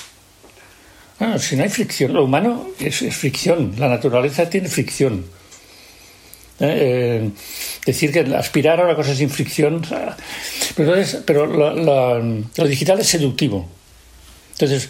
si 1.39 1.57
no 1.57 1.63
hay 1.63 1.69
fricción, 1.69 2.13
lo 2.13 2.25
humano 2.25 2.69
es, 2.79 2.99
fricción, 3.17 3.75
la 3.79 3.89
naturaleza 3.89 4.49
tiene 4.51 4.69
fricción. 4.69 5.25
¿Eh? 6.61 7.23
Eh, 7.27 7.31
decir 7.85 8.13
que 8.13 8.21
aspirar 8.21 8.81
a 8.81 8.85
una 8.85 8.95
cosa 8.95 9.15
sin 9.15 9.29
fricción. 9.29 9.83
Pero, 10.77 10.95
pero 11.27 11.47
lo, 11.47 12.67
digital 12.67 13.01
es 13.01 13.09
seductivo. 13.09 13.69
Entonces, 14.53 14.89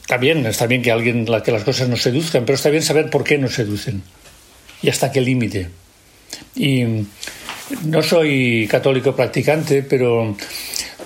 está 0.00 0.16
bien, 0.16 0.44
está 0.46 0.66
bien 0.66 0.82
que, 0.82 0.90
alguien, 0.90 1.24
que 1.44 1.52
las 1.52 1.62
cosas 1.62 1.88
nos 1.88 2.02
seduzcan, 2.02 2.44
pero 2.44 2.56
está 2.56 2.70
bien 2.70 2.82
saber 2.82 3.10
por 3.10 3.22
qué 3.22 3.38
nos 3.38 3.54
seducen 3.54 4.02
y 4.82 4.88
hasta 4.88 5.12
qué 5.12 5.20
límite. 5.20 5.83
Y 6.56 6.84
no 7.84 8.02
soy 8.02 8.66
católico 8.70 9.14
practicante, 9.14 9.82
pero 9.82 10.36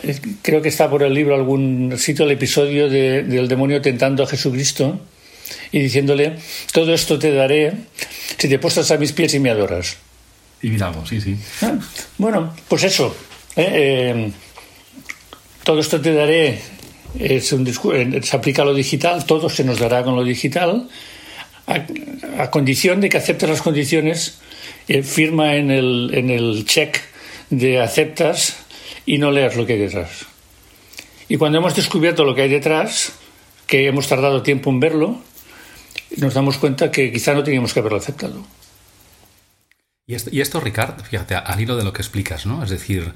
eh, 0.02 0.20
creo 0.42 0.62
que 0.62 0.68
está 0.68 0.88
por 0.88 1.02
el 1.02 1.14
libro 1.14 1.34
algún 1.34 1.94
sitio 1.98 2.24
el 2.24 2.32
episodio 2.32 2.88
del 2.88 3.48
demonio 3.48 3.80
tentando 3.80 4.22
a 4.22 4.26
Jesucristo 4.26 5.00
y 5.72 5.80
diciéndole, 5.80 6.36
todo 6.72 6.92
esto 6.92 7.18
te 7.18 7.32
daré 7.32 7.72
si 8.36 8.48
te 8.48 8.58
postras 8.58 8.90
a 8.90 8.96
mis 8.96 9.12
pies 9.12 9.34
y 9.34 9.40
me 9.40 9.50
adoras. 9.50 9.96
Y 10.62 10.70
miramos, 10.70 11.08
sí, 11.08 11.20
sí. 11.20 11.36
Ah, 11.62 11.78
bueno, 12.18 12.54
pues 12.68 12.84
eso. 12.84 13.14
¿eh? 13.56 13.68
Eh, 13.72 14.32
todo 15.62 15.80
esto 15.80 16.00
te 16.00 16.12
daré, 16.12 16.58
es 17.18 17.52
un 17.52 17.66
se 18.22 18.36
aplica 18.36 18.62
a 18.62 18.64
lo 18.64 18.74
digital, 18.74 19.24
todo 19.26 19.48
se 19.48 19.64
nos 19.64 19.78
dará 19.78 20.02
con 20.02 20.16
lo 20.16 20.24
digital, 20.24 20.88
a, 21.68 22.50
condición 22.50 23.00
de 23.00 23.08
que 23.08 23.18
aceptes 23.18 23.48
las 23.48 23.62
condiciones 23.62 24.38
eh, 24.88 25.02
firma 25.02 25.56
en 25.56 25.70
el, 25.70 26.10
en 26.14 26.30
el 26.30 26.64
check 26.66 27.00
de 27.50 27.80
aceptas 27.80 28.56
y 29.06 29.18
no 29.18 29.30
leas 29.30 29.56
lo 29.56 29.66
que 29.66 29.74
hay 29.74 29.78
detrás. 29.78 30.26
Y 31.28 31.36
cuando 31.36 31.58
hemos 31.58 31.76
descubierto 31.76 32.24
lo 32.24 32.34
que 32.34 32.42
hay 32.42 32.48
detrás, 32.48 33.12
que 33.66 33.86
hemos 33.86 34.08
tardado 34.08 34.42
tiempo 34.42 34.70
en 34.70 34.80
verlo, 34.80 35.22
nos 36.16 36.34
damos 36.34 36.56
cuenta 36.56 36.90
que 36.90 37.12
quizá 37.12 37.34
no 37.34 37.44
teníamos 37.44 37.74
que 37.74 37.80
haberlo 37.80 37.98
aceptado. 37.98 38.46
Y 40.06 40.14
esto, 40.14 40.30
y 40.32 40.40
esto 40.40 40.58
Ricard, 40.58 41.02
fíjate, 41.02 41.34
al 41.34 41.60
hilo 41.60 41.76
de 41.76 41.84
lo 41.84 41.92
que 41.92 42.00
explicas, 42.00 42.46
¿no? 42.46 42.64
Es 42.64 42.70
decir, 42.70 43.12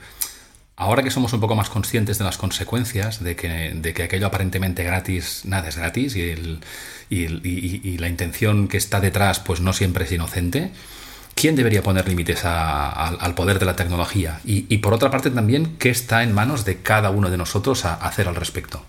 ahora 0.76 1.02
que 1.02 1.11
somos 1.11 1.32
un 1.32 1.40
poco 1.40 1.54
más 1.54 1.68
conscientes 1.68 2.18
de 2.18 2.24
las 2.24 2.38
consecuencias, 2.38 3.22
de 3.22 3.37
que, 3.37 3.72
de 3.74 3.94
que 3.94 4.02
aquello 4.04 4.26
aparentemente 4.26 4.85
gratis, 4.85 5.42
nada 5.44 5.68
es 5.68 5.76
gratis, 5.76 6.16
y, 6.16 6.30
el, 6.30 6.61
y, 7.11 7.98
la 7.98 8.08
intención 8.08 8.68
que 8.68 8.76
está 8.76 9.00
detrás, 9.00 9.40
pues 9.40 9.61
no 9.61 9.72
siempre 9.72 10.04
es 10.04 10.12
inocente, 10.12 10.72
¿Quién 11.35 11.56
debería 11.56 11.82
poner 11.82 12.06
límites 12.08 12.44
al 12.44 13.35
poder 13.35 13.58
de 13.58 13.64
la 13.64 13.74
tecnología? 13.74 14.40
Y, 14.44 14.76
por 14.78 14.92
otra 14.92 15.11
parte 15.11 15.30
también, 15.30 15.76
¿qué 15.78 15.88
está 15.88 16.22
en 16.22 16.32
manos 16.32 16.64
de 16.64 16.82
cada 16.82 17.11
uno 17.11 17.30
de 17.30 17.38
nosotros 17.38 17.85
a, 17.85 17.94
hacer 17.94 18.28
al 18.28 18.37
respecto? 18.37 18.82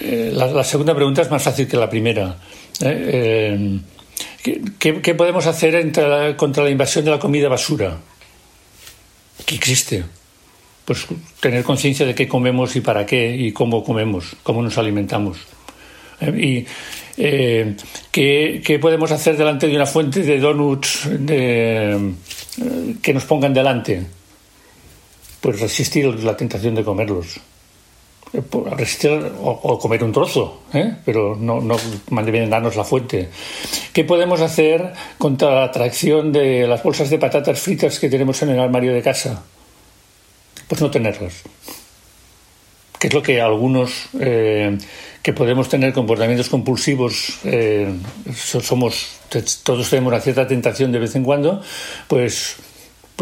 Eh, 0.00 0.30
la, 0.32 0.62
segunda 0.62 0.94
pregunta 0.94 1.22
es 1.22 1.30
más 1.30 1.42
fácil 1.42 1.66
que 1.66 1.76
la 1.76 1.90
primera. 1.90 2.36
Eh, 2.80 3.80
eh, 4.44 4.60
¿qué, 4.78 5.14
podemos 5.14 5.46
hacer 5.46 5.92
contra 6.36 6.62
la 6.62 6.70
invasión 6.70 7.04
de 7.04 7.10
la 7.10 7.18
comida 7.18 7.48
basura? 7.48 7.98
¿Qué 9.46 9.54
existe? 9.54 10.04
Pues 10.84 11.06
tener 11.40 11.64
conciencia 11.64 12.06
de 12.06 12.14
qué 12.14 12.26
comemos 12.26 12.74
y 12.76 12.80
para 12.80 13.04
qué 13.04 13.34
y 13.36 13.52
cómo 13.52 13.84
comemos, 13.84 14.36
cómo 14.42 14.62
nos 14.62 14.78
alimentamos. 14.78 15.38
y 16.20 16.64
eh, 17.16 17.76
¿qué, 18.12 18.78
podemos 18.80 19.10
hacer 19.10 19.36
delante 19.36 19.66
de 19.66 19.76
una 19.76 19.86
fuente 19.86 20.22
de 20.22 20.38
donuts 20.38 21.08
eh, 21.28 22.14
que 23.02 23.14
nos 23.14 23.24
pongan 23.24 23.52
delante? 23.52 24.06
Pues 25.40 25.60
resistir 25.60 26.06
la 26.22 26.36
tentación 26.36 26.74
de 26.74 26.84
comerlos. 26.84 27.40
Eh, 28.32 28.42
resistir 28.76 29.10
o, 29.42 29.78
comer 29.78 30.04
un 30.04 30.12
trozo, 30.12 30.62
pero 31.04 31.34
no, 31.34 31.60
no 31.60 31.76
darnos 32.10 32.76
la 32.76 32.84
fuente. 32.84 33.28
¿Qué 33.92 34.04
podemos 34.04 34.40
hacer 34.40 34.92
contra 35.16 35.54
la 35.54 35.64
atracción 35.64 36.32
de 36.32 36.66
las 36.66 36.82
bolsas 36.82 37.08
de 37.08 37.18
patatas 37.18 37.58
fritas 37.60 37.98
que 37.98 38.10
tenemos 38.10 38.42
en 38.42 38.50
el 38.50 38.60
armario 38.60 38.92
de 38.92 39.02
casa? 39.02 39.42
Pues 40.66 40.80
no 40.82 40.90
tenerlas. 40.90 41.42
Que 42.98 43.06
es 43.06 43.14
lo 43.14 43.22
que 43.22 43.40
algunos 43.40 44.08
que 45.22 45.32
podemos 45.32 45.68
tener 45.68 45.92
comportamientos 45.92 46.48
compulsivos, 46.48 47.40
eh, 47.44 47.92
somos, 48.34 49.18
todos 49.62 49.90
tenemos 49.90 50.12
una 50.12 50.20
cierta 50.20 50.46
tentación 50.46 50.92
de 50.92 50.98
vez 50.98 51.14
en 51.16 51.24
cuando, 51.24 51.62
pues 52.08 52.56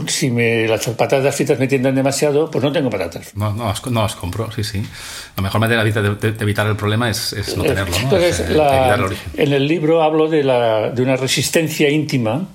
si 0.06 0.30
me, 0.30 0.66
las 0.68 0.86
patatas 0.88 1.34
fritas 1.34 1.58
me 1.58 1.68
tiendan 1.68 1.94
demasiado, 1.94 2.50
pues 2.50 2.62
no 2.62 2.72
tengo 2.72 2.90
patatas. 2.90 3.34
No, 3.36 3.52
no, 3.52 3.66
las, 3.66 4.14
compro, 4.14 4.50
sí, 4.52 4.62
sí. 4.64 4.82
La 5.36 5.42
mejor 5.42 5.60
manera 5.60 5.84
de, 5.84 6.34
evitar 6.40 6.66
el 6.66 6.76
problema 6.76 7.10
es, 7.10 7.34
no 7.56 7.64
eh, 7.64 7.68
tenerlo. 7.68 7.96
Entonces, 7.96 8.40
eh, 8.40 9.16
en 9.36 9.52
el 9.52 9.66
libro 9.66 10.02
hablo 10.02 10.28
de, 10.28 10.44
la, 10.44 10.90
de 10.90 11.02
una 11.02 11.16
resistencia 11.16 11.88
íntima 11.90 12.48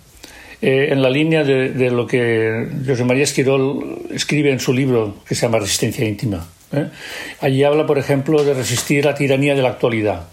en 0.64 1.02
la 1.02 1.10
línea 1.10 1.44
de, 1.44 1.70
de, 1.70 1.90
lo 1.90 2.06
que 2.06 2.68
José 2.86 3.04
María 3.04 3.24
Esquirol 3.24 4.04
escribe 4.12 4.52
en 4.52 4.60
su 4.60 4.72
libro 4.72 5.16
que 5.28 5.34
se 5.34 5.42
llama 5.42 5.58
Resistencia 5.58 6.08
íntima. 6.08 6.46
¿eh? 6.72 6.90
Allí 7.40 7.64
habla, 7.64 7.86
por 7.86 7.98
ejemplo, 7.98 8.44
de 8.44 8.54
resistir 8.54 9.06
la 9.06 9.16
tiranía 9.16 9.56
de 9.56 9.62
la 9.62 9.70
actualidad. 9.70 10.28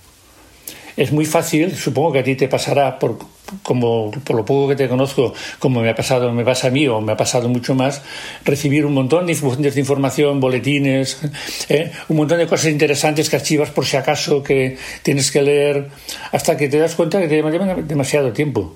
Es 0.99 1.13
muy 1.13 1.25
fácil, 1.25 1.77
supongo 1.77 2.13
que 2.13 2.19
a 2.19 2.25
ti 2.25 2.35
te 2.35 2.49
pasará, 2.49 2.99
por, 2.99 3.19
como, 3.63 4.11
por 4.11 4.35
lo 4.35 4.45
poco 4.45 4.69
que 4.69 4.75
te 4.75 4.89
conozco, 4.89 5.33
como 5.61 5.81
me 5.81 5.91
ha 5.91 5.95
pasado, 5.95 6.33
me 6.33 6.45
pasa 6.45 6.67
a 6.67 6.71
mí 6.71 6.89
o 6.89 7.01
me 7.01 7.13
ha 7.13 7.17
pasado 7.17 7.49
mucho 7.49 7.77
más, 7.77 8.03
recibir 8.45 8.85
un 8.85 8.95
montón 8.95 9.27
de, 9.27 9.35
de 9.35 9.81
información, 9.81 10.41
boletines, 10.41 11.21
eh, 11.69 11.93
un 12.09 12.17
montón 12.17 12.39
de 12.39 12.49
cosas 12.49 12.73
interesantes 12.73 13.31
que 13.31 13.37
archivas 13.37 13.71
por 13.71 13.87
si 13.87 13.97
acaso 13.97 14.43
que 14.43 14.77
tienes 15.05 15.31
que 15.31 15.41
leer, 15.41 15.89
hasta 16.33 16.57
que 16.57 16.69
te 16.69 16.79
das 16.79 16.97
cuenta 16.97 17.21
que 17.21 17.29
te 17.29 17.37
lleva 17.37 17.51
demasiado 17.77 18.33
tiempo. 18.33 18.75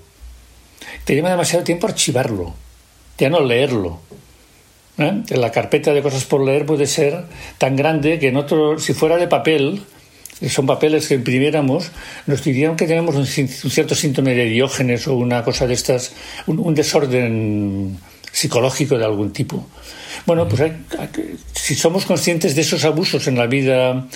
Te 1.04 1.16
lleva 1.16 1.30
demasiado 1.30 1.64
tiempo 1.64 1.88
archivarlo, 1.88 2.54
ya 3.18 3.30
no 3.30 3.40
leerlo. 3.40 3.98
¿eh? 4.98 5.22
La 5.30 5.50
carpeta 5.50 5.92
de 5.92 6.02
cosas 6.02 6.24
por 6.24 6.40
leer 6.44 6.66
puede 6.66 6.86
ser 6.86 7.24
tan 7.58 7.74
grande 7.74 8.20
que 8.20 8.28
en 8.28 8.36
otro, 8.36 8.78
si 8.78 8.94
fuera 8.94 9.16
de 9.16 9.26
papel, 9.26 9.82
son 10.48 10.66
papeles 10.66 11.06
que 11.06 11.14
imprimiéramos, 11.14 11.90
nos 12.26 12.42
dirían 12.42 12.76
que 12.76 12.86
tenemos 12.86 13.14
un, 13.14 13.26
cierto 13.26 13.94
síntoma 13.94 14.30
de 14.30 14.46
diógenes 14.46 15.06
o 15.06 15.14
una 15.14 15.44
cosa 15.44 15.66
de 15.66 15.74
estas, 15.74 16.12
un, 16.46 16.74
desorden 16.74 17.98
psicológico 18.30 18.98
de 18.98 19.04
algún 19.04 19.32
tipo. 19.32 19.66
Bueno, 20.26 20.48
pues 20.48 20.72
si 21.54 21.74
somos 21.74 22.06
conscientes 22.06 22.54
de 22.54 22.62
esos 22.62 22.84
abusos 22.84 23.26
en 23.28 23.36
la 23.36 23.46
vida, 23.46 24.06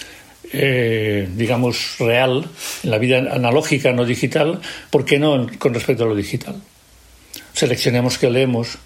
eh, 0.53 1.29
digamos, 1.35 1.97
real, 1.99 2.49
en 2.83 2.91
la 2.91 2.99
vida 2.99 3.19
analógica, 3.19 3.93
no 3.93 4.05
digital, 4.05 4.61
¿por 4.91 5.05
qué 5.05 5.19
no 5.19 5.47
con 5.59 5.75
respecto 5.75 6.05
a 6.05 6.07
lo 6.07 6.15
digital? 6.15 6.61
Seleccionemos 7.53 8.19
qué 8.19 8.31
leemos, 8.31 8.79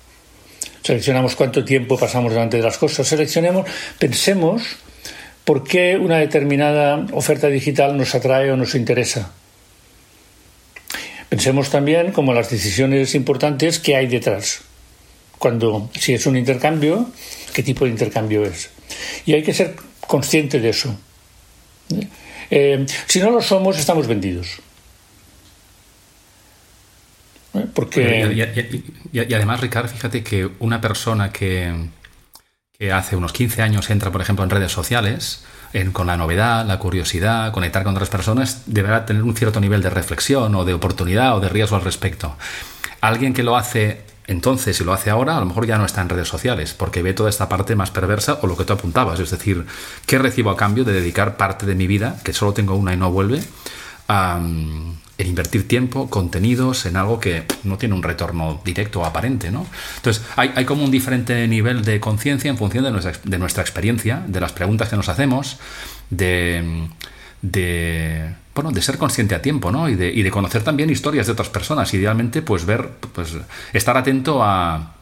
seleccionamos 0.83 1.37
cuánto 1.37 1.65
tiempo 1.65 1.99
pasamos 1.99 2.33
delante 2.33 2.57
de 2.57 2.63
las 2.63 2.79
cosas, 2.79 3.07
seleccionemos, 3.07 3.67
pensemos 3.99 4.63
por 5.51 5.65
qué 5.65 5.97
una 5.97 6.19
determinada 6.19 7.09
oferta 7.11 7.49
digital 7.49 7.97
nos 7.97 8.15
atrae 8.15 8.53
o 8.53 8.57
nos 8.57 8.77
interesa. 8.77 9.33
Pensemos 11.29 11.71
también, 11.71 12.13
como 12.13 12.33
las 12.33 12.51
decisiones 12.51 13.17
importantes, 13.17 13.81
qué 13.81 13.97
hay 13.97 14.07
detrás. 14.07 14.61
Cuando, 15.41 15.91
si 15.99 16.15
es 16.15 16.25
un 16.27 16.37
intercambio, 16.37 17.11
qué 17.53 17.65
tipo 17.65 17.85
de 17.85 17.91
intercambio 17.91 18.45
es. 18.45 18.71
Y 19.27 19.33
hay 19.33 19.43
que 19.43 19.53
ser 19.53 19.75
consciente 20.07 20.61
de 20.61 20.69
eso. 20.69 20.97
Eh, 22.49 22.87
si 23.09 23.19
no 23.19 23.33
lo 23.33 23.43
somos, 23.43 23.77
estamos 23.77 24.07
vendidos. 24.07 24.61
¿Eh? 27.55 27.67
Porque... 27.75 28.55
Y, 29.13 29.35
además, 29.35 29.61
Ricardo, 29.61 29.89
fíjate 29.89 30.23
que 30.23 30.49
una 30.61 30.81
persona 30.81 31.33
que, 31.33 31.75
que 32.81 32.93
hace 32.93 33.15
unos 33.15 33.35
15 33.35 33.61
años 33.61 33.91
entra, 33.91 34.11
por 34.11 34.23
ejemplo, 34.23 34.43
en 34.43 34.49
redes 34.49 34.73
sociales, 34.73 35.45
con 35.93 36.07
la 36.07 36.17
novedad, 36.17 36.65
la 36.65 36.79
curiosidad, 36.79 37.53
conectar 37.53 37.85
con 37.85 37.93
otras 37.93 38.09
personas, 38.09 38.63
deberá 38.65 39.05
tener 39.05 39.23
un 39.23 39.37
cierto 39.37 39.61
nivel 39.61 39.83
de 39.83 39.91
reflexión 39.91 40.55
o 40.55 40.65
de 40.65 40.73
oportunidad 40.73 41.37
o 41.37 41.41
de 41.41 41.51
riesgo 41.51 41.77
al 41.77 41.83
respecto. 41.83 42.35
Alguien 43.03 43.35
que 43.35 43.43
lo 43.43 43.59
hace 43.59 44.01
entonces 44.27 44.81
y 44.81 44.85
lo 44.85 44.95
hace 44.95 45.11
ahora, 45.11 45.37
a 45.37 45.41
lo 45.41 45.47
mejor 45.47 45.67
ya 45.67 45.77
no 45.77 45.85
está 45.85 46.01
en 46.01 46.09
redes 46.09 46.29
sociales, 46.29 46.73
porque 46.73 47.03
ve 47.03 47.13
toda 47.13 47.29
esta 47.29 47.51
parte 47.51 47.77
más 47.77 47.91
perversa 47.91 48.39
o 48.41 48.47
lo 48.47 48.57
que 48.57 48.65
tú 48.65 48.73
apuntabas, 48.73 49.21
es 49.21 49.31
decir, 49.31 49.67
¿qué 50.07 50.19
recibo 50.19 50.49
a 50.49 50.57
cambio 50.57 50.85
de 50.85 50.95
dedicar 50.95 51.37
parte 51.37 51.67
de 51.67 51.75
mi 51.75 51.87
vida, 51.87 52.17
que 52.25 52.33
solo 52.33 52.55
tengo 52.55 52.77
una 52.77 52.95
y 52.95 52.97
no 52.97 53.13
vuelve, 53.13 53.43
a, 54.09 54.41
en 55.21 55.27
invertir 55.27 55.69
tiempo, 55.69 56.09
contenidos, 56.09 56.87
en 56.87 56.97
algo 56.97 57.21
que 57.21 57.45
no 57.65 57.77
tiene 57.77 57.95
un 57.95 58.03
retorno 58.03 58.61
directo 58.65 59.01
o 59.01 59.05
aparente, 59.05 59.51
¿no? 59.51 59.67
Entonces, 59.97 60.25
hay, 60.37 60.65
como 60.65 60.85
un 60.85 60.91
diferente 60.91 61.47
nivel 61.47 61.85
de 61.85 62.01
conciencia 62.01 62.51
en 62.51 62.57
función 62.57 62.85
de 62.85 62.91
nuestra, 62.91 63.13
de 63.23 63.39
nuestra 63.39 63.63
experiencia, 63.63 64.25
de 64.27 64.41
las 64.41 64.53
preguntas 64.53 64.89
que 64.89 64.97
nos 64.97 65.09
hacemos, 65.09 65.59
de, 66.09 66.89
de, 67.43 68.35
bueno, 68.55 68.71
de 68.73 68.83
ser 68.83 68.97
consciente 68.99 69.35
a 69.35 69.43
tiempo, 69.43 69.71
¿no? 69.71 69.89
Y 69.89 69.95
de, 69.95 70.11
y 70.11 70.23
de 70.23 70.31
conocer 70.31 70.63
también 70.63 70.89
historias 70.91 71.27
de 71.27 71.33
otras 71.33 71.51
personas. 71.51 71.93
Idealmente, 71.93 72.43
pues 72.43 72.65
ver, 72.65 72.89
pues 73.13 73.37
estar 73.73 73.97
atento 73.97 74.43
a, 74.43 74.95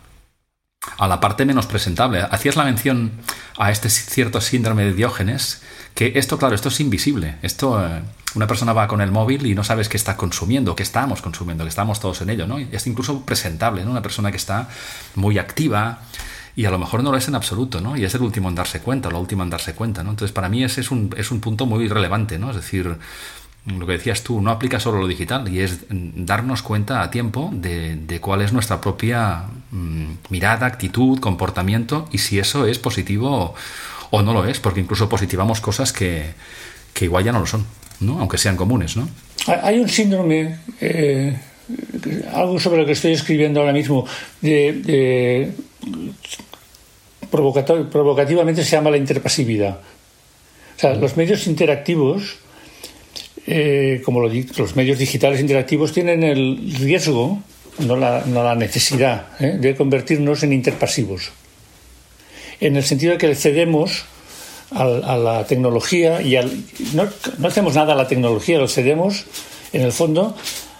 a 0.98 1.08
la 1.08 1.20
parte 1.20 1.44
menos 1.44 1.66
presentable. 1.66 2.20
Hacías 2.20 2.56
la 2.56 2.64
mención 2.64 3.12
a 3.56 3.70
este 3.70 3.88
cierto 3.88 4.40
síndrome 4.40 4.84
de 4.84 4.94
Diógenes, 4.94 5.62
que 5.94 6.12
esto, 6.16 6.38
claro, 6.38 6.54
esto 6.54 6.68
es 6.68 6.80
invisible. 6.80 7.36
Esto, 7.42 7.84
eh, 7.84 8.02
una 8.34 8.46
persona 8.46 8.72
va 8.72 8.86
con 8.88 9.00
el 9.00 9.10
móvil 9.10 9.46
y 9.46 9.54
no 9.54 9.64
sabes 9.64 9.88
qué 9.88 9.96
está 9.96 10.16
consumiendo, 10.16 10.76
qué 10.76 10.82
estamos 10.82 11.22
consumiendo, 11.22 11.64
que 11.64 11.70
estamos 11.70 11.98
todos 12.00 12.20
en 12.20 12.30
ello, 12.30 12.46
¿no? 12.46 12.58
Es 12.58 12.86
incluso 12.86 13.22
presentable, 13.22 13.84
¿no? 13.84 13.90
Una 13.90 14.02
persona 14.02 14.30
que 14.30 14.36
está 14.36 14.68
muy 15.14 15.38
activa 15.38 16.00
y 16.54 16.64
a 16.66 16.70
lo 16.70 16.78
mejor 16.78 17.02
no 17.02 17.10
lo 17.10 17.16
es 17.16 17.28
en 17.28 17.34
absoluto, 17.34 17.80
¿no? 17.80 17.96
Y 17.96 18.04
es 18.04 18.14
el 18.14 18.22
último 18.22 18.48
en 18.48 18.54
darse 18.54 18.80
cuenta, 18.80 19.10
lo 19.10 19.20
último 19.20 19.42
en 19.42 19.50
darse 19.50 19.74
cuenta, 19.74 20.02
¿no? 20.02 20.10
Entonces, 20.10 20.32
para 20.32 20.48
mí 20.48 20.62
ese 20.62 20.80
es 20.80 20.90
un, 20.90 21.14
es 21.16 21.30
un 21.30 21.40
punto 21.40 21.66
muy 21.66 21.88
relevante, 21.88 22.38
¿no? 22.38 22.50
Es 22.50 22.56
decir, 22.56 22.98
lo 23.76 23.86
que 23.86 23.92
decías 23.92 24.22
tú, 24.22 24.40
no 24.40 24.50
aplica 24.50 24.80
solo 24.80 25.00
lo 25.00 25.06
digital 25.06 25.48
y 25.48 25.60
es 25.60 25.80
darnos 25.90 26.62
cuenta 26.62 27.02
a 27.02 27.10
tiempo 27.10 27.50
de, 27.52 28.18
cuál 28.20 28.42
es 28.42 28.52
nuestra 28.52 28.80
propia 28.80 29.44
mm, 29.70 30.12
mirada, 30.30 30.66
actitud, 30.66 31.18
comportamiento 31.20 32.08
y 32.12 32.18
si 32.18 32.38
eso 32.38 32.66
es 32.66 32.78
positivo 32.78 33.54
o 34.10 34.22
no 34.22 34.32
lo 34.32 34.46
es, 34.46 34.58
porque 34.58 34.80
incluso 34.80 35.08
positivamos 35.08 35.60
cosas 35.60 35.92
que, 35.92 36.34
igual 37.00 37.24
ya 37.24 37.32
no 37.32 37.40
lo 37.40 37.46
son, 37.46 37.64
aunque 38.18 38.38
sean 38.38 38.56
comunes. 38.56 38.96
¿no? 38.96 39.08
Hay 39.46 39.78
un 39.78 39.88
síndrome, 39.88 40.58
eh, 40.80 41.36
algo 42.32 42.58
sobre 42.58 42.80
lo 42.80 42.86
que 42.86 42.92
estoy 42.92 43.12
escribiendo 43.12 43.60
ahora 43.60 43.72
mismo, 43.72 44.06
de, 44.40 45.52
provocativamente 47.30 48.64
se 48.64 48.70
llama 48.70 48.90
la 48.90 48.96
interpasividad. 48.96 49.80
O 50.76 50.80
sea, 50.80 50.94
los 50.94 51.16
medios 51.16 51.46
interactivos, 51.46 52.36
eh, 53.46 54.00
como 54.04 54.20
los 54.20 54.76
medios 54.76 54.98
digitales 54.98 55.40
interactivos, 55.40 55.92
tienen 55.92 56.22
el 56.22 56.74
riesgo, 56.78 57.42
no 57.80 57.96
la, 57.96 58.24
la 58.26 58.54
necesidad, 58.54 59.28
¿eh? 59.40 59.56
de 59.60 59.74
convertirnos 59.74 60.42
en 60.42 60.52
interpasivos 60.52 61.32
en 62.60 62.76
el 62.76 62.84
sentido 62.84 63.12
de 63.12 63.18
que 63.18 63.34
cedemos 63.34 64.04
a, 64.70 65.16
la 65.16 65.46
tecnología 65.46 66.22
y 66.22 66.36
no, 66.94 67.08
no, 67.38 67.48
hacemos 67.48 67.74
nada 67.74 67.94
a 67.94 67.96
la 67.96 68.08
tecnología, 68.08 68.58
lo 68.58 68.68
cedemos 68.68 69.24
en 69.72 69.82
el 69.82 69.92
fondo 69.92 70.34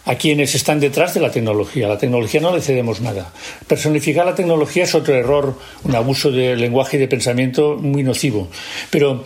a 0.09 0.15
quienes 0.15 0.55
están 0.55 0.81
detrás 0.81 1.13
de 1.13 1.21
la 1.21 1.31
tecnología. 1.31 1.87
La 1.87 1.99
tecnología 1.99 2.41
no 2.41 2.55
le 2.55 2.63
cedemos 2.63 3.03
nada. 3.03 3.31
Personificar 3.67 4.25
la 4.25 4.35
tecnología 4.35 4.85
es 4.85 4.95
otro 4.95 5.15
error, 5.15 5.55
un 5.85 5.95
abuso 5.95 6.31
de 6.31 6.57
lenguaje 6.57 6.97
y 6.97 7.01
de 7.01 7.09
pensamiento 7.09 7.77
muy 7.77 8.03
nocivo. 8.03 8.49
Pero 8.89 9.23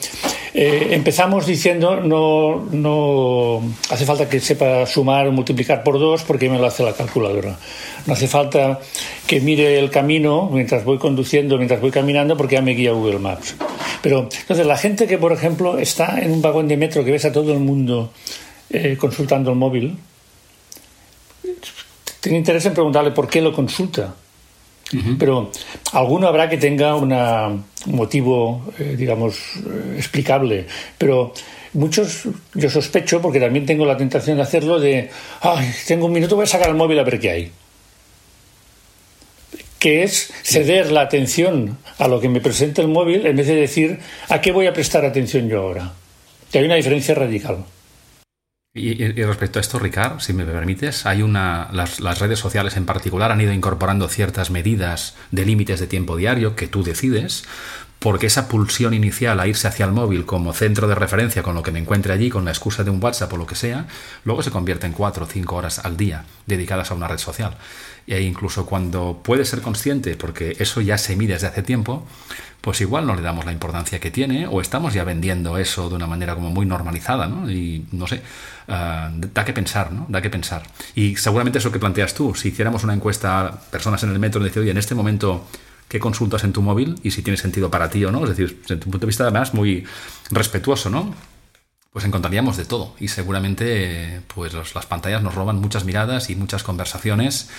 eh, 0.52 0.88
empezamos 0.90 1.46
diciendo 1.46 2.00
no, 2.00 2.66
no 2.72 3.62
hace 3.90 4.04
falta 4.04 4.28
que 4.28 4.40
sepa 4.40 4.84
sumar 4.84 5.28
o 5.28 5.32
multiplicar 5.32 5.84
por 5.84 6.00
dos 6.00 6.24
porque 6.24 6.50
me 6.50 6.58
lo 6.58 6.66
hace 6.66 6.82
la 6.82 6.94
calculadora. 6.94 7.56
No 8.06 8.14
hace 8.14 8.26
falta 8.26 8.80
que 9.28 9.40
mire 9.40 9.78
el 9.78 9.88
camino 9.88 10.50
mientras 10.52 10.84
voy 10.84 10.98
conduciendo, 10.98 11.58
mientras 11.58 11.80
voy 11.80 11.92
caminando, 11.92 12.36
porque 12.36 12.56
ya 12.56 12.62
me 12.62 12.72
guía 12.72 12.90
Google 12.90 13.20
Maps. 13.20 13.54
Pero 14.02 14.28
entonces 14.40 14.66
la 14.66 14.76
gente 14.76 15.06
que, 15.06 15.16
por 15.16 15.30
ejemplo, 15.30 15.78
está 15.78 16.18
en 16.20 16.32
un 16.32 16.42
vagón 16.42 16.66
de 16.66 16.76
metro 16.76 17.04
que 17.04 17.12
ves 17.12 17.24
a 17.24 17.30
todo 17.30 17.52
el 17.52 17.60
mundo 17.60 18.10
eh, 18.68 18.96
consultando 18.98 19.52
el 19.52 19.56
móvil, 19.56 19.96
tiene 22.22 22.38
interés 22.38 22.64
en 22.66 22.72
preguntarle 22.72 23.11
por 23.11 23.28
qué 23.28 23.42
lo 23.42 23.52
consulta. 23.52 24.14
Pero 25.18 25.50
alguno 25.92 26.28
habrá 26.28 26.50
que 26.50 26.58
tenga 26.58 26.94
un 26.94 27.64
motivo, 27.87 28.72
eh, 28.78 28.94
digamos, 28.96 29.38
eh, 29.56 29.94
explicable. 29.96 30.66
Pero 30.98 31.32
muchos, 31.72 32.28
yo 32.54 32.68
sospecho, 32.68 33.20
porque 33.22 33.40
también 33.40 33.64
tengo 33.64 33.87
la 33.87 33.96
tentación 33.96 34.37
de 34.37 34.42
hacerlo, 34.42 34.78
de, 34.78 35.08
ay, 35.40 35.72
tengo 35.87 36.06
un 36.06 36.12
minuto, 36.12 36.37
voy 36.37 36.44
a 36.44 36.46
sacar 36.46 36.68
el 36.68 36.74
móvil 36.74 36.98
a 36.98 37.04
ver 37.04 37.18
qué 37.18 37.30
hay 37.30 37.52
que 39.78 40.04
es 40.04 40.32
ceder 40.44 40.92
la 40.92 41.00
atención 41.00 41.76
a 41.98 42.06
lo 42.06 42.20
que 42.20 42.28
me 42.28 42.40
presenta 42.40 42.82
el 42.82 42.87
móvil 42.87 43.26
en 43.26 43.35
vez 43.35 43.48
de 43.48 43.56
decir 43.56 43.98
a 44.28 44.40
qué 44.40 44.52
voy 44.52 44.68
a 44.68 44.72
prestar 44.72 45.04
atención 45.04 45.48
yo 45.48 45.61
ahora. 45.61 45.92
Que 46.52 46.58
hay 46.58 46.66
una 46.66 46.76
diferencia 46.76 47.16
radical. 47.16 47.64
Y, 48.74 49.06
respecto 49.24 49.58
a 49.58 49.61
esto, 49.61 49.78
Ricard, 49.78 50.20
si 50.20 50.32
me 50.32 50.46
permites, 50.46 51.04
hay 51.04 51.20
una. 51.20 51.68
Las, 51.72 52.00
las, 52.00 52.20
redes 52.20 52.38
sociales 52.38 52.74
en 52.78 52.87
particular 52.87 53.30
han 53.30 53.42
ido 53.42 53.52
incorporando 53.52 54.08
ciertas 54.08 54.50
medidas 54.50 55.14
de 55.30 55.44
límites 55.44 55.78
de 55.78 55.87
tiempo 55.87 56.16
diario 56.16 56.56
que 56.56 56.68
tú 56.68 56.82
decides, 56.82 57.44
porque 57.98 58.28
esa 58.28 58.48
pulsión 58.48 58.94
inicial 58.94 59.40
a 59.40 59.46
irse 59.46 59.68
hacia 59.68 59.85
el 59.85 59.92
móvil 59.92 60.24
como 60.24 60.54
centro 60.54 60.88
de 60.88 60.94
referencia 60.94 61.42
con 61.42 61.54
lo 61.54 61.62
que 61.62 61.70
me 61.70 61.80
encuentre 61.80 62.14
allí, 62.14 62.30
con 62.30 62.46
la 62.46 62.50
excusa 62.50 62.82
de 62.82 62.88
un 62.88 63.04
WhatsApp 63.04 63.35
o 63.35 63.37
lo 63.37 63.46
que 63.46 63.56
sea, 63.56 63.88
luego 64.24 64.42
se 64.42 64.50
convierte 64.50 64.87
en 64.87 64.94
cuatro 64.94 65.26
o 65.26 65.28
cinco 65.28 65.56
horas 65.56 65.78
al 65.80 65.98
día 65.98 66.24
dedicadas 66.46 66.90
a 66.90 66.94
una 66.94 67.08
red 67.08 67.18
social 67.18 67.58
e 68.06 68.22
incluso 68.22 68.66
cuando 68.66 69.20
puede 69.22 69.44
ser 69.44 69.61
consciente, 69.61 70.16
porque 70.16 70.56
eso 70.58 70.80
ya 70.80 70.98
se 70.98 71.14
mide 71.16 71.35
desde 71.35 71.46
hace 71.46 71.62
tiempo, 71.62 72.06
pues 72.62 72.81
igual 72.81 73.07
no 73.07 73.14
le 73.14 73.22
damos 73.22 73.44
la 73.44 73.53
importancia 73.53 73.98
que 73.98 74.11
tiene 74.11 74.46
o 74.46 74.61
estamos 74.61 74.94
ya 74.94 75.03
vendiendo 75.03 75.59
eso 75.59 75.88
de 75.88 75.96
una 75.96 76.07
manera 76.07 76.35
como 76.37 76.51
muy 76.51 76.64
normalizada, 76.64 77.27
¿no? 77.27 77.51
Y 77.51 77.85
no 77.90 78.07
sé, 78.07 78.22
ah, 78.68 79.11
da 79.12 79.44
que 79.44 79.53
pensar, 79.53 79.92
¿no? 79.92 80.07
Da 80.09 80.22
que 80.22 80.31
pensar. 80.31 80.62
Y 80.94 81.16
seguramente 81.16 81.59
eso 81.59 81.72
que 81.72 81.81
planteas 81.81 82.14
tú, 82.14 82.35
si 82.37 82.48
hiciéramos 82.48 82.85
una 82.85 82.94
encuesta 82.94 83.40
a 83.40 83.61
personas 83.61 84.03
en 84.05 84.12
el 84.12 84.18
metro, 84.20 84.42
decir, 84.42 84.62
oye, 84.62 84.70
en 84.70 84.79
este 84.79 84.94
momento, 84.94 85.44
¿qué 85.88 85.98
consultas 85.98 86.44
en 86.44 86.53
tu 86.53 86.62
móvil? 86.62 87.01
Y 87.03 87.11
si 87.11 87.22
tiene 87.22 87.37
sentido 87.37 87.68
para 87.68 87.90
ti 87.90 88.05
o 88.05 88.12
no, 88.12 88.22
es 88.22 88.31
decir, 88.31 88.61
desde 88.62 88.77
tu 88.77 88.90
punto 88.90 89.01
de 89.01 89.07
vista 89.07 89.25
además 89.25 89.55
muy 89.55 89.85
respetuoso, 90.31 90.88
¿no? 90.88 91.12
pues 91.92 92.07
encontraríamos 92.07 92.57
de 92.57 92.64
todo 92.64 92.94
y 92.98 93.09
seguramente 93.09 94.22
pues 94.35 94.55
las 94.55 94.87
pantallas 94.87 95.22
nos 95.22 95.35
roban 95.35 95.61
muchas 95.61 95.85
miradas 95.85 96.31
y 96.31 96.37
muchas 96.37 96.62
conversaciones 96.62 97.51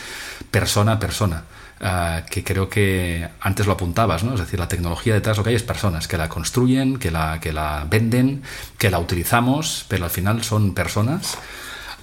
persona 0.50 0.94
a 0.94 1.00
persona. 1.00 1.44
Ah, 1.82 2.24
que 2.30 2.44
creo 2.44 2.70
que 2.70 3.28
antes 3.42 3.66
lo 3.66 3.74
apuntabas, 3.74 4.24
¿no? 4.24 4.36
Es 4.36 4.40
decir, 4.40 4.58
la 4.58 4.70
tecnología 4.70 5.14
detrás 5.14 5.38
lo 5.38 5.44
que 5.44 5.50
hay 5.50 5.56
es 5.56 5.64
personas 5.64 6.08
que 6.08 6.18
la 6.18 6.30
construyen, 6.30 6.98
que 6.98 7.12
la, 7.12 7.40
que 7.42 7.52
la 7.52 7.86
venden, 7.90 8.44
que 8.78 8.90
la 8.90 9.00
utilizamos, 9.00 9.86
pero 9.90 10.06
al 10.06 10.12
final 10.12 10.44
son 10.44 10.74
personas 10.74 11.38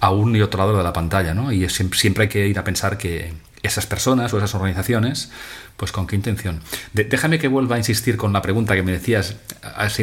a 0.01 0.11
un 0.11 0.37
y 0.37 0.43
otro 0.43 0.59
lado 0.59 0.77
de 0.77 0.83
la 0.83 0.93
pantalla, 0.93 1.33
¿no? 1.33 1.51
Y 1.53 1.67
siempre 1.69 2.25
hay 2.25 2.29
que 2.29 2.47
ir 2.47 2.59
a 2.59 2.65
pensar 2.65 2.99
que 2.99 3.33
esas 3.63 3.87
personas 3.87 4.33
o 4.33 4.39
esas 4.39 4.55
organizaciones 4.55 5.31
pues 5.77 5.93
con 5.93 6.07
qué 6.07 6.15
intención. 6.15 6.61
déjame 6.93 7.39
que 7.39 7.49
vuelva 7.49 7.77
a 7.77 7.79
insistir 7.79 8.19
con 8.19 8.35
la 8.35 8.43
pregunta 8.43 8.75
que 8.75 8.83
me 8.83 8.93
decías, 8.93 9.37
has, 9.63 9.99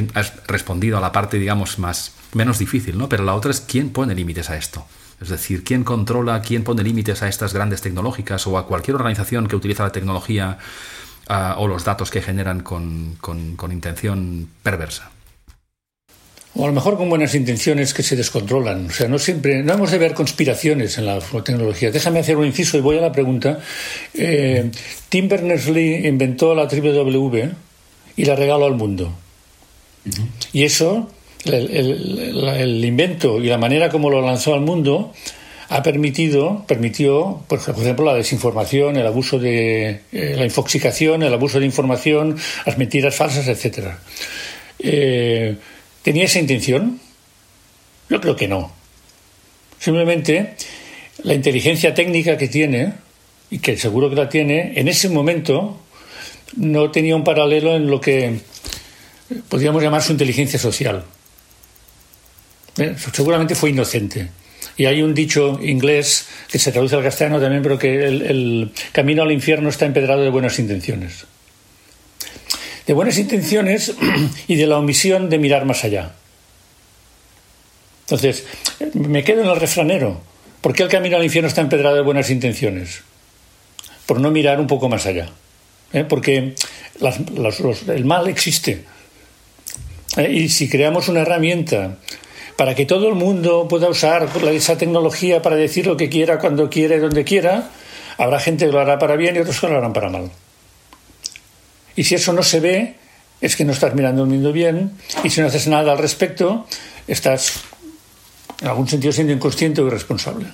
respondido 0.47 0.97
a 0.97 1.01
la 1.01 1.11
parte, 1.11 1.37
digamos, 1.37 1.77
más 1.77 2.13
menos 2.33 2.57
difícil, 2.57 2.97
¿no? 2.97 3.09
Pero 3.09 3.23
la 3.23 3.35
otra 3.35 3.51
es 3.51 3.61
quién 3.61 3.91
pone 3.91 4.15
límites 4.15 4.49
a 4.49 4.57
esto. 4.57 4.87
Es 5.21 5.29
decir, 5.29 5.63
quién 5.63 5.83
controla, 5.83 6.41
quién 6.41 6.63
pone 6.63 6.83
límites 6.83 7.23
a 7.23 7.27
estas 7.27 7.53
grandes 7.53 7.81
tecnológicas 7.81 8.45
o 8.47 8.57
a 8.57 8.67
cualquier 8.67 8.95
organización 8.95 9.47
que 9.47 9.55
utiliza 9.55 9.83
la 9.83 9.91
tecnología 9.91 10.57
o 11.29 11.67
los 11.67 11.83
datos 11.83 12.11
que 12.11 12.21
generan 12.21 12.61
con 12.61 13.71
intención 13.71 14.49
perversa. 14.63 15.11
O 16.59 16.63
a 16.63 16.67
lo 16.67 16.73
mejor 16.73 16.97
con 16.97 17.07
buenas 17.07 17.35
intenciones 17.35 17.93
que 17.93 18.01
se 18.01 18.15
descontrolan. 18.15 18.87
O 18.87 18.89
sea, 18.89 19.07
no 19.07 19.19
siempre, 19.19 19.61
no 19.61 19.73
hemos 19.73 19.91
de 19.91 19.99
ver 19.99 20.15
conspiraciones 20.15 20.97
en 20.97 21.05
la 21.05 21.19
tecnología. 21.19 21.91
Déjame 21.91 22.19
hacer 22.19 22.35
un 22.35 22.47
inciso 22.47 22.77
y 22.77 22.81
voy 22.81 22.97
a 22.97 23.01
la 23.01 23.11
pregunta. 23.11 23.59
Eh, 24.15 24.71
Tim 25.09 25.29
Berners-Lee 25.29 26.07
inventó 26.07 26.55
la 26.55 26.65
W 26.65 27.51
y 28.15 28.25
la 28.25 28.35
regaló 28.35 28.65
al 28.65 28.73
mundo. 28.73 29.13
Y 30.51 30.63
eso, 30.63 31.11
el, 31.49 32.85
invento 32.85 33.39
y 33.39 33.47
la 33.47 33.57
manera 33.57 33.89
como 33.89 34.09
lo 34.09 34.21
lanzó 34.21 34.53
al 34.53 34.61
mundo, 34.61 35.13
ha 35.69 35.83
permitido, 35.83 36.63
permitió, 36.67 37.43
por 37.47 37.59
ejemplo, 37.59 38.05
la 38.05 38.13
desinformación, 38.13 38.95
el 38.95 39.05
abuso 39.05 39.37
de 39.39 40.01
eh, 40.11 40.35
la 40.37 40.45
infoxicación, 40.45 41.23
el 41.23 41.33
abuso 41.33 41.59
de 41.59 41.65
información, 41.65 42.37
las 42.65 42.77
mentiras 42.77 43.15
falsas, 43.15 43.47
etcétera. 43.47 43.99
Eh, 44.79 45.55
¿Tenía 46.03 46.25
esa 46.25 46.39
intención? 46.39 46.99
Yo 48.09 48.21
creo 48.21 48.35
que 48.35 48.47
no. 48.47 48.71
Simplemente 49.79 50.55
la 51.23 51.33
inteligencia 51.33 51.93
técnica 51.93 52.37
que 52.37 52.47
tiene, 52.47 52.93
y 53.49 53.59
que 53.59 53.77
seguro 53.77 54.09
que 54.09 54.15
la 54.15 54.29
tiene, 54.29 54.73
en 54.75 54.87
ese 54.87 55.09
momento 55.09 55.79
no 56.55 56.91
tenía 56.91 57.15
un 57.15 57.23
paralelo 57.23 57.75
en 57.75 57.87
lo 57.87 57.99
que 57.99 58.39
podríamos 59.49 59.81
llamar 59.81 60.01
su 60.01 60.11
inteligencia 60.11 60.59
social. 60.59 61.03
Eh, 62.77 62.95
seguramente 63.13 63.55
fue 63.55 63.69
inocente. 63.71 64.29
Y 64.77 64.85
hay 64.85 65.01
un 65.01 65.13
dicho 65.13 65.59
inglés 65.61 66.27
que 66.51 66.59
se 66.59 66.71
traduce 66.71 66.95
al 66.95 67.03
castellano 67.03 67.39
también, 67.39 67.63
pero 67.63 67.79
que 67.79 68.05
el 68.05 68.71
camino 68.91 69.23
al 69.23 69.31
infierno 69.31 69.69
está 69.69 69.85
empedrado 69.85 70.21
de 70.21 70.29
buenas 70.29 70.59
intenciones 70.59 71.25
de 72.87 72.93
buenas 72.93 73.17
intenciones 73.17 73.93
y 74.47 74.55
de 74.55 74.65
la 74.65 74.79
omisión 74.79 75.29
de 75.29 75.37
mirar 75.37 75.65
más 75.65 75.83
allá. 75.83 76.13
Entonces, 78.05 78.45
me 78.93 79.23
quedo 79.23 79.41
en 79.41 79.49
el 79.49 79.59
refranero. 79.59 80.21
¿Por 80.61 80.73
qué 80.73 80.83
el 80.83 80.89
camino 80.89 81.17
al 81.17 81.23
infierno 81.23 81.49
está 81.49 81.61
empedrado 81.61 81.97
de 81.97 82.01
buenas 82.01 82.29
intenciones? 82.29 83.01
Por 84.05 84.21
no 84.21 84.31
mirar 84.31 84.61
un 84.61 84.67
poco 84.67 84.87
más 84.87 85.05
allá. 85.05 85.29
¿eh? 85.91 86.05
Porque 86.05 86.55
el 87.87 88.05
mal 88.05 88.27
existe. 88.29 88.85
¿eh? 90.15 90.31
Y 90.31 90.47
si 90.47 90.69
creamos 90.69 91.09
una 91.09 91.21
herramienta 91.21 91.97
para 92.57 92.75
que 92.75 92.85
todo 92.85 93.07
el 93.07 93.15
mundo 93.15 93.67
pueda 93.69 93.87
usar 93.87 94.27
esa 94.51 94.77
tecnología 94.77 95.41
para 95.41 95.55
decir 95.55 95.85
lo 95.85 95.95
que 95.95 96.09
quiera, 96.09 96.39
cuando 96.39 96.69
quiera 96.69 96.95
y 96.95 96.99
donde 96.99 97.23
quiera, 97.23 97.69
habrá 98.17 98.39
gente 98.39 98.65
que 98.65 98.71
lo 98.71 98.79
hará 98.79 98.97
para 98.97 99.15
bien 99.15 99.35
y 99.35 99.39
otros 99.39 99.61
que 99.61 99.67
lo 99.67 99.77
harán 99.77 99.93
para 99.93 100.09
mal. 100.09 100.31
Y 101.95 102.03
si 102.03 102.15
eso 102.15 102.33
no 102.33 102.41
se 102.41 102.59
ve, 102.59 102.95
es 103.41 103.55
que 103.55 103.63
no 103.63 103.73
estás 103.73 103.93
mirando 103.93 104.23
el 104.23 104.29
mundo 104.29 104.51
bien. 104.51 104.91
Y 105.23 105.29
si 105.29 105.39
no 105.39 105.47
haces 105.47 105.67
nada 105.67 105.91
al 105.91 105.99
respecto, 105.99 106.65
estás 107.07 107.61
en 108.61 108.67
algún 108.67 108.87
sentido 108.87 109.13
siendo 109.13 109.33
inconsciente 109.33 109.81
o 109.81 109.87
irresponsable. 109.87 110.47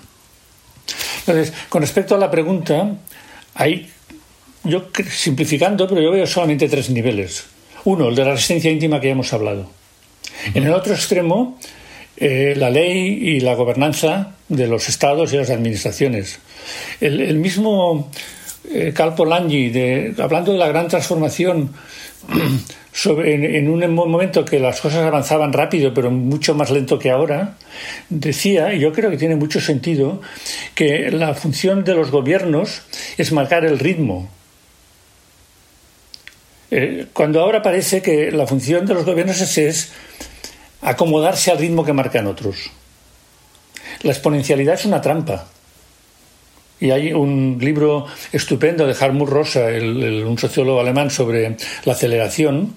Entonces, 1.19 1.53
con 1.69 1.81
respecto 1.81 2.15
a 2.15 2.17
la 2.17 2.29
pregunta, 2.29 2.97
hay, 3.55 3.89
yo 4.65 4.89
simplificando, 5.09 5.87
pero 5.87 6.01
yo 6.01 6.11
veo 6.11 6.27
solamente 6.27 6.67
tres 6.67 6.89
niveles. 6.89 7.45
Uno, 7.85 8.09
el 8.09 8.15
de 8.15 8.25
la 8.25 8.31
resistencia 8.31 8.71
íntima 8.71 8.99
que 8.99 9.07
ya 9.07 9.13
hemos 9.13 9.31
hablado. 9.31 9.69
En 10.53 10.63
el 10.63 10.73
otro 10.73 10.93
extremo, 10.93 11.57
eh, 12.25 12.55
la 12.55 12.69
ley 12.69 13.19
y 13.21 13.41
la 13.41 13.53
gobernanza 13.53 14.37
de 14.47 14.65
los 14.65 14.87
estados 14.87 15.33
y 15.33 15.35
las 15.35 15.49
administraciones. 15.49 16.39
El, 17.01 17.35
mismo 17.37 18.09
eh, 18.71 18.93
Calpo 18.95 19.25
de, 19.25 20.15
hablando 20.17 20.53
de 20.53 20.57
la 20.57 20.69
gran 20.69 20.87
transformación 20.87 21.73
en, 23.05 23.69
un 23.69 23.93
momento 23.93 24.45
que 24.45 24.57
las 24.57 24.79
cosas 24.79 25.05
avanzaban 25.05 25.51
rápido, 25.51 25.93
pero 25.93 26.11
mucho 26.11 26.55
más 26.55 26.71
lento 26.71 26.97
que 26.97 27.11
ahora, 27.11 27.57
decía, 28.07 28.73
y 28.73 28.79
yo 28.79 28.93
creo 28.93 29.09
que 29.09 29.17
tiene 29.17 29.35
mucho 29.35 29.59
sentido, 29.59 30.21
que 30.75 31.11
la 31.11 31.33
función 31.33 31.83
de 31.83 31.93
los 31.93 32.09
gobiernos 32.09 32.83
es 33.17 33.33
marcar 33.33 33.65
el 33.65 33.79
ritmo. 33.79 34.29
Eh, 36.71 37.07
cuando 37.11 37.41
ahora 37.41 37.61
parece 37.61 38.01
que 38.01 38.31
la 38.31 38.47
función 38.47 38.85
de 38.85 38.93
los 38.93 39.03
gobiernos 39.03 39.41
es 39.41 39.91
acomodarse 40.83 41.51
al 41.51 41.57
ritmo 41.57 41.83
que 41.83 41.93
marcan 41.93 42.27
otros. 42.27 42.71
La 44.01 44.11
exponencialidad 44.11 44.75
es 44.75 44.85
una 44.85 45.01
trampa. 45.01 45.47
Y 46.79 46.91
hay 46.91 47.13
un 47.13 47.57
libro 47.61 48.05
estupendo 48.31 48.85
de 48.85 48.95
Hartmut 48.99 49.29
Rosa, 49.29 49.67
un 49.67 50.37
sociólogo 50.37 50.81
alemán, 50.81 51.09
sobre 51.09 51.55
la 51.85 51.93
aceleración, 51.93 52.75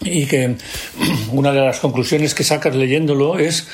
y 0.00 0.26
que 0.26 0.56
una 1.32 1.52
de 1.52 1.60
las 1.60 1.80
conclusiones 1.80 2.34
que 2.34 2.44
sacas 2.44 2.74
leyéndolo 2.74 3.38
es 3.38 3.66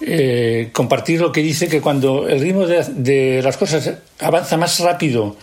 eh, 0.00 0.68
compartir 0.72 1.20
lo 1.20 1.32
que 1.32 1.42
dice 1.42 1.68
que 1.68 1.80
cuando 1.80 2.28
el 2.28 2.40
ritmo 2.40 2.66
de, 2.66 3.40
las 3.42 3.56
cosas 3.56 3.94
avanza 4.20 4.58
más 4.58 4.78
rápido, 4.80 5.36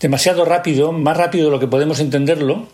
demasiado 0.00 0.44
rápido, 0.44 0.92
más 0.92 1.16
rápido 1.16 1.46
de 1.46 1.50
lo 1.50 1.58
que 1.58 1.66
podemos 1.66 1.98
entenderlo, 1.98 2.68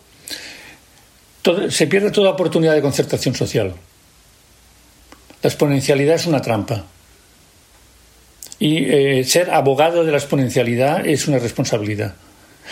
se 1.70 1.86
pierde 1.86 2.10
toda 2.10 2.30
oportunidad 2.30 2.74
de 2.74 2.82
concertación 2.82 3.34
social. 3.34 3.74
La 5.44 5.48
exponencialidad 5.48 6.14
es 6.14 6.24
una 6.24 6.40
trampa. 6.40 6.86
Y 8.58 8.78
eh, 8.78 9.24
ser 9.24 9.50
abogado 9.50 10.02
de 10.02 10.10
la 10.10 10.16
exponencialidad 10.16 11.06
es 11.06 11.28
una 11.28 11.38
responsabilidad. 11.38 12.14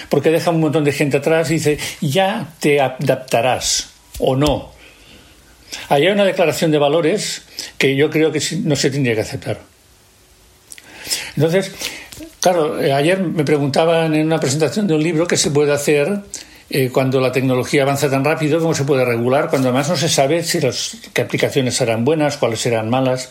Porque 0.09 0.31
deja 0.31 0.51
un 0.51 0.61
montón 0.61 0.83
de 0.83 0.93
gente 0.93 1.19
atrás 1.19 1.51
y 1.51 1.55
dice, 1.55 1.79
ya 2.01 2.55
te 2.61 2.81
adaptarás 2.81 3.91
o 4.19 4.37
no. 4.37 4.73
Hay 5.91 6.09
una 6.09 6.25
declaración 6.25 6.71
de 6.71 6.79
valores 6.79 7.43
que 7.77 7.95
yo 7.95 8.09
creo 8.09 8.33
que 8.33 8.41
no 8.65 8.75
se 8.75 8.91
tendría 8.91 9.17
que 9.17 9.21
aceptar. 9.21 9.61
Entonces, 11.37 11.73
claro, 12.41 12.81
eh, 12.81 12.91
ayer 12.95 13.21
me 13.21 13.45
preguntaban 13.45 14.15
en 14.15 14.25
una 14.25 14.41
presentación 14.41 14.87
de 14.87 14.95
un 14.95 15.03
libro 15.03 15.27
qué 15.27 15.37
se 15.37 15.51
puede 15.51 15.73
hacer 15.73 16.23
eh, 16.75 16.89
cuando 16.91 17.21
la 17.21 17.33
tecnología 17.33 17.83
avanza 17.83 18.09
tan 18.09 18.25
rápido, 18.25 18.59
cómo 18.59 18.75
se 18.75 18.85
puede 18.85 19.05
regular, 19.05 19.51
cuando 19.51 19.69
además 19.69 19.91
no 19.91 19.97
se 19.97 20.09
sabe 20.09 20.43
si 20.43 20.59
las, 20.59 20.97
qué 21.13 21.21
aplicaciones 21.21 21.75
serán 21.75 22.07
buenas, 22.07 22.39
cuáles 22.39 22.61
serán 22.61 22.89
malas. 22.89 23.31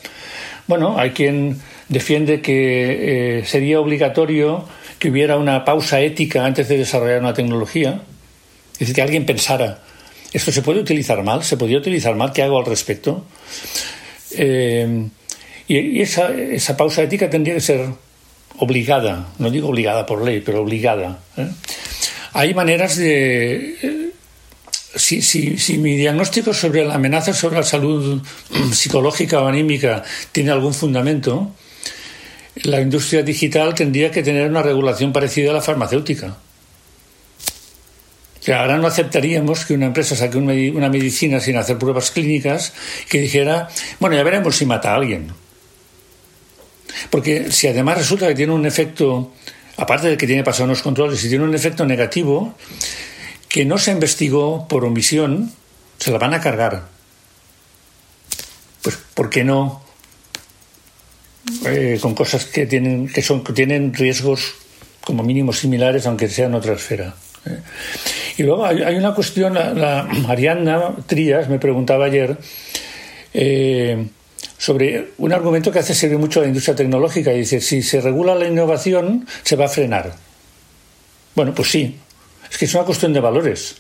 Bueno, 0.68 1.00
hay 1.00 1.10
quien 1.10 1.60
defiende 1.90 2.42
que 2.42 3.40
eh, 3.40 3.46
sería 3.48 3.80
obligatorio 3.80 4.68
que 5.00 5.10
hubiera 5.10 5.38
una 5.38 5.66
pausa 5.66 6.02
ética 6.02 6.46
antes 6.46 6.70
de 6.70 6.78
desarrollar 6.78 7.20
una 7.20 7.34
tecnología. 7.34 8.04
Es 8.74 8.80
decir, 8.80 8.96
que 8.96 9.02
alguien 9.02 9.26
pensara, 9.26 9.80
¿esto 10.32 10.52
se 10.52 10.62
puede 10.62 10.80
utilizar 10.80 11.24
mal? 11.24 11.44
¿Se 11.44 11.58
podría 11.58 11.80
utilizar 11.80 12.16
mal? 12.16 12.34
¿Qué 12.34 12.44
hago 12.44 12.60
al 12.60 12.66
respecto? 12.66 13.26
Eh, 14.38 15.08
y 15.68 16.00
esa, 16.02 16.32
esa, 16.32 16.78
pausa 16.78 17.02
ética 17.02 17.28
tendría 17.28 17.56
que 17.56 17.62
ser 17.62 17.88
obligada, 18.60 19.30
no 19.40 19.50
digo 19.50 19.70
obligada 19.70 20.06
por 20.06 20.24
ley, 20.24 20.42
pero 20.46 20.62
obligada. 20.62 21.18
¿eh? 21.38 21.48
Hay 22.34 22.54
maneras 22.54 22.98
de 22.98 24.12
si, 24.96 25.22
si, 25.22 25.58
si, 25.58 25.78
mi 25.78 25.96
diagnóstico 25.96 26.54
sobre 26.54 26.86
la 26.86 26.96
amenaza 26.96 27.34
sobre 27.34 27.58
la 27.58 27.64
salud 27.64 28.22
psicológica 28.74 29.42
o 29.42 29.48
anímica 29.48 30.04
tiene 30.32 30.52
algún 30.52 30.74
fundamento, 30.74 31.54
la 32.64 32.82
industria 32.82 33.24
digital 33.24 33.74
tendría 33.74 34.12
que 34.12 34.24
tener 34.24 34.50
una 34.50 34.62
regulación 34.62 35.14
parecida 35.14 35.52
a 35.52 35.54
la 35.54 35.62
farmacéutica. 35.62 36.38
O 38.48 38.54
ahora 38.54 38.78
no 38.78 38.88
aceptaríamos 38.88 39.66
que 39.66 39.76
una 39.76 39.86
empresa 39.86 40.16
saque 40.16 40.38
una 40.38 40.90
medicina 40.90 41.40
sin 41.40 41.58
hacer 41.58 41.78
pruebas 41.78 42.10
clínicas 42.10 42.74
que 43.08 43.20
dijera, 43.20 43.70
bueno, 44.00 44.16
ya 44.16 44.24
veremos 44.24 44.56
si 44.56 44.66
mata 44.66 44.92
a 44.92 44.96
alguien. 44.96 45.32
Porque 47.12 47.52
si 47.52 47.68
además 47.68 48.00
resulta 48.00 48.28
que 48.28 48.36
tiene 48.36 48.54
un 48.54 48.66
efecto, 48.66 49.32
aparte 49.78 50.08
de 50.08 50.18
que 50.18 50.28
tiene 50.28 50.44
pasado 50.44 50.66
unos 50.66 50.82
controles, 50.82 51.20
si 51.20 51.30
tiene 51.30 51.44
un 51.44 51.56
efecto 51.56 51.86
negativo, 51.86 52.56
que 53.48 53.66
no 53.66 53.78
se 53.78 53.92
investigó 53.92 54.68
por 54.68 54.86
omisión, 54.86 55.52
se 55.98 56.12
la 56.12 56.18
van 56.18 56.34
a 56.34 56.42
cargar. 56.42 56.88
pues, 58.82 58.98
¿por 59.14 59.30
qué 59.30 59.44
no? 59.44 59.84
Eh, 61.66 62.00
con 62.02 62.16
cosas 62.16 62.46
que 62.46 62.66
tienen, 62.66 63.08
que 63.08 63.22
son, 63.22 63.44
que 63.44 63.54
tienen 63.54 63.94
riesgos 63.94 64.54
como 65.04 65.24
mínimo 65.24 65.54
similares, 65.54 66.06
aunque 66.06 66.30
sean 66.30 66.54
otra 66.54 66.74
esfera. 66.74 67.16
¿eh? 67.46 67.60
Y 68.38 68.44
luego 68.44 68.66
hay, 68.66 68.96
una 68.96 69.14
cuestión, 69.14 69.54
la, 69.54 70.08
Arianna 70.28 70.96
Trías 71.06 71.50
me 71.50 71.60
preguntaba 71.60 72.06
ayer 72.06 72.38
eh, 73.34 74.08
sobre 74.58 75.12
un 75.18 75.34
argumento 75.34 75.72
que 75.72 75.80
hace 75.80 75.96
servir 75.96 76.18
mucho 76.18 76.40
a 76.40 76.44
la 76.44 76.50
industria 76.50 76.76
tecnológica 76.76 77.34
y 77.34 77.40
dice, 77.40 77.62
si 77.62 77.82
se 77.82 78.02
regula 78.02 78.36
la 78.36 78.48
innovación, 78.48 79.28
se 79.44 79.56
va 79.56 79.66
a 79.66 79.70
frenar. 79.70 80.16
Bueno, 81.36 81.54
pues 81.54 81.72
sí, 81.72 81.98
es 82.50 82.58
que 82.58 82.66
es 82.66 82.74
una 82.76 82.84
cuestión 82.84 83.14
de 83.14 83.20
valores. 83.20 83.76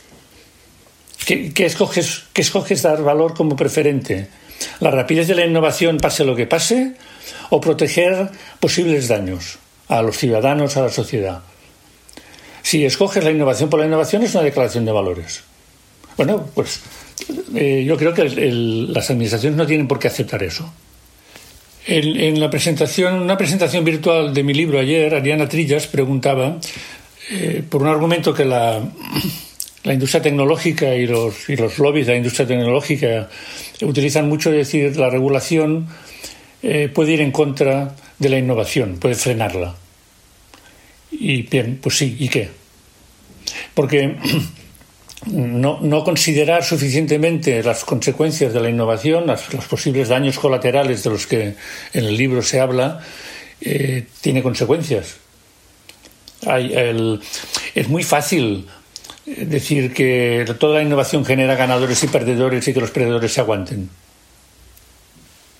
¿Qué, 1.26 1.65
escoges, 1.65 2.24
qué 2.34 2.41
escoges 2.41 2.82
dar 2.82 3.04
valor 3.04 3.34
como 3.36 3.56
preferente? 3.56 4.28
¿La 4.80 4.91
rapidez 4.91 5.28
de 5.28 5.36
la 5.36 5.45
innovación 5.45 5.97
pase 5.97 6.26
lo 6.26 6.36
que 6.36 6.47
pase? 6.47 6.95
¿O 7.50 7.62
proteger 7.62 8.30
posibles 8.60 9.08
daños 9.08 9.60
a 9.88 10.02
los 10.02 10.17
ciudadanos, 10.17 10.78
a 10.78 10.82
la 10.82 10.89
sociedad? 10.89 11.41
Si 12.63 12.86
escoges 12.86 13.24
la 13.24 13.32
innovación 13.32 13.69
por 13.69 13.80
la 13.80 13.86
innovación 13.86 14.24
es 14.24 14.34
una 14.34 14.43
declaración 14.43 14.86
de 14.86 14.91
valores. 14.91 15.43
Bueno, 16.17 16.47
pues 16.54 16.82
eh, 17.55 17.84
yo 17.86 17.97
creo 17.97 18.13
que 18.13 18.23
las 18.25 19.10
administraciones 19.10 19.57
no 19.57 19.65
tienen 19.65 19.88
por 19.88 19.99
qué 19.99 20.07
aceptar 20.07 20.43
eso. 20.43 20.71
En, 21.88 22.39
la 22.39 22.49
presentación, 22.49 23.21
una 23.21 23.38
presentación 23.38 23.84
virtual 23.84 24.34
de 24.34 24.43
mi 24.43 24.53
libro 24.53 24.79
ayer, 24.79 25.13
Ariana 25.15 25.49
Trillas 25.49 25.88
preguntaba 25.88 26.60
eh, 27.31 27.63
por 27.67 27.81
un 27.81 27.88
argumento 27.88 28.34
que 28.34 28.45
la, 28.45 28.81
industria 29.84 30.21
tecnológica 30.21 30.93
y 30.93 31.07
los, 31.07 31.49
y 31.49 31.55
los 31.55 31.79
lobbies 31.79 32.05
de 32.05 32.13
la 32.13 32.17
industria 32.17 32.45
tecnológica 32.45 33.29
utilizan 33.81 34.29
mucho, 34.29 34.51
decir, 34.51 34.95
la 34.95 35.10
regulación 35.10 35.88
eh, 36.62 36.89
puede 36.93 37.13
ir 37.13 37.21
en 37.21 37.31
contra 37.31 37.95
de 38.19 38.29
la 38.29 38.38
innovación, 38.38 38.97
puede 38.97 39.15
frenarla. 39.15 39.75
Y 41.12 41.41
bien, 41.41 41.79
pues 41.81 41.97
sí, 41.97 42.15
¿y 42.19 42.29
qué? 42.29 42.49
Porque 43.73 44.15
no, 45.27 45.79
no 45.81 46.03
considerar 46.03 46.63
suficientemente 46.63 47.62
las 47.63 47.84
consecuencias 47.86 48.53
de 48.53 48.60
la 48.60 48.69
innovación, 48.69 49.27
los 49.27 49.65
posibles 49.65 50.10
daños 50.10 50.39
colaterales 50.39 51.03
de 51.03 51.10
los 51.10 51.27
que 51.27 51.55
en 51.93 52.05
el 52.05 52.17
libro 52.17 52.41
se 52.41 52.60
habla, 52.60 53.01
eh, 53.62 54.07
tiene 54.21 54.41
consecuencias. 54.41 55.17
Hay 56.47 56.73
el, 56.73 57.21
es 57.75 57.88
muy 57.88 58.03
fácil 58.03 58.67
decir 59.25 59.93
que 59.93 60.45
toda 60.60 60.77
la 60.77 60.84
innovación 60.84 61.23
genera 61.23 61.55
ganadores 61.55 62.03
y 62.03 62.07
perdedores 62.07 62.67
y 62.67 62.73
que 62.73 62.81
los 62.81 62.91
perdedores 62.91 63.31
se 63.31 63.41
aguanten. 63.41 63.89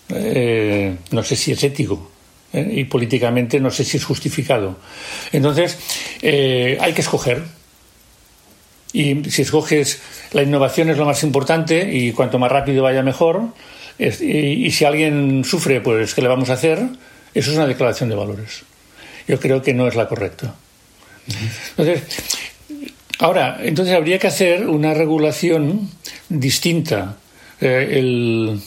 Eh, 0.10 0.98
no 1.12 1.24
sé 1.24 1.36
si 1.36 1.52
es 1.52 1.64
ético. 1.64 2.12
¿eh? 2.54 2.70
y 2.72 2.84
políticamente 2.86 3.60
no 3.60 3.72
sé 3.72 3.84
si 3.84 3.98
es 3.98 4.06
justificado. 4.06 4.78
Entonces, 5.32 5.78
eh, 6.22 6.78
hay 6.80 6.94
que 6.94 7.02
escoger. 7.02 7.44
Y 8.94 9.30
si 9.30 9.44
escoges 9.44 10.02
la 10.34 10.44
innovación 10.44 10.90
es 10.90 10.98
lo 10.98 11.06
más 11.06 11.24
importante 11.24 11.94
y 11.94 12.12
cuanto 12.12 12.40
más 12.40 12.52
rápido 12.52 12.84
vaya 12.84 13.04
mejor. 13.04 13.54
y, 13.98 14.72
si 14.72 14.86
alguien 14.86 15.44
sufre, 15.44 15.82
pues 15.82 16.14
¿qué 16.14 16.22
le 16.22 16.28
vamos 16.28 16.50
a 16.50 16.54
hacer? 16.54 16.80
Eso 17.34 17.52
es 17.52 17.58
una 17.58 17.68
declaración 17.68 18.10
de 18.10 18.16
valores. 18.16 18.64
Yo 19.28 19.40
creo 19.40 19.62
que 19.62 19.74
no 19.74 19.88
es 19.88 19.96
la 19.96 20.08
correcta. 20.08 20.56
Entonces, 21.78 22.04
ahora, 23.20 23.60
entonces 23.62 23.96
habría 23.96 24.20
que 24.20 24.28
hacer 24.28 24.68
una 24.68 24.94
regulación 24.94 25.90
distinta. 26.30 27.18
Eh, 27.60 28.00
el, 28.00 28.60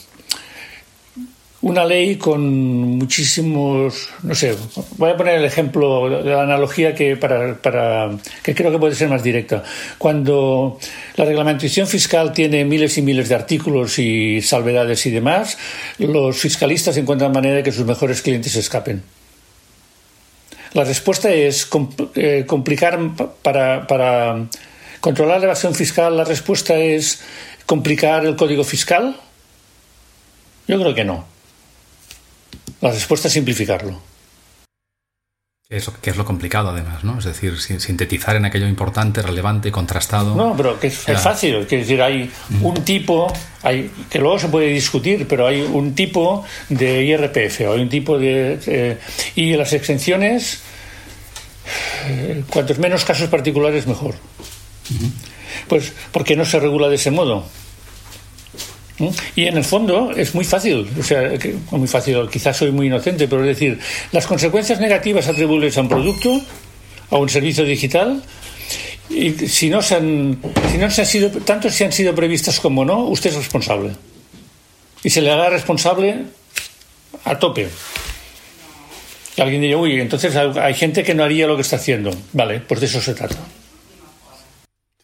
una 1.65 1.87
ley 1.87 2.17
con 2.17 2.99
muchísimos, 2.99 4.11
no 4.23 4.35
sé, 4.35 4.55
voy 4.99 5.11
a 5.11 5.17
poner 5.17 5.39
el 5.39 5.47
ejemplo 5.47 6.11
la 6.23 6.43
analogía 6.43 6.95
que 6.95 7.17
para, 7.17 7.57
para 7.57 8.11
que 8.43 8.55
creo 8.55 8.71
que 8.71 8.79
puede 8.79 8.95
ser 8.95 9.09
más 9.09 9.23
directa. 9.23 9.63
Cuando 9.97 10.79
la 11.17 11.25
reglamentación 11.25 11.87
fiscal 11.87 12.35
tiene 12.35 12.67
miles 12.67 12.99
y 12.99 13.03
miles 13.03 13.31
de 13.31 13.35
artículos 13.35 13.99
y 13.99 14.43
salvedades 14.43 15.07
y 15.07 15.11
demás, 15.11 15.57
los 15.97 16.37
fiscalistas 16.37 16.99
encuentran 16.99 17.33
manera 17.33 17.57
de 17.57 17.63
que 17.63 17.73
sus 17.73 17.87
mejores 17.87 18.21
clientes 18.21 18.55
escapen. 18.57 19.03
La 20.75 20.85
respuesta 20.85 21.33
es 21.33 21.67
eh, 22.15 22.45
complicar 22.47 22.99
para, 23.41 23.87
para 23.87 24.49
controlar 25.01 25.39
la 25.39 25.45
evasión 25.45 25.75
fiscal. 25.75 26.15
La 26.15 26.25
respuesta 26.25 26.77
es 26.77 27.23
complicar 27.65 28.27
el 28.27 28.37
código 28.37 28.65
fiscal. 28.65 29.17
Yo 30.69 30.79
creo 30.79 30.95
que 30.95 31.05
no. 31.05 31.34
La 32.85 32.91
respuesta 32.91 33.29
es 33.29 33.35
simplificarlo. 33.35 33.99
Eso, 35.71 35.95
que 36.03 36.11
es 36.11 36.19
lo 36.19 36.27
complicado 36.27 36.69
además, 36.69 37.03
¿no? 37.03 37.19
Es 37.19 37.25
decir, 37.25 37.59
sintetizar 37.59 38.37
en 38.37 38.45
aquello 38.45 38.69
importante, 38.69 39.23
relevante, 39.23 39.73
contrastado. 39.73 40.35
No, 40.35 40.55
pero 40.55 40.79
que 40.79 40.89
es, 40.89 40.99
fácil. 40.99 41.55
Es 41.55 41.69
decir, 41.71 42.03
hay 42.03 42.31
un 42.61 42.75
tipo, 42.85 43.33
hay, 43.63 43.91
que 44.11 44.19
luego 44.19 44.39
se 44.39 44.49
puede 44.49 44.67
discutir, 44.67 45.27
pero 45.27 45.47
hay 45.47 45.63
un 45.63 45.95
tipo 45.95 46.45
de 46.69 47.03
IRPF 47.05 47.63
o 47.63 47.73
hay 47.73 47.81
un 47.81 47.89
tipo 47.89 48.19
de... 48.19 48.61
Eh, 48.67 48.99
y 49.35 49.57
las 49.57 49.73
exenciones, 49.73 50.61
eh, 52.05 52.45
cuantos 52.51 52.79
menos 52.79 53.03
casos 53.07 53.31
particulares, 53.31 53.87
mejor. 53.87 54.15
Pues, 55.69 55.95
¿por 56.13 56.23
qué 56.23 56.37
no 56.37 56.45
se 56.45 56.61
regula 56.61 56.91
de 56.91 56.97
ese 56.97 57.11
modo? 57.11 57.47
Y 59.35 59.47
en 59.47 59.57
el 59.57 59.65
fondo 59.65 60.13
es 60.13 60.35
muy 60.35 60.45
fácil, 60.45 60.89
o 60.99 61.03
sea, 61.03 61.33
muy 61.73 61.89
fácil, 61.89 62.29
quizás 62.31 62.57
soy 62.57 62.71
muy 62.71 62.87
inocente, 62.87 63.27
pero 63.27 63.43
es 63.43 63.49
decir, 63.49 63.79
las 64.13 64.27
consecuencias 64.27 64.79
negativas 64.79 65.27
atribuibles 65.27 65.77
a 65.77 65.81
un 65.81 65.89
producto, 65.89 66.41
a 67.11 67.17
un 67.17 67.29
servicio 67.29 67.65
digital, 67.65 68.23
y 69.11 69.33
si 69.33 69.69
no 69.69 69.83
se 69.83 69.97
han, 69.97 70.39
si 70.71 70.79
no 70.79 70.91
se 70.91 71.03
han 71.03 71.07
sido, 71.07 71.31
tanto 71.31 71.71
si 71.71 71.85
han 71.85 71.93
sido 71.93 72.15
previstas 72.15 72.61
como 72.61 72.85
no, 72.85 73.05
usted 73.05 73.31
es 73.31 73.37
responsable. 73.37 73.93
Y 75.03 75.11
se 75.11 75.21
le 75.21 75.31
hará 75.31 75.51
responsable 75.51 76.25
a 77.25 77.39
tope. 77.39 77.69
Y 79.37 79.41
alguien 79.41 79.61
diría, 79.61 79.77
uy, 79.77 80.01
entonces 80.01 80.35
hay 80.37 80.75
gente 80.75 81.03
que 81.03 81.15
no 81.15 81.25
haría 81.25 81.47
lo 81.47 81.57
que 81.57 81.63
está 81.63 81.77
haciendo. 81.77 82.11
Vale, 82.33 82.61
pues 82.61 82.81
de 82.81 82.87
eso 82.87 83.01
se 83.01 83.15
trata. 83.15 83.37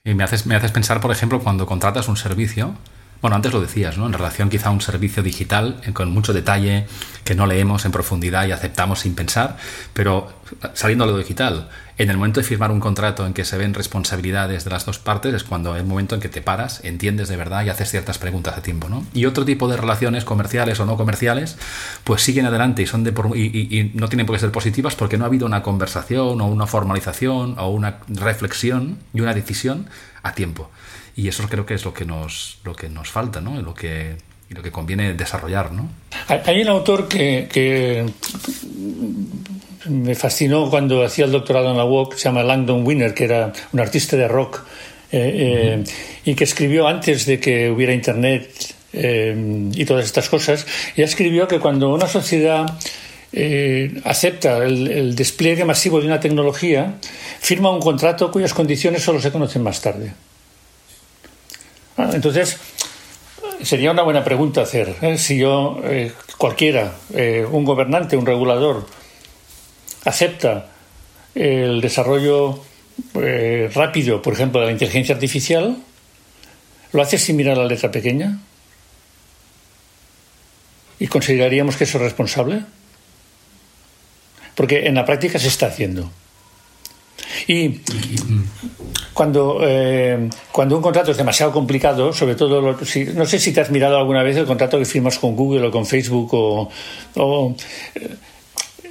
Y 0.04 0.14
me 0.14 0.24
haces, 0.24 0.46
me 0.46 0.54
haces 0.54 0.70
pensar, 0.70 1.00
por 1.00 1.10
ejemplo, 1.10 1.40
cuando 1.40 1.66
contratas 1.66 2.08
un 2.08 2.16
servicio, 2.16 2.74
bueno, 3.20 3.36
antes 3.36 3.52
lo 3.52 3.60
decías, 3.60 3.98
¿no? 3.98 4.06
En 4.06 4.12
relación 4.12 4.48
quizá 4.48 4.68
a 4.68 4.72
un 4.72 4.80
servicio 4.80 5.22
digital 5.22 5.80
eh, 5.84 5.92
con 5.92 6.10
mucho 6.10 6.32
detalle 6.32 6.86
que 7.24 7.34
no 7.34 7.46
leemos 7.46 7.84
en 7.84 7.92
profundidad 7.92 8.46
y 8.46 8.52
aceptamos 8.52 9.00
sin 9.00 9.14
pensar, 9.14 9.56
pero 9.92 10.32
saliendo 10.74 11.04
a 11.04 11.06
lo 11.06 11.18
digital, 11.18 11.68
en 11.98 12.08
el 12.08 12.16
momento 12.16 12.40
de 12.40 12.46
firmar 12.46 12.72
un 12.72 12.80
contrato 12.80 13.26
en 13.26 13.34
que 13.34 13.44
se 13.44 13.58
ven 13.58 13.74
responsabilidades 13.74 14.64
de 14.64 14.70
las 14.70 14.86
dos 14.86 14.98
partes 14.98 15.34
es 15.34 15.44
cuando 15.44 15.76
el 15.76 15.84
momento 15.84 16.14
en 16.14 16.22
que 16.22 16.30
te 16.30 16.40
paras, 16.40 16.80
entiendes 16.82 17.28
de 17.28 17.36
verdad 17.36 17.62
y 17.64 17.68
haces 17.68 17.90
ciertas 17.90 18.16
preguntas 18.16 18.56
a 18.56 18.62
tiempo, 18.62 18.88
¿no? 18.88 19.04
Y 19.12 19.26
otro 19.26 19.44
tipo 19.44 19.68
de 19.68 19.76
relaciones 19.76 20.24
comerciales 20.24 20.80
o 20.80 20.86
no 20.86 20.96
comerciales, 20.96 21.58
pues 22.04 22.22
siguen 22.22 22.46
adelante 22.46 22.82
y 22.82 22.86
son 22.86 23.04
de 23.04 23.10
y 23.36 23.90
no 23.94 24.08
tienen 24.08 24.24
por 24.24 24.34
qué 24.34 24.40
ser 24.40 24.50
positivas 24.50 24.94
porque 24.94 25.18
no 25.18 25.24
ha 25.24 25.26
habido 25.26 25.46
una 25.46 25.62
conversación 25.62 26.40
o 26.40 26.46
una 26.46 26.66
formalización 26.66 27.58
o 27.58 27.68
una 27.68 27.98
reflexión 28.08 28.98
y 29.12 29.20
una 29.20 29.34
decisión 29.34 29.86
a 30.22 30.32
tiempo. 30.32 30.70
Y 31.16 31.28
eso 31.28 31.46
creo 31.48 31.66
que 31.66 31.74
es 31.74 31.84
lo 31.84 31.92
que 31.92 32.04
nos, 32.04 32.58
lo 32.64 32.74
que 32.74 32.88
nos 32.88 33.10
falta, 33.10 33.40
¿no? 33.40 33.60
Lo 33.60 33.74
que, 33.74 34.16
y 34.50 34.54
lo 34.54 34.62
que 34.62 34.72
conviene 34.72 35.14
desarrollar, 35.14 35.72
¿no? 35.72 35.88
Hay 36.26 36.60
un 36.60 36.68
autor 36.68 37.08
que, 37.08 38.06
me 39.88 40.14
fascinó 40.14 40.68
cuando 40.68 41.04
hacía 41.04 41.24
el 41.24 41.32
doctorado 41.32 41.70
en 41.70 41.76
la 41.76 41.84
UOC, 41.84 42.14
se 42.14 42.24
llama 42.24 42.42
Langdon 42.42 42.86
Winner, 42.86 43.14
que 43.14 43.24
era 43.24 43.52
un 43.72 43.80
artista 43.80 44.16
de 44.16 44.28
rock, 44.28 44.62
eh, 45.12 45.82
eh, 45.82 45.84
y 46.24 46.34
que 46.34 46.44
escribió 46.44 46.86
antes 46.86 47.26
de 47.26 47.40
que 47.40 47.70
hubiera 47.70 47.92
Internet 47.92 48.74
eh, 48.92 49.70
y 49.72 49.84
todas 49.84 50.04
estas 50.04 50.28
cosas, 50.28 50.66
y 50.96 51.02
escribió 51.02 51.48
que 51.48 51.58
cuando 51.58 51.92
una 51.92 52.06
sociedad 52.06 52.66
acepta 54.04 54.58
el, 54.58 54.88
el, 54.88 55.14
despliegue 55.14 55.64
masivo 55.64 56.00
de 56.00 56.06
una 56.06 56.18
tecnología, 56.18 56.96
firma 57.38 57.70
un 57.70 57.80
contrato 57.80 58.32
cuyas 58.32 58.52
condiciones 58.52 59.02
solo 59.02 59.20
se 59.20 59.30
conocen 59.30 59.62
más 59.62 59.80
tarde. 59.80 60.12
Entonces, 62.12 62.58
sería 63.62 63.90
una 63.90 64.02
buena 64.02 64.24
pregunta 64.24 64.62
hacer. 64.62 64.96
¿eh? 65.02 65.18
Si 65.18 65.38
yo, 65.38 65.80
eh, 65.84 66.12
cualquiera, 66.36 66.94
eh, 67.14 67.46
un 67.50 67.64
gobernante, 67.64 68.16
un 68.16 68.26
regulador, 68.26 68.86
acepta 70.04 70.70
el 71.34 71.80
desarrollo 71.80 72.64
rápido, 73.74 74.20
por 74.20 74.34
ejemplo, 74.34 74.60
de 74.60 74.66
la 74.66 74.72
inteligencia 74.72 75.14
artificial, 75.14 75.78
¿lo 76.92 77.02
hace 77.02 77.18
sin 77.18 77.36
mirar 77.36 77.56
la 77.56 77.64
letra 77.64 77.90
pequeña? 77.90 78.38
¿Y 80.98 81.06
consideraríamos 81.06 81.76
que 81.76 81.84
eso 81.84 81.96
es 81.98 82.04
responsable? 82.04 82.62
Porque 84.54 84.86
en 84.86 84.96
la 84.96 85.06
práctica 85.06 85.38
se 85.38 85.48
está 85.48 85.66
haciendo. 85.66 86.10
Y 87.46 87.80
cuando, 89.12 89.60
eh, 89.62 90.28
cuando 90.52 90.76
un 90.76 90.82
contrato 90.82 91.10
es 91.10 91.16
demasiado 91.16 91.52
complicado, 91.52 92.12
sobre 92.12 92.34
todo, 92.34 92.60
no 92.62 93.26
sé 93.26 93.38
si 93.38 93.52
te 93.52 93.60
has 93.60 93.70
mirado 93.70 93.96
alguna 93.96 94.22
vez 94.22 94.36
el 94.36 94.46
contrato 94.46 94.78
que 94.78 94.84
firmas 94.84 95.18
con 95.18 95.36
Google 95.36 95.66
o 95.66 95.70
con 95.70 95.86
Facebook 95.86 96.28
o, 96.32 97.56
eh, 97.94 98.16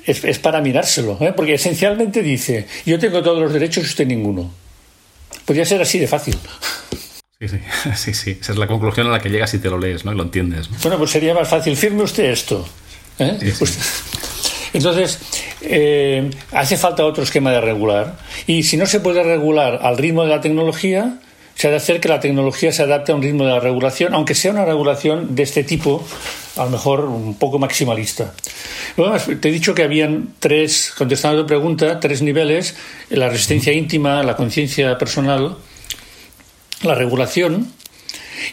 es, 0.06 0.40
para 0.40 0.62
mirárselo, 0.62 1.18
¿eh? 1.22 1.34
porque 1.36 1.54
esencialmente 1.54 2.22
dice, 2.22 2.68
yo 2.86 2.98
tengo 3.00 3.22
todos 3.22 3.42
los 3.42 3.54
derechos 3.54 3.84
y 3.84 3.88
usted 3.88 4.08
ninguno. 4.08 4.52
Podría 5.46 5.66
ser 5.66 5.82
así 5.82 6.00
de 6.00 6.08
fácil. 6.08 6.38
Sí, 7.40 7.48
sí, 7.48 7.60
sí, 7.96 8.14
sí. 8.14 8.38
Esa 8.42 8.52
es 8.52 8.58
la 8.58 8.68
conclusión 8.68 9.08
a 9.08 9.12
la 9.12 9.20
que 9.20 9.30
llegas 9.30 9.54
y 9.54 9.60
te 9.60 9.70
lo 9.70 9.80
lees, 9.80 10.06
¿no? 10.06 10.14
Y 10.14 10.16
lo 10.16 10.24
entiendes. 10.24 10.70
Bueno, 10.82 10.98
pues 10.98 11.12
sería 11.12 11.34
más 11.34 11.48
fácil. 11.48 11.76
Firme 11.78 12.04
usted 12.04 12.26
esto. 12.26 12.68
¿eh? 13.20 13.38
Entonces, 14.74 15.20
eh, 15.62 16.30
hace 16.52 16.78
falta 16.78 17.06
otro 17.06 17.24
esquema 17.24 17.52
de 17.52 17.62
regular. 17.62 18.18
Y 18.48 18.64
si 18.64 18.78
no 18.78 18.86
se 18.86 19.00
puede 19.00 19.24
regular 19.24 19.80
al 19.82 19.98
ritmo 19.98 20.24
de 20.24 20.30
la 20.30 20.42
tecnología, 20.42 21.20
se 21.60 21.68
ha 21.68 21.72
de 21.72 21.76
hacer 21.76 22.00
que 22.00 22.08
la 22.08 22.22
tecnología 22.22 22.72
se 22.72 22.84
adapte 22.84 23.12
a 23.12 23.16
un 23.16 23.22
ritmo 23.22 23.44
de 23.44 23.52
la 23.52 23.60
regulación, 23.60 24.14
aunque 24.14 24.34
sea 24.34 24.52
una 24.52 24.64
regulación 24.64 25.36
de 25.36 25.44
este 25.44 25.66
tipo, 25.66 26.06
a 26.56 26.64
lo 26.64 26.70
mejor 26.70 27.02
un 27.02 27.36
poco 27.36 27.60
maximalista. 27.60 28.34
te 29.42 29.50
he 29.50 29.52
dicho 29.52 29.76
que 29.76 29.84
habían 29.84 30.36
tres, 30.40 30.94
contestando 30.98 31.40
a 31.40 31.42
tu 31.44 31.48
pregunta, 31.48 32.00
tres 32.00 32.22
niveles, 32.22 32.76
la 33.10 33.28
resistencia 33.28 33.74
íntima, 33.74 34.24
la 34.24 34.38
conciencia 34.38 34.98
personal, 34.98 35.58
la 36.84 36.96
regulación 36.96 37.74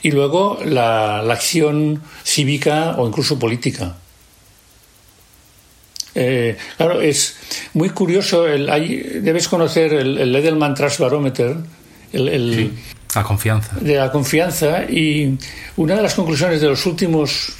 y 0.02 0.10
luego 0.10 0.58
la, 0.64 1.20
acción 1.20 2.02
cívica 2.24 2.96
o 2.98 3.06
incluso 3.06 3.38
política. 3.38 3.96
Eh, 6.18 6.56
claro, 6.78 7.02
es 7.02 7.36
muy 7.74 7.90
curioso, 7.90 8.46
el, 8.46 8.66
debes 9.22 9.48
conocer 9.48 9.92
el, 9.92 10.16
el 10.16 10.34
Edelman 10.34 10.74
Trust 10.74 10.98
Barometer, 10.98 11.56
el, 12.12 12.72
la 13.14 13.22
confianza. 13.22 13.76
De 13.80 13.96
la 13.96 14.10
confianza. 14.10 14.84
Y 14.84 15.36
una 15.76 15.94
de 15.94 16.02
las 16.02 16.14
conclusiones 16.14 16.60
de 16.60 16.68
los 16.68 16.86
últimos 16.86 17.52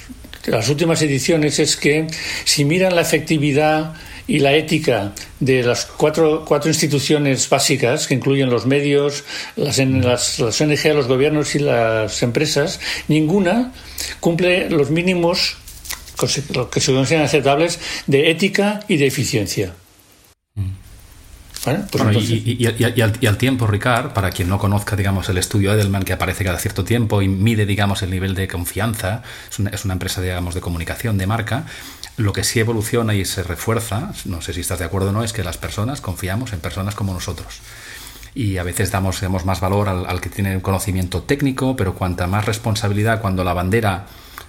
de 0.45 0.53
las 0.53 0.69
últimas 0.69 1.01
ediciones 1.01 1.59
es 1.59 1.75
que 1.75 2.07
si 2.45 2.63
miran 2.63 2.95
la 2.95 3.01
efectividad 3.01 3.93
y 4.27 4.39
la 4.39 4.53
ética 4.53 5.13
de 5.39 5.61
las 5.61 5.85
cuatro, 5.85 6.45
cuatro 6.45 6.69
instituciones 6.69 7.49
básicas 7.49 8.07
que 8.07 8.13
incluyen 8.13 8.49
los 8.49 8.65
medios, 8.65 9.25
las, 9.57 9.77
las, 9.77 10.39
las 10.39 10.61
ONG, 10.61 10.93
los 10.93 11.07
gobiernos 11.07 11.53
y 11.55 11.59
las 11.59 12.23
empresas, 12.23 12.79
ninguna 13.09 13.73
cumple 14.21 14.69
los 14.69 14.89
mínimos 14.89 15.57
que 16.17 16.79
se 16.81 17.17
aceptables 17.17 17.79
de 18.07 18.31
ética 18.31 18.81
y 18.87 18.97
de 18.97 19.07
eficiencia. 19.07 19.73
Pues 21.91 22.29
y, 22.29 22.65
al, 23.27 23.37
tiempo, 23.37 23.67
Ricard, 23.67 24.13
para 24.13 24.31
quien 24.31 24.47
no 24.47 24.57
conozca, 24.57 24.95
digamos, 24.95 25.27
el 25.27 25.37
estudio 25.37 25.73
Edelman 25.73 26.03
que 26.03 26.13
aparece 26.13 26.45
cada 26.45 26.59
cierto 26.59 26.85
tiempo 26.85 27.21
y 27.21 27.27
mide, 27.27 27.65
digamos, 27.65 28.03
el 28.03 28.11
nivel 28.11 28.35
de 28.35 28.47
confianza, 28.47 29.21
es 29.49 29.59
una, 29.59 29.71
es 29.71 29.83
una 29.83 29.93
empresa, 29.93 30.21
digamos, 30.21 30.55
de 30.55 30.61
comunicación, 30.61 31.17
de 31.17 31.27
marca, 31.27 31.65
lo 32.15 32.31
que 32.31 32.45
sí 32.45 32.61
evoluciona 32.61 33.15
y 33.15 33.25
se 33.25 33.43
refuerza, 33.43 34.13
no 34.25 34.41
sé 34.41 34.53
si 34.53 34.61
estás 34.61 34.79
de 34.79 34.85
acuerdo 34.85 35.09
o 35.09 35.11
no, 35.11 35.23
es 35.23 35.33
que 35.33 35.43
las 35.43 35.57
personas 35.57 35.99
confiamos 35.99 36.53
en 36.53 36.61
personas 36.61 36.95
como 36.95 37.13
nosotros 37.13 37.59
y 38.33 38.57
a 38.57 38.63
veces 38.63 38.91
damos, 38.91 39.19
damos 39.19 39.45
más 39.45 39.59
valor 39.59 39.89
al, 39.89 40.05
al, 40.05 40.21
que 40.21 40.29
tiene 40.29 40.55
un 40.55 40.61
conocimiento 40.61 41.23
técnico, 41.23 41.75
pero 41.75 41.95
cuanta 41.95 42.27
más 42.27 42.45
responsabilidad, 42.45 43.19
cuando 43.19 43.43
la 43.43 43.53
bandera 43.53 44.05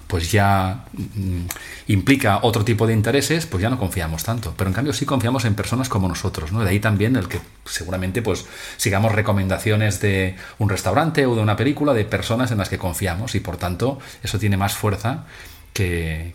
pues 0.09 0.31
ya 0.31 0.85
mm, 0.93 1.45
implica 1.89 2.39
otro 2.41 2.65
tipo 2.65 2.87
de 2.87 2.93
intereses, 2.93 3.45
pues 3.45 3.61
ya 3.61 3.69
no 3.69 3.77
confiamos 3.77 4.23
tanto. 4.23 4.55
Pero 4.57 4.71
en 4.71 4.73
cambio 4.73 4.91
sí 4.91 5.05
confiamos 5.05 5.45
en 5.45 5.53
personas 5.53 5.87
como 5.87 6.07
nosotros, 6.07 6.51
¿no? 6.51 6.63
De 6.63 6.71
ahí 6.71 6.79
también 6.79 7.15
el 7.15 7.27
que 7.27 7.39
seguramente 7.65 8.23
pues 8.23 8.47
sigamos 8.77 9.11
recomendaciones 9.11 10.01
de 10.01 10.35
un 10.57 10.67
restaurante 10.67 11.27
o 11.27 11.35
de 11.35 11.41
una 11.43 11.55
película 11.55 11.93
de 11.93 12.05
personas 12.05 12.49
en 12.49 12.57
las 12.57 12.69
que 12.69 12.79
confiamos 12.79 13.35
y 13.35 13.39
por 13.39 13.57
tanto 13.57 13.99
eso 14.23 14.39
tiene 14.39 14.57
más 14.57 14.73
fuerza 14.73 15.25
que, 15.73 16.33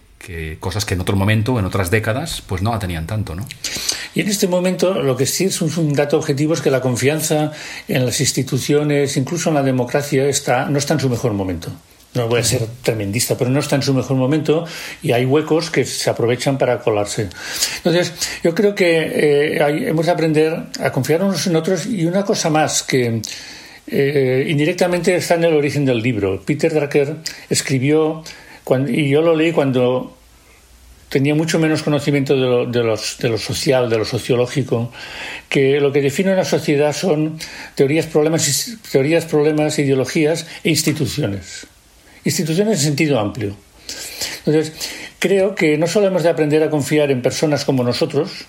cosas 0.61 0.85
que 0.85 0.95
en 0.95 1.01
otro 1.01 1.17
momento, 1.17 1.59
en 1.59 1.65
otras 1.65 1.91
décadas, 1.91 2.43
pues 2.47 2.63
no 2.63 2.71
la 2.71 2.79
tenían 2.79 3.09
tanto, 3.09 3.35
¿no? 3.35 3.45
Y 4.15 4.21
en 4.21 4.29
este 4.29 4.47
momento 4.47 5.03
lo 5.03 5.17
que 5.17 5.27
sí 5.27 5.47
es 5.47 5.61
un, 5.61 5.95
dato 5.95 6.17
objetivo 6.17 6.55
es 6.55 6.61
que 6.61 6.71
la 6.71 6.81
confianza 6.81 7.51
en 7.89 8.07
las 8.07 8.21
instituciones, 8.21 9.17
incluso 9.17 9.49
en 9.49 9.57
la 9.57 9.65
democracia, 9.65 10.29
está, 10.29 10.67
no 10.67 10.79
está 10.79 10.95
en 10.95 11.01
su 11.01 11.11
mejor 11.11 11.33
momento 11.33 11.73
no 12.15 12.29
voy 12.29 12.41
a 12.41 12.45
ser 12.45 12.63
tremendista, 12.83 13.37
pero 13.37 13.51
no 13.51 13.61
está 13.61 13.77
en 13.77 13.83
su 13.83 13.93
mejor 13.93 14.17
momento 14.17 14.65
y 15.03 15.13
hay 15.13 15.25
huecos 15.25 15.71
que 15.71 15.85
se 15.85 16.09
aprovechan 16.09 16.59
para 16.59 16.81
colarse. 16.81 17.29
Entonces, 17.79 18.13
yo 18.43 18.55
creo 18.55 18.75
que 18.75 19.57
eh, 19.57 19.89
hemos 19.89 20.07
de 20.07 20.13
aprender 20.13 20.57
a 20.81 20.93
confiar 20.93 21.23
unos 21.23 21.47
en 21.47 21.57
otros 21.57 21.87
y 21.87 22.07
una 22.07 22.25
cosa 22.25 22.51
más 22.51 22.83
que 22.83 23.21
eh, 23.87 24.47
indirectamente 24.49 25.15
está 25.17 25.35
en 25.35 25.45
el 25.45 25.55
origen 25.55 25.85
del 25.85 25.99
libro. 25.99 26.41
Peter 26.41 26.73
Drucker 26.73 27.17
escribió, 27.51 28.23
y 28.89 29.09
yo 29.09 29.21
lo 29.21 29.35
leí 29.35 29.53
cuando 29.53 30.17
tenía 31.09 31.35
mucho 31.35 31.59
menos 31.59 31.83
conocimiento 31.83 32.35
de 32.35 32.41
lo, 32.41 32.67
de, 32.67 32.83
los, 32.83 33.19
de 33.19 33.29
lo 33.29 33.39
social, 33.39 33.91
de 33.91 33.99
lo 33.99 34.05
sociológico, 34.05 34.93
que 35.49 35.81
lo 35.81 35.93
que 35.93 36.01
define 36.01 36.33
una 36.33 36.45
sociedad 36.45 36.93
son 36.93 37.39
teorías, 37.75 38.07
problemas, 38.07 38.79
teorías, 38.91 39.25
problemas, 39.25 39.79
ideologías 39.79 40.47
e 40.63 40.71
instituciones 40.71 41.67
instituciones 42.25 42.79
en 42.79 42.85
sentido 42.85 43.19
amplio. 43.19 43.57
Entonces, 44.47 44.73
creo 45.19 45.55
que 45.55 45.79
no 45.79 45.87
solo 45.87 46.07
hemos 46.09 46.23
de 46.23 46.31
aprender 46.31 46.63
a 46.63 46.71
confiar 46.71 47.11
en 47.11 47.23
personas 47.23 47.65
como 47.65 47.83
nosotros, 47.83 48.47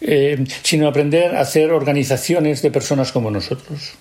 eh, 0.00 0.44
sino 0.62 0.88
aprender 0.88 1.36
a 1.36 1.40
hacer 1.40 1.72
organizaciones 1.72 2.62
de 2.62 2.70
personas 2.70 3.12
como 3.12 3.30
nosotros. 3.30 3.94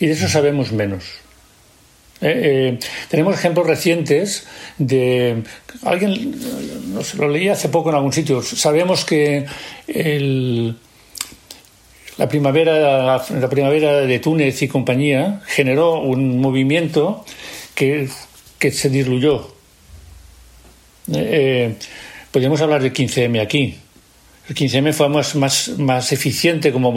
Y 0.00 0.06
de 0.06 0.12
eso 0.12 0.28
sabemos 0.28 0.72
menos. 0.72 1.04
Eh, 2.20 2.76
eh, 2.76 2.78
tenemos 3.08 3.34
ejemplos 3.34 3.66
recientes 3.66 4.46
de 4.76 5.44
alguien 5.84 6.34
no 6.92 7.04
sé, 7.04 7.16
lo 7.16 7.28
leí 7.28 7.48
hace 7.48 7.68
poco 7.68 7.90
en 7.90 7.94
algún 7.94 8.12
sitio 8.12 8.42
sabemos 8.42 9.04
que 9.04 9.46
la 12.16 12.28
primavera 12.28 13.24
la 13.30 13.48
primavera 13.48 14.00
de 14.00 14.18
Túnez 14.18 14.60
y 14.62 14.66
compañía 14.66 15.42
generó 15.46 16.00
un 16.00 16.40
movimiento 16.40 17.24
que, 17.78 18.70
se 18.72 18.90
diluyó. 18.90 19.54
Eh, 21.14 21.74
podríamos 22.32 22.60
hablar 22.60 22.82
del 22.82 22.92
15M 22.92 23.40
aquí. 23.40 23.76
El 24.48 24.56
15M 24.56 24.92
fue 24.92 25.08
más, 25.08 25.36
más, 25.36 25.68
más 25.78 26.12
eficiente 26.12 26.72
como, 26.72 26.92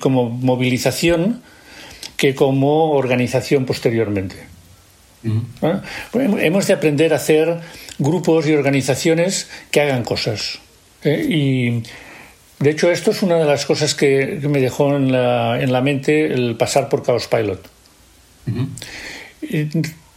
como 0.00 0.28
movilización 0.30 1.42
que 2.16 2.34
como 2.34 2.92
organización 2.92 3.64
posteriormente. 3.64 4.36
hemos 6.14 6.66
de 6.66 6.72
aprender 6.72 7.12
a 7.12 7.16
hacer 7.16 7.60
grupos 7.98 8.46
y 8.46 8.54
organizaciones 8.54 9.48
que 9.70 9.82
hagan 9.82 10.02
cosas. 10.02 10.58
¿eh? 11.04 11.26
Y 11.28 11.82
de 12.58 12.70
hecho, 12.70 12.90
esto 12.90 13.12
es 13.12 13.22
una 13.22 13.36
de 13.36 13.44
las 13.44 13.66
cosas 13.66 13.94
que, 13.94 14.40
me 14.42 14.60
dejó 14.60 14.96
en 14.96 15.12
la, 15.12 15.60
en 15.60 15.72
la, 15.72 15.80
mente 15.80 16.26
el 16.32 16.56
pasar 16.56 16.88
por 16.88 17.04
Chaos 17.04 17.28
Pilot 17.28 17.68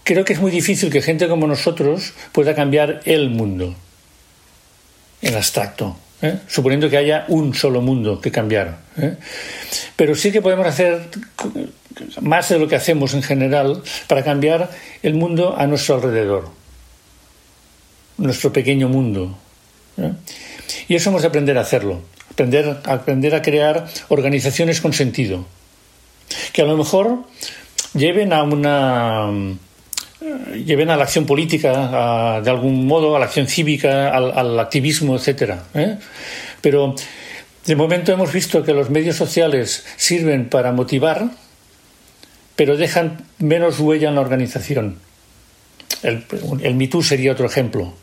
creo 0.08 0.24
que 0.24 0.32
es 0.32 0.40
muy 0.40 0.52
difícil 0.52 0.90
que 0.90 1.02
gente 1.02 1.28
como 1.28 1.48
nosotros 1.48 2.14
pueda 2.32 2.56
cambiar 2.56 3.02
el 3.04 3.30
mundo 3.30 3.76
en 5.22 5.36
abstracto, 5.36 5.98
¿eh? 6.22 6.40
suponiendo 6.48 6.90
que 6.90 6.96
haya 6.96 7.26
un 7.28 7.54
solo 7.54 7.82
mundo 7.82 8.22
que 8.22 8.32
cambiar. 8.32 8.80
¿eh? 8.98 9.18
Pero 9.98 10.16
sí 10.16 10.32
que 10.32 10.42
podemos 10.42 10.66
hacer 10.66 11.10
más 12.22 12.48
de 12.48 12.58
lo 12.58 12.70
que 12.70 12.78
hacemos 12.78 13.14
en 13.16 13.22
general 13.22 13.84
para 14.08 14.24
cambiar 14.24 14.72
el 15.04 15.16
mundo 15.16 15.56
a 15.58 15.68
nuestro 15.68 15.96
alrededor, 15.96 16.52
nuestro 18.18 18.54
pequeño 18.54 18.88
mundo. 18.88 19.38
¿eh? 19.98 20.14
Y 20.88 20.96
eso 20.96 21.10
hemos 21.10 21.24
de 21.24 21.28
aprender 21.28 21.58
a 21.58 21.62
hacerlo, 21.62 22.02
aprender, 22.32 22.80
aprender 22.86 23.36
a 23.36 23.42
crear 23.42 23.90
organizaciones 24.08 24.80
con 24.80 24.94
sentido, 24.94 25.46
que 26.54 26.62
a 26.62 26.66
lo 26.66 26.78
mejor 26.78 27.26
lleven 27.94 28.32
a 28.32 28.44
una 28.44 29.58
lleven 30.66 30.90
a 30.90 30.98
la 30.98 31.04
acción 31.04 31.26
política, 31.26 32.42
de 32.42 32.50
algún 32.50 32.88
modo, 32.88 33.16
a 33.16 33.20
la 33.20 33.26
acción 33.26 33.48
cívica, 33.48 34.10
al, 34.10 34.60
activismo, 34.60 35.16
etcétera. 35.16 35.64
¿eh? 35.74 35.98
Pero 36.62 36.96
de 37.66 37.76
momento 37.76 38.12
hemos 38.12 38.32
visto 38.32 38.64
que 38.64 38.74
los 38.74 38.90
medios 38.90 39.16
sociales 39.16 39.86
sirven 39.96 40.50
para 40.50 40.72
motivar, 40.72 41.30
pero 42.56 42.78
dejan 42.78 43.26
menos 43.40 43.80
huella 43.80 44.10
en 44.10 44.16
la 44.16 44.22
organización. 44.22 45.00
El, 46.04 46.26
el 46.62 46.76
Me 46.76 46.90
sería 47.04 47.32
otro 47.32 47.46
ejemplo. 47.46 47.94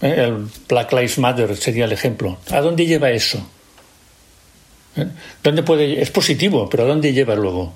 ¿Eh? 0.00 0.14
El 0.18 0.46
Black 0.68 0.92
Lives 0.92 1.18
Matter 1.18 1.56
sería 1.56 1.84
el 1.84 1.92
ejemplo. 1.92 2.38
¿A 2.50 2.60
dónde 2.60 2.86
lleva 2.86 3.10
eso? 3.10 3.46
¿Eh? 4.96 5.06
¿Dónde 5.42 5.62
puede, 5.62 6.00
es 6.00 6.10
positivo, 6.10 6.68
pero 6.68 6.84
¿a 6.84 6.86
dónde 6.86 7.12
lleva 7.12 7.34
luego? 7.34 7.74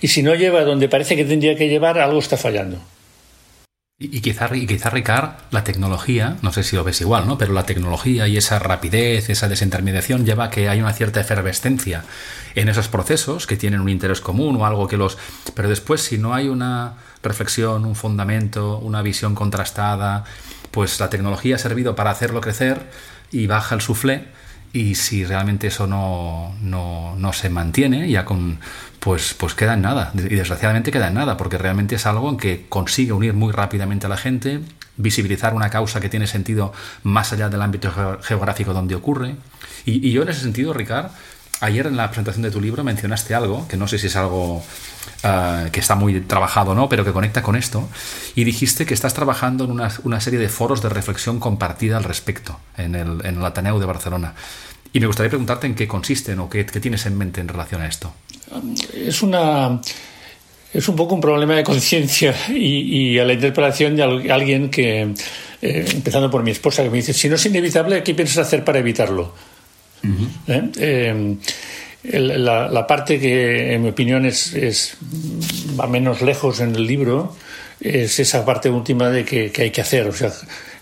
Y 0.00 0.08
si 0.08 0.22
no 0.22 0.34
lleva 0.34 0.64
donde 0.64 0.88
parece 0.88 1.16
que 1.16 1.24
tendría 1.24 1.56
que 1.56 1.68
llevar, 1.68 1.98
algo 1.98 2.18
está 2.18 2.36
fallando. 2.36 2.80
Y, 3.96 4.20
quizá, 4.20 4.50
y 4.54 4.66
quizá, 4.66 4.90
Ricard, 4.90 5.34
la 5.52 5.62
tecnología, 5.62 6.36
no 6.42 6.52
sé 6.52 6.64
si 6.64 6.74
lo 6.74 6.82
ves 6.82 7.00
igual, 7.00 7.28
¿no? 7.28 7.38
Pero 7.38 7.52
la 7.52 7.64
tecnología 7.64 8.26
y 8.26 8.36
esa 8.36 8.58
rapidez, 8.58 9.30
esa 9.30 9.48
desintermediación 9.48 10.26
lleva 10.26 10.46
a 10.46 10.50
que 10.50 10.68
hay 10.68 10.80
una 10.80 10.92
cierta 10.92 11.20
efervescencia 11.20 12.04
en 12.56 12.68
esos 12.68 12.88
procesos 12.88 13.46
que 13.46 13.56
tienen 13.56 13.80
un 13.80 13.88
interés 13.88 14.20
común 14.20 14.56
o 14.56 14.66
algo 14.66 14.88
que 14.88 14.96
los... 14.96 15.16
Pero 15.54 15.68
después, 15.68 16.02
si 16.02 16.18
no 16.18 16.34
hay 16.34 16.48
una 16.48 16.94
reflexión, 17.22 17.84
un 17.84 17.94
fundamento, 17.94 18.78
una 18.78 19.00
visión 19.00 19.36
contrastada, 19.36 20.24
pues 20.72 20.98
la 20.98 21.08
tecnología 21.08 21.54
ha 21.54 21.58
servido 21.58 21.94
para 21.94 22.10
hacerlo 22.10 22.40
crecer 22.40 22.90
y 23.30 23.46
baja 23.46 23.76
el 23.76 23.80
suflé 23.80 24.24
y 24.74 24.96
si 24.96 25.24
realmente 25.24 25.68
eso 25.68 25.86
no, 25.86 26.52
no, 26.60 27.14
no, 27.16 27.32
se 27.32 27.48
mantiene, 27.48 28.10
ya 28.10 28.24
con, 28.24 28.58
pues, 29.04 29.34
pues 29.34 29.54
queda 29.54 29.74
en 29.74 29.82
nada. 29.82 30.12
Y 30.14 30.34
desgraciadamente 30.34 30.90
queda 30.90 31.08
en 31.08 31.14
nada, 31.14 31.36
porque 31.36 31.58
realmente 31.58 31.94
es 31.94 32.06
algo 32.06 32.28
en 32.30 32.36
que 32.36 32.66
consigue 32.68 33.12
unir 33.12 33.34
muy 33.34 33.52
rápidamente 33.52 34.06
a 34.06 34.08
la 34.08 34.16
gente, 34.16 34.60
visibilizar 34.96 35.54
una 35.54 35.70
causa 35.70 36.00
que 36.00 36.08
tiene 36.08 36.26
sentido 36.26 36.72
más 37.02 37.32
allá 37.32 37.48
del 37.48 37.62
ámbito 37.62 37.92
geográfico 38.22 38.72
donde 38.72 38.94
ocurre. 38.94 39.36
Y, 39.84 40.10
yo 40.10 40.22
en 40.22 40.30
ese 40.30 40.40
sentido, 40.40 40.72
Ricard, 40.72 41.10
ayer 41.60 41.86
en 41.86 41.96
la 41.96 42.08
presentación 42.08 42.42
de 42.42 42.50
tu 42.50 42.60
libro 42.60 42.82
mencionaste 42.82 43.34
algo, 43.34 43.68
que 43.68 43.76
no 43.76 43.86
sé 43.86 43.98
si 43.98 44.06
es 44.06 44.16
algo 44.16 44.64
Ah, 45.26 45.68
que 45.72 45.80
está 45.80 45.94
muy 45.94 46.20
trabajado, 46.20 46.74
¿no? 46.74 46.88
Pero 46.90 47.02
que 47.02 47.12
conecta 47.12 47.42
con 47.42 47.56
esto. 47.56 47.88
Y 48.34 48.44
dijiste 48.44 48.84
que 48.84 48.92
estás 48.92 49.14
trabajando 49.14 49.64
en 49.64 49.70
una, 49.70 49.90
una 50.02 50.20
serie 50.20 50.38
de 50.38 50.50
foros 50.50 50.82
de 50.82 50.90
reflexión 50.90 51.40
compartida 51.40 51.96
al 51.96 52.04
respecto 52.04 52.60
en 52.76 52.94
el, 52.94 53.24
en 53.24 53.38
el 53.38 53.44
Ateneo 53.44 53.78
de 53.78 53.86
Barcelona. 53.86 54.34
Y 54.92 55.00
me 55.00 55.06
gustaría 55.06 55.30
preguntarte 55.30 55.66
en 55.66 55.74
qué 55.74 55.88
consisten 55.88 56.38
o 56.40 56.50
qué, 56.50 56.66
qué 56.66 56.78
tienes 56.78 57.06
en 57.06 57.16
mente 57.16 57.40
en 57.40 57.48
relación 57.48 57.80
a 57.80 57.86
esto. 57.86 58.12
Es 58.94 59.22
una 59.22 59.80
es 60.72 60.88
un 60.88 60.96
poco 60.96 61.14
un 61.14 61.20
problema 61.20 61.54
de 61.54 61.62
conciencia 61.62 62.34
y, 62.48 63.16
a 63.18 63.24
la 63.24 63.32
interpretación 63.32 63.94
de 63.94 64.02
alguien 64.02 64.70
que, 64.70 65.14
eh, 65.62 65.84
empezando 65.92 66.30
por 66.30 66.42
mi 66.42 66.50
esposa, 66.50 66.82
que 66.82 66.90
me 66.90 66.96
dice, 66.96 67.12
si 67.12 67.28
no 67.28 67.36
es 67.36 67.46
inevitable, 67.46 68.02
¿qué 68.02 68.12
piensas 68.12 68.38
hacer 68.38 68.64
para 68.64 68.80
evitarlo? 68.80 69.32
la, 72.02 72.86
parte 72.88 73.20
que, 73.20 73.74
en 73.74 73.82
mi 73.82 73.90
opinión, 73.90 74.26
es, 74.26 74.52
es, 74.52 74.96
va 75.78 75.86
menos 75.86 76.22
lejos 76.22 76.58
en 76.58 76.74
el 76.74 76.86
libro 76.86 77.36
es 77.80 78.18
esa 78.18 78.44
parte 78.44 78.70
última 78.70 79.10
de 79.10 79.24
que, 79.24 79.52
hay 79.56 79.70
que 79.70 79.80
hacer. 79.80 80.06
O 80.06 80.12
sea, 80.12 80.32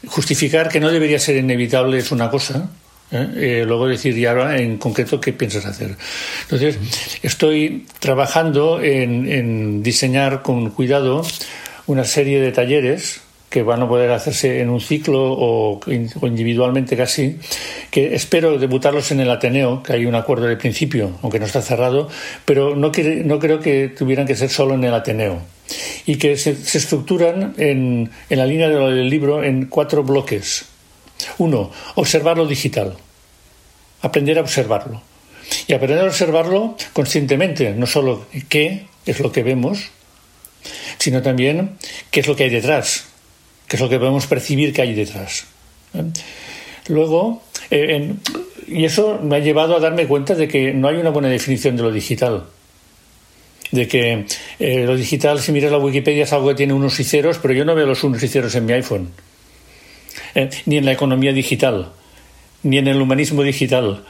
justificar 0.06 0.68
que 0.68 0.80
no 0.80 0.90
debería 0.90 1.18
ser 1.18 1.36
inevitable 1.36 1.98
es 1.98 2.12
una 2.12 2.30
cosa. 2.30 2.70
¿Eh? 3.12 3.28
Eh, 3.36 3.64
luego 3.66 3.86
decir 3.86 4.16
ya 4.16 4.30
ahora 4.30 4.58
en 4.58 4.78
concreto 4.78 5.20
qué 5.20 5.32
piensas 5.32 5.66
hacer. 5.66 5.96
Entonces, 6.42 6.78
estoy 7.22 7.86
trabajando 8.00 8.80
en, 8.82 9.30
en 9.30 9.82
diseñar 9.82 10.42
con 10.42 10.70
cuidado 10.70 11.22
una 11.86 12.04
serie 12.04 12.40
de 12.40 12.52
talleres 12.52 13.20
que 13.52 13.62
van 13.62 13.82
a 13.82 13.88
poder 13.88 14.10
hacerse 14.10 14.60
en 14.60 14.70
un 14.70 14.80
ciclo 14.80 15.20
o, 15.20 15.78
individualmente 15.86 16.96
casi, 16.96 17.36
que 17.90 18.14
espero 18.14 18.58
debutarlos 18.58 19.12
en 19.12 19.20
el 19.20 19.30
Ateneo, 19.30 19.82
que 19.82 19.92
hay 19.92 20.06
un 20.06 20.14
acuerdo 20.14 20.46
de 20.46 20.56
principio, 20.56 21.18
aunque 21.20 21.38
no 21.38 21.44
está 21.44 21.60
cerrado, 21.60 22.08
pero 22.46 22.74
no, 22.74 22.90
no 23.24 23.38
creo 23.38 23.60
que 23.60 23.88
tuvieran 23.88 24.26
que 24.26 24.36
ser 24.36 24.48
solo 24.48 24.74
en 24.74 24.84
el 24.84 24.94
Ateneo. 24.94 25.40
Y 26.06 26.16
que 26.16 26.38
se, 26.38 26.52
estructuran 26.52 27.52
en, 27.58 28.10
en 28.30 28.38
la 28.38 28.46
línea 28.46 28.70
del 28.70 29.10
libro 29.10 29.44
en 29.44 29.66
cuatro 29.66 30.02
bloques. 30.02 30.71
Uno, 31.38 31.70
observar 31.94 32.36
lo 32.36 32.46
digital. 32.46 32.96
Aprender 34.02 34.38
a 34.38 34.42
observarlo. 34.42 35.02
Y 35.66 35.74
aprender 35.74 36.00
a 36.00 36.04
observarlo 36.04 36.76
conscientemente, 36.92 37.72
no 37.72 37.86
solo 37.86 38.26
qué 38.48 38.86
es 39.06 39.20
lo 39.20 39.32
que 39.32 39.42
vemos, 39.42 39.90
sino 40.98 41.22
también 41.22 41.76
qué 42.10 42.20
es 42.20 42.26
lo 42.26 42.36
que 42.36 42.44
hay 42.44 42.50
detrás, 42.50 43.04
que 43.68 43.76
es 43.76 43.82
lo 43.82 43.88
que 43.88 43.98
podemos 43.98 44.26
percibir 44.26 44.72
que 44.72 44.82
hay 44.82 44.94
detrás. 44.94 45.46
Luego, 46.88 47.42
eh, 47.70 48.14
y 48.66 48.84
eso 48.84 49.18
me 49.22 49.36
ha 49.36 49.38
llevado 49.40 49.76
a 49.76 49.80
darme 49.80 50.06
cuenta 50.06 50.34
de 50.34 50.48
que 50.48 50.72
no 50.72 50.88
hay 50.88 50.96
una 50.96 51.10
buena 51.10 51.28
definición 51.28 51.76
de 51.76 51.82
lo 51.82 51.92
digital. 51.92 52.44
De 53.70 53.88
que 53.88 54.26
eh, 54.58 54.84
lo 54.84 54.96
digital, 54.96 55.40
si 55.40 55.52
miras 55.52 55.72
la 55.72 55.78
Wikipedia, 55.78 56.24
es 56.24 56.32
algo 56.32 56.48
que 56.48 56.54
tiene 56.54 56.72
unos 56.72 56.98
y 57.00 57.04
ceros, 57.04 57.38
pero 57.38 57.54
yo 57.54 57.64
no 57.64 57.74
veo 57.74 57.86
los 57.86 58.04
unos 58.04 58.22
y 58.22 58.28
ceros 58.28 58.54
en 58.54 58.66
mi 58.66 58.72
iPhone. 58.74 59.10
Ni 60.66 60.76
en 60.76 60.84
la 60.84 60.92
economía 60.92 61.32
digital, 61.32 61.92
ni 62.62 62.78
en 62.78 62.88
el 62.88 63.00
humanismo 63.00 63.42
digital. 63.42 64.04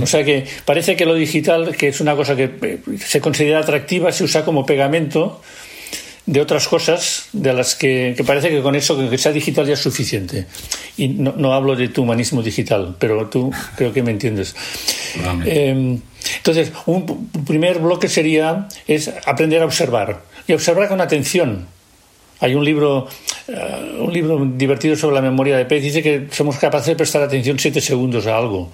O 0.00 0.06
sea 0.06 0.24
que 0.24 0.46
parece 0.64 0.96
que 0.96 1.04
lo 1.04 1.14
digital, 1.14 1.76
que 1.76 1.88
es 1.88 2.00
una 2.00 2.16
cosa 2.16 2.34
que 2.34 2.80
se 2.98 3.20
considera 3.20 3.60
atractiva, 3.60 4.12
se 4.12 4.24
usa 4.24 4.44
como 4.44 4.64
pegamento 4.64 5.42
de 6.28 6.42
otras 6.42 6.68
cosas 6.68 7.28
de 7.32 7.54
las 7.54 7.74
que, 7.74 8.14
parece 8.26 8.50
que 8.50 8.60
con 8.60 8.74
eso 8.74 9.08
que 9.08 9.16
sea 9.16 9.32
digital 9.32 9.66
ya 9.66 9.72
es 9.72 9.80
suficiente. 9.80 10.46
Y 10.98 11.08
no, 11.08 11.54
hablo 11.54 11.74
de 11.74 11.88
tu 11.88 12.02
humanismo 12.02 12.42
digital, 12.42 12.96
pero 12.98 13.28
tú 13.28 13.50
creo 13.76 13.94
que 13.94 14.02
me 14.02 14.10
entiendes. 14.10 14.54
Em, 15.46 16.00
entonces, 16.36 16.70
un 16.84 17.30
primer 17.46 17.78
bloque 17.78 18.08
sería 18.08 18.68
es 18.86 19.10
aprender 19.24 19.62
a 19.62 19.64
observar 19.64 20.22
y 20.46 20.52
observar 20.52 20.88
con 20.88 21.00
atención. 21.00 21.66
Hay 22.40 22.54
un 22.54 22.64
libro, 22.64 23.08
eh, 23.48 23.96
un 23.98 24.12
libro 24.12 24.44
divertido 24.54 24.96
sobre 24.96 25.16
la 25.16 25.22
memoria 25.22 25.56
de 25.56 25.64
pez. 25.64 25.82
Dice 25.82 26.02
que 26.02 26.28
somos 26.30 26.56
capaces 26.58 26.88
de 26.88 26.96
prestar 26.96 27.22
atención 27.22 27.58
siete 27.58 27.80
segundos 27.80 28.26
a 28.26 28.36
algo. 28.36 28.70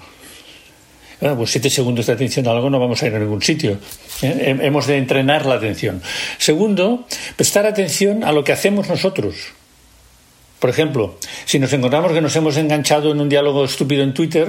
Bueno, 1.21 1.39
pues 1.39 1.51
siete 1.51 1.71
segundos 1.71 2.07
de 2.07 2.13
atención 2.13 2.47
a 2.47 2.51
algo 2.51 2.69
no 2.69 2.79
vamos 2.79 3.03
a 3.03 3.07
ir 3.07 3.15
a 3.15 3.19
ningún 3.19 3.41
sitio. 3.41 3.79
¿eh? 4.23 4.59
Hemos 4.61 4.87
de 4.87 4.99
entrenar 4.99 5.47
la 5.47 5.55
atención. 5.55 6.03
Segundo, 6.39 7.07
prestar 7.37 7.67
atención 7.67 8.25
a 8.25 8.33
lo 8.33 8.45
que 8.45 8.53
hacemos 8.53 8.89
nosotros. 8.89 9.35
Por 10.59 10.71
ejemplo, 10.71 11.19
si 11.47 11.59
nos 11.59 11.73
encontramos 11.73 12.13
que 12.13 12.21
nos 12.21 12.35
hemos 12.37 12.57
enganchado 12.57 13.13
en 13.13 13.21
un 13.21 13.29
diálogo 13.29 13.65
estúpido 13.65 14.03
en 14.03 14.13
Twitter, 14.13 14.49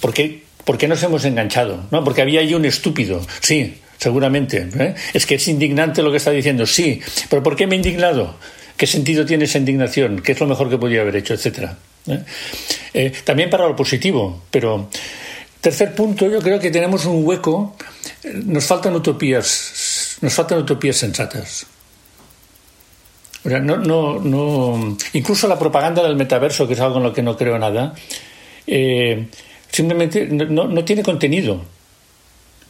¿por 0.00 0.12
qué, 0.12 0.42
¿por 0.64 0.78
qué 0.78 0.88
nos 0.88 1.02
hemos 1.02 1.24
enganchado? 1.24 1.84
¿No? 1.90 2.02
Porque 2.02 2.22
había 2.22 2.40
ahí 2.40 2.54
un 2.54 2.64
estúpido. 2.64 3.20
Sí, 3.40 3.76
seguramente. 3.98 4.68
¿eh? 4.78 4.94
Es 5.12 5.26
que 5.26 5.36
es 5.36 5.48
indignante 5.48 6.02
lo 6.02 6.10
que 6.10 6.18
está 6.18 6.30
diciendo. 6.30 6.66
Sí, 6.66 7.00
pero 7.28 7.42
¿por 7.42 7.56
qué 7.56 7.66
me 7.66 7.74
he 7.74 7.78
indignado? 7.78 8.36
¿Qué 8.76 8.86
sentido 8.86 9.24
tiene 9.24 9.44
esa 9.44 9.58
indignación? 9.58 10.20
¿Qué 10.20 10.32
es 10.32 10.40
lo 10.40 10.46
mejor 10.46 10.68
que 10.68 10.78
podía 10.78 11.00
haber 11.00 11.16
hecho? 11.16 11.34
Etcétera. 11.34 11.78
¿eh? 12.94 13.12
también 13.24 13.50
para 13.50 13.66
lo 13.66 13.74
positivo, 13.74 14.42
pero 14.50 14.88
Tercer 15.66 15.96
punto, 15.96 16.30
yo 16.30 16.38
creo 16.40 16.60
que 16.60 16.70
tenemos 16.70 17.06
un 17.06 17.26
hueco, 17.26 17.74
nos 18.44 18.64
faltan 18.64 18.94
utopías, 18.94 20.16
nos 20.20 20.32
faltan 20.32 20.58
utopías 20.58 20.96
sensatas. 20.96 21.66
no, 23.42 23.76
no, 23.76 24.20
no, 24.20 24.96
incluso 25.14 25.48
la 25.48 25.58
propaganda 25.58 26.04
del 26.04 26.14
metaverso, 26.14 26.68
que 26.68 26.74
es 26.74 26.80
algo 26.80 26.98
en 26.98 27.02
lo 27.02 27.12
que 27.12 27.22
no 27.22 27.36
creo 27.36 27.58
nada, 27.58 27.94
eh, 28.64 29.26
simplemente 29.68 30.26
no, 30.26 30.84
tiene 30.84 31.02
contenido. 31.02 31.64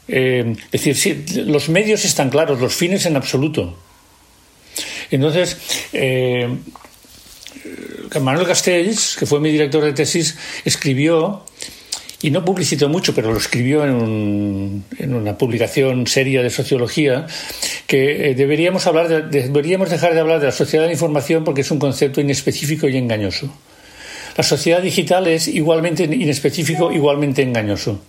Eh, 0.08 0.54
es 0.72 0.84
decir, 0.84 1.24
los 1.46 1.68
medios 1.68 2.04
están 2.04 2.30
claros, 2.30 2.60
los 2.60 2.74
fines 2.74 3.06
en 3.06 3.16
absoluto. 3.16 3.76
Entonces, 5.10 5.56
eh, 5.92 6.48
Manuel 8.20 8.46
Castells, 8.46 9.16
que 9.18 9.26
fue 9.26 9.40
mi 9.40 9.50
director 9.50 9.84
de 9.84 9.92
tesis, 9.92 10.36
escribió 10.64 11.44
y 12.22 12.30
no 12.30 12.44
publicitó 12.44 12.88
mucho, 12.88 13.14
pero 13.14 13.32
lo 13.32 13.38
escribió 13.38 13.84
en, 13.84 14.84
una 14.98 15.36
publicación 15.36 16.06
seria 16.06 16.42
de 16.42 16.50
sociología, 16.50 17.26
que 17.86 18.30
eh, 18.30 18.34
deberíamos, 18.34 18.86
hablar 18.86 19.30
deberíamos 19.30 19.90
dejar 19.90 20.14
de 20.14 20.20
hablar 20.20 20.40
de 20.40 20.46
la 20.46 20.52
sociedad 20.52 20.84
de 20.84 20.88
la 20.88 20.94
información 20.94 21.44
porque 21.44 21.60
es 21.60 21.70
un 21.70 21.78
concepto 21.78 22.20
inespecífico 22.20 22.88
y 22.88 22.96
engañoso. 22.96 23.52
La 24.36 24.44
sociedad 24.44 24.82
digital 24.82 25.26
es 25.28 25.48
igualmente 25.48 26.04
inespecífico, 26.04 26.92
igualmente 26.92 27.42
engañoso. 27.42 28.00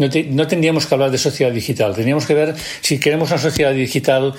No, 0.00 0.08
no, 0.30 0.46
tendríamos 0.46 0.86
que 0.86 0.94
hablar 0.94 1.10
de 1.10 1.18
sociedad 1.18 1.52
digital. 1.52 1.94
Tendríamos 1.94 2.24
que 2.24 2.32
ver 2.32 2.54
si 2.80 2.98
queremos 2.98 3.30
una 3.30 3.38
sociedad 3.38 3.74
digital 3.74 4.32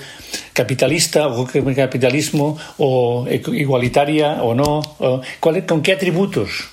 capitalista 0.52 1.28
o 1.28 1.46
capitalismo 1.46 2.58
o 2.78 3.28
igualitaria 3.30 4.42
o 4.42 4.54
no. 4.54 4.82
¿Con 5.38 5.82
qué 5.82 5.92
atributos? 5.92 6.68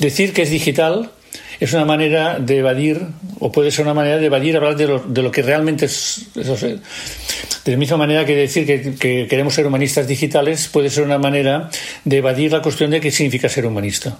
decir 0.00 0.32
que 0.32 0.42
es 0.42 0.50
digital 0.50 1.12
es 1.60 1.72
una 1.72 1.84
manera 1.84 2.40
de 2.40 2.58
evadir, 2.58 3.06
o 3.38 3.52
puede 3.52 3.70
ser 3.70 3.84
una 3.84 3.94
manera 3.94 4.18
de 4.18 4.26
evadir 4.26 4.56
hablar 4.56 4.76
de 4.76 4.86
lo, 4.86 4.98
de 5.00 5.22
lo 5.22 5.30
que 5.30 5.42
realmente 5.42 5.86
es, 5.86 6.26
De 6.34 7.72
la 7.72 7.76
misma 7.76 7.96
manera 7.96 8.24
que 8.24 8.34
decir 8.34 8.66
que, 8.66 9.26
queremos 9.28 9.54
ser 9.54 9.66
humanistas 9.66 10.06
digitales 10.06 10.68
puede 10.68 10.90
ser 10.90 11.04
una 11.04 11.18
manera 11.18 11.70
de 12.04 12.16
evadir 12.16 12.52
la 12.52 12.62
cuestión 12.62 12.90
de 12.90 13.00
qué 13.00 13.10
significa 13.10 13.48
ser 13.48 13.66
humanista, 13.66 14.18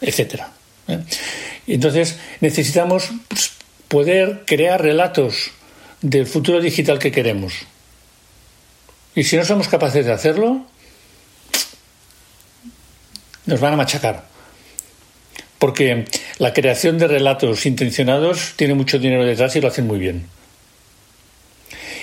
etcétera. 0.00 0.52
¿eh? 0.88 1.00
Entonces 1.66 2.18
necesitamos 2.40 3.10
pues, 3.28 3.52
poder 3.88 4.44
crear 4.46 4.82
relatos 4.82 5.50
del 6.00 6.26
futuro 6.26 6.60
digital 6.60 6.98
que 6.98 7.12
queremos. 7.12 7.54
Y 9.14 9.24
si 9.24 9.36
no 9.36 9.44
somos 9.44 9.68
capaces 9.68 10.04
de 10.04 10.12
hacerlo, 10.12 10.66
nos 13.46 13.60
van 13.60 13.72
a 13.72 13.76
machacar. 13.76 14.26
Porque 15.58 16.04
la 16.38 16.52
creación 16.52 16.98
de 16.98 17.08
relatos 17.08 17.64
intencionados 17.64 18.52
tiene 18.56 18.74
mucho 18.74 18.98
dinero 18.98 19.24
detrás 19.24 19.56
y 19.56 19.60
lo 19.60 19.68
hacen 19.68 19.86
muy 19.86 19.98
bien. 19.98 20.26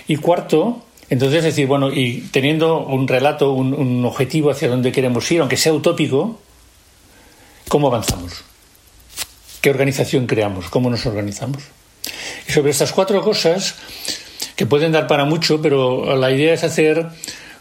Y 0.07 0.17
cuarto, 0.17 0.85
Entonces, 1.09 1.39
es 1.39 1.43
decir, 1.43 1.67
bueno, 1.67 1.91
y 1.93 2.21
teniendo 2.31 2.79
un 2.79 3.07
relato, 3.07 3.51
un, 3.51 4.03
objetivo 4.05 4.49
hacia 4.49 4.67
donde 4.67 4.91
queremos 4.91 5.29
ir, 5.31 5.41
aunque 5.41 5.57
sea 5.57 5.71
utópico, 5.73 6.39
¿cómo 7.67 7.87
avanzamos? 7.87 8.43
¿Qué 9.63 9.69
organización 9.69 10.27
creamos? 10.27 10.69
¿Cómo 10.69 10.89
nos 10.89 11.05
organizamos? 11.05 11.63
Y 12.49 12.51
sobre 12.51 12.71
estas 12.71 12.91
cuatro 12.91 13.21
cosas, 13.21 13.75
que 14.57 14.65
pueden 14.65 14.91
dar 14.91 15.07
para 15.07 15.23
mucho, 15.23 15.61
pero 15.61 16.17
la 16.17 16.33
idea 16.33 16.53
es 16.53 16.65
hacer 16.65 17.07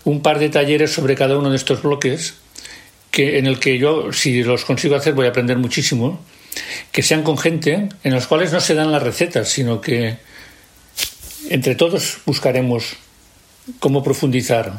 un 0.02 0.20
par 0.20 0.40
de 0.40 0.48
talleres 0.48 0.90
sobre 0.90 1.14
cada 1.14 1.38
uno 1.38 1.48
de 1.48 1.54
estos 1.54 1.80
bloques, 1.84 2.34
que, 3.12 3.38
en 3.38 3.46
el 3.46 3.60
que 3.60 3.78
yo, 3.78 4.12
si 4.12 4.42
los 4.42 4.64
consigo 4.64 4.96
hacer, 4.96 5.14
voy 5.14 5.26
a 5.26 5.28
aprender 5.28 5.58
muchísimo, 5.58 6.18
que 6.90 7.04
sean 7.04 7.22
con 7.22 7.38
gente 7.38 7.88
en 8.02 8.12
los 8.12 8.26
cuales 8.26 8.50
no 8.50 8.60
se 8.60 8.74
dan 8.74 8.90
las 8.90 9.04
recetas, 9.04 9.48
sino 9.48 9.80
que 9.80 10.16
entre 11.50 11.76
todos 11.76 12.18
buscaremos 12.26 12.96
cómo 13.78 14.02
profundizar. 14.02 14.72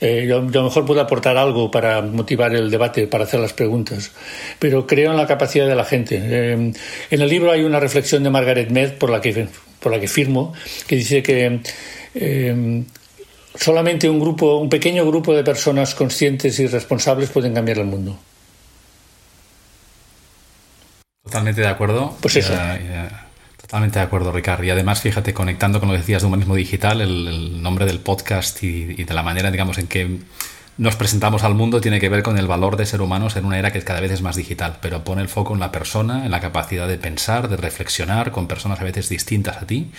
Eh, 0.00 0.26
yo, 0.28 0.38
a 0.38 0.40
lo 0.42 0.64
mejor 0.64 0.84
puedo 0.84 1.00
aportar 1.00 1.36
algo 1.36 1.70
para 1.70 2.02
motivar 2.02 2.54
el 2.54 2.70
debate, 2.70 3.06
para 3.06 3.24
hacer 3.24 3.40
las 3.40 3.54
preguntas, 3.54 4.12
pero 4.58 4.86
creo 4.86 5.10
en 5.10 5.16
la 5.16 5.26
capacidad 5.26 5.66
de 5.66 5.74
la 5.74 5.84
gente. 5.84 6.20
Eh, 6.22 6.52
en 6.52 7.20
el 7.22 7.28
libro 7.28 7.50
hay 7.50 7.62
una 7.62 7.80
reflexión 7.80 8.22
de 8.22 8.30
Margaret 8.30 8.70
Mead, 8.70 8.94
por 8.94 9.10
la 9.10 9.20
que, 9.20 9.48
por 9.80 9.92
la 9.92 10.00
que 10.00 10.08
firmo, 10.08 10.52
que 10.86 10.96
dice 10.96 11.22
que 11.22 11.60
eh, 12.14 12.84
solamente 13.54 14.08
un 14.08 14.20
grupo, 14.20 14.58
un 14.58 14.68
pequeño 14.68 15.06
grupo 15.06 15.34
de 15.34 15.42
personas 15.42 15.94
conscientes 15.94 16.58
y 16.60 16.66
responsables 16.66 17.30
pueden 17.30 17.54
cambiar 17.54 17.78
el 17.78 17.86
mundo. 17.86 18.18
Totalmente 21.24 21.62
de 21.62 21.68
acuerdo. 21.68 22.16
Pues 22.20 22.36
eso. 22.36 22.54
Totalmente 23.66 23.98
de 23.98 24.04
acuerdo, 24.04 24.30
Ricardo. 24.30 24.62
Y 24.62 24.70
además, 24.70 25.00
fíjate, 25.00 25.34
conectando 25.34 25.80
con 25.80 25.88
lo 25.88 25.94
que 25.94 25.98
decías 25.98 26.22
de 26.22 26.28
humanismo 26.28 26.54
digital, 26.54 27.00
el, 27.00 27.60
nombre 27.60 27.84
del 27.84 27.98
podcast 27.98 28.62
y, 28.62 29.02
de 29.02 29.12
la 29.12 29.24
manera, 29.24 29.50
digamos, 29.50 29.78
en 29.78 29.88
que 29.88 30.20
nos 30.78 30.94
presentamos 30.94 31.42
al 31.42 31.56
mundo 31.56 31.80
tiene 31.80 31.98
que 31.98 32.08
ver 32.08 32.22
con 32.22 32.38
el 32.38 32.46
valor 32.46 32.76
de 32.76 32.86
ser 32.86 33.00
humanos 33.00 33.34
en 33.34 33.44
una 33.44 33.58
era 33.58 33.72
que 33.72 33.82
cada 33.82 33.98
vez 33.98 34.12
es 34.12 34.22
más 34.22 34.36
digital, 34.36 34.78
pero 34.80 35.02
pone 35.02 35.20
el 35.20 35.28
foco 35.28 35.52
en 35.52 35.58
la 35.58 35.72
persona, 35.72 36.24
en 36.24 36.30
la 36.30 36.38
capacidad 36.38 36.86
de 36.86 36.96
pensar, 36.96 37.48
de 37.48 37.56
reflexionar 37.56 38.30
con 38.30 38.46
personas 38.46 38.80
a 38.80 38.84
veces 38.84 39.08
distintas 39.08 39.56
a 39.56 39.66
ti. 39.66 39.90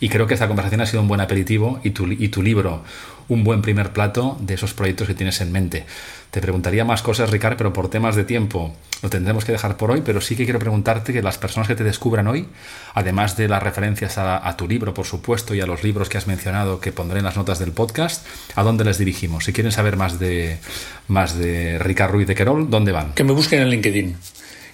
Y 0.00 0.08
creo 0.08 0.26
que 0.26 0.32
esta 0.32 0.48
conversación 0.48 0.80
ha 0.80 0.86
sido 0.86 1.02
un 1.02 1.08
buen 1.08 1.20
aperitivo 1.20 1.80
y 1.84 1.90
tu, 1.90 2.10
y 2.10 2.28
tu 2.28 2.42
libro 2.42 2.84
un 3.28 3.44
buen 3.44 3.62
primer 3.62 3.92
plato 3.92 4.36
de 4.40 4.54
esos 4.54 4.74
proyectos 4.74 5.06
que 5.06 5.14
tienes 5.14 5.40
en 5.40 5.52
mente. 5.52 5.86
Te 6.30 6.40
preguntaría 6.40 6.84
más 6.84 7.00
cosas, 7.00 7.30
Ricardo, 7.30 7.56
pero 7.56 7.72
por 7.72 7.88
temas 7.88 8.16
de 8.16 8.24
tiempo 8.24 8.74
lo 9.02 9.10
tendremos 9.10 9.44
que 9.44 9.52
dejar 9.52 9.76
por 9.76 9.90
hoy, 9.90 10.02
pero 10.04 10.20
sí 10.20 10.34
que 10.34 10.44
quiero 10.44 10.58
preguntarte 10.58 11.12
que 11.12 11.22
las 11.22 11.38
personas 11.38 11.68
que 11.68 11.76
te 11.76 11.84
descubran 11.84 12.26
hoy, 12.26 12.48
además 12.94 13.36
de 13.36 13.46
las 13.48 13.62
referencias 13.62 14.18
a, 14.18 14.56
tu 14.56 14.66
libro, 14.66 14.94
por 14.94 15.06
supuesto, 15.06 15.54
y 15.54 15.60
a 15.60 15.66
los 15.66 15.84
libros 15.84 16.08
que 16.08 16.18
has 16.18 16.26
mencionado 16.26 16.80
que 16.80 16.90
pondré 16.90 17.18
en 17.18 17.24
las 17.24 17.36
notas 17.36 17.58
del 17.58 17.70
podcast, 17.70 18.26
¿a 18.56 18.62
dónde 18.62 18.82
les 18.84 18.98
dirigimos? 18.98 19.44
Si 19.44 19.52
quieren 19.52 19.70
saber 19.70 19.96
más 19.96 20.18
de, 20.18 20.58
más 21.06 21.38
de 21.38 21.78
Ricard 21.78 22.10
Ruiz 22.10 22.26
de 22.26 22.34
Querol, 22.34 22.68
¿dónde 22.68 22.92
van? 22.92 23.12
Que 23.12 23.22
me 23.22 23.32
busquen 23.32 23.60
en 23.62 23.68
LinkedIn. 23.68 24.16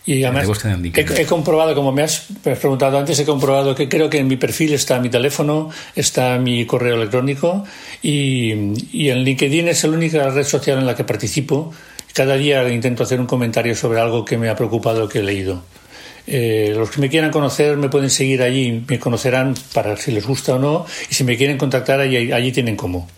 Y 0.07 0.25
además 0.25 0.49
he, 0.95 1.27
comprobado, 1.27 1.75
como 1.75 1.93
me 1.93 2.03
has 2.03 2.27
preguntado 2.43 2.99
antes, 2.99 3.19
he 3.19 3.25
comprobado 3.25 3.75
que 3.75 3.89
creo 3.89 4.09
que 4.09 4.19
en 4.19 4.29
mi 4.29 4.37
perfil 4.37 4.73
está 4.73 4.99
mi 4.99 5.11
teléfono, 5.11 5.71
está 5.95 6.39
mi 6.39 6.65
correo 6.65 6.97
electrónico 6.97 7.65
y, 8.03 8.53
y 8.93 9.11
en 9.11 9.25
LinkedIn 9.25 9.69
es 9.69 9.85
la 9.85 9.91
única 9.91 10.31
red 10.31 10.45
social 10.45 10.79
en 10.79 10.87
la 10.87 10.97
que 10.97 11.05
participo. 11.05 11.73
Cada 12.15 12.37
día 12.37 12.67
intento 12.71 13.03
hacer 13.03 13.21
un 13.21 13.27
comentario 13.27 13.75
sobre 13.77 14.01
algo 14.01 14.25
que 14.25 14.37
me 14.39 14.49
ha 14.49 14.57
preocupado, 14.57 15.09
que 15.09 15.21
he 15.21 15.23
leído. 15.23 15.63
Eh, 16.27 16.75
los 16.77 16.91
que 16.91 17.01
me 17.01 17.09
quieran 17.09 17.31
conocer 17.31 17.77
me 17.77 17.89
pueden 17.89 18.11
seguir 18.11 18.43
allí, 18.43 18.85
me 18.87 18.99
conocerán 18.99 19.55
para 19.73 19.97
si 19.97 20.13
les 20.13 20.27
gusta 20.27 20.55
o 20.55 20.59
no, 20.59 20.87
y 21.11 21.15
si 21.15 21.25
me 21.25 21.37
quieren 21.37 21.59
contactar 21.59 22.01
allí, 22.01 22.33
allí 22.33 22.53
tienen 22.53 22.77
cómo. 22.77 23.09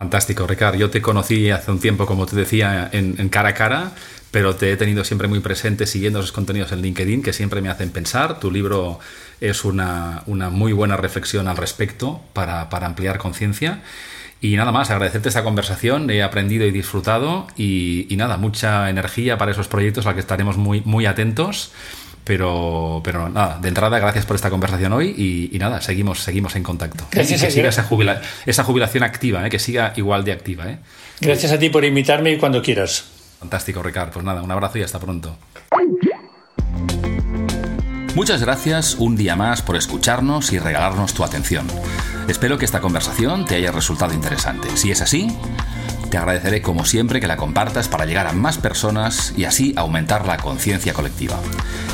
Fantástico, 0.00 0.46
Ricardo. 0.46 0.78
Yo 0.78 0.90
te 0.90 1.02
conocí 1.02 1.50
hace 1.50 1.72
un 1.72 1.80
tiempo, 1.80 2.06
como 2.06 2.24
te 2.24 2.36
decía, 2.36 2.88
en, 2.92 3.28
cara 3.30 3.48
a 3.48 3.54
cara 3.54 3.92
pero 4.30 4.54
te 4.54 4.70
he 4.70 4.76
tenido 4.76 5.04
siempre 5.04 5.26
muy 5.26 5.40
presente 5.40 5.86
siguiendo 5.86 6.20
esos 6.20 6.32
contenidos 6.32 6.70
en 6.70 6.82
LinkedIn 6.82 7.22
que 7.22 7.32
siempre 7.32 7.62
me 7.62 7.68
hacen 7.68 7.90
pensar. 7.90 8.38
Tu 8.38 8.50
libro 8.52 9.00
es 9.40 9.64
una, 9.64 10.22
muy 10.26 10.72
buena 10.72 10.96
reflexión 10.96 11.48
al 11.48 11.56
respecto 11.56 12.20
para, 12.32 12.68
ampliar 12.70 13.18
conciencia. 13.18 13.82
Y 14.40 14.54
nada 14.54 14.70
más, 14.70 14.90
agradecerte 14.90 15.30
esta 15.30 15.42
conversación, 15.42 16.08
he 16.10 16.22
aprendido 16.22 16.64
y 16.64 16.70
disfrutado 16.70 17.48
y, 17.56 18.06
nada, 18.16 18.36
mucha 18.36 18.90
energía 18.90 19.36
para 19.36 19.50
esos 19.50 19.66
proyectos 19.66 20.06
a 20.06 20.10
los 20.10 20.14
que 20.14 20.20
estaremos 20.20 20.58
muy, 20.58 20.80
muy 20.84 21.06
atentos. 21.06 21.72
Pero, 22.28 23.00
pero 23.02 23.30
nada, 23.30 23.58
de 23.58 23.68
entrada, 23.68 23.98
gracias 23.98 24.26
por 24.26 24.36
esta 24.36 24.50
conversación 24.50 24.92
hoy 24.92 25.48
y, 25.50 25.58
nada, 25.58 25.80
seguimos, 25.80 26.20
seguimos 26.20 26.56
en 26.56 26.62
contacto. 26.62 27.06
Gracias, 27.10 27.40
que 27.40 27.50
siga 27.50 27.70
esa, 27.70 27.88
esa 28.44 28.64
jubilación 28.64 29.02
activa, 29.02 29.46
¿eh? 29.46 29.48
que 29.48 29.58
siga 29.58 29.94
igual 29.96 30.24
de 30.24 30.32
activa. 30.32 30.68
¿eh? 30.68 30.78
Gracias 31.22 31.52
a 31.52 31.58
ti 31.58 31.70
por 31.70 31.86
invitarme 31.86 32.32
y 32.32 32.36
cuando 32.36 32.60
quieras. 32.60 33.06
Fantástico, 33.40 33.82
Ricardo. 33.82 34.12
Pues 34.12 34.26
nada, 34.26 34.42
un 34.42 34.50
abrazo 34.50 34.76
y 34.76 34.82
hasta 34.82 35.00
pronto. 35.00 35.38
Muchas 38.14 38.42
gracias 38.42 38.96
un 38.96 39.16
día 39.16 39.34
más 39.34 39.62
por 39.62 39.76
escucharnos 39.76 40.52
y 40.52 40.58
regalarnos 40.58 41.14
tu 41.14 41.24
atención. 41.24 41.66
Espero 42.28 42.58
que 42.58 42.66
esta 42.66 42.82
conversación 42.82 43.46
te 43.46 43.54
haya 43.54 43.72
resultado 43.72 44.12
interesante. 44.12 44.68
Si 44.76 44.90
es 44.90 45.00
así, 45.00 45.34
te 46.10 46.16
agradeceré 46.16 46.62
como 46.62 46.84
siempre 46.84 47.20
que 47.20 47.26
la 47.26 47.36
compartas 47.36 47.88
para 47.88 48.06
llegar 48.06 48.26
a 48.26 48.32
más 48.32 48.58
personas 48.58 49.34
y 49.36 49.44
así 49.44 49.74
aumentar 49.76 50.26
la 50.26 50.38
conciencia 50.38 50.94
colectiva. 50.94 51.38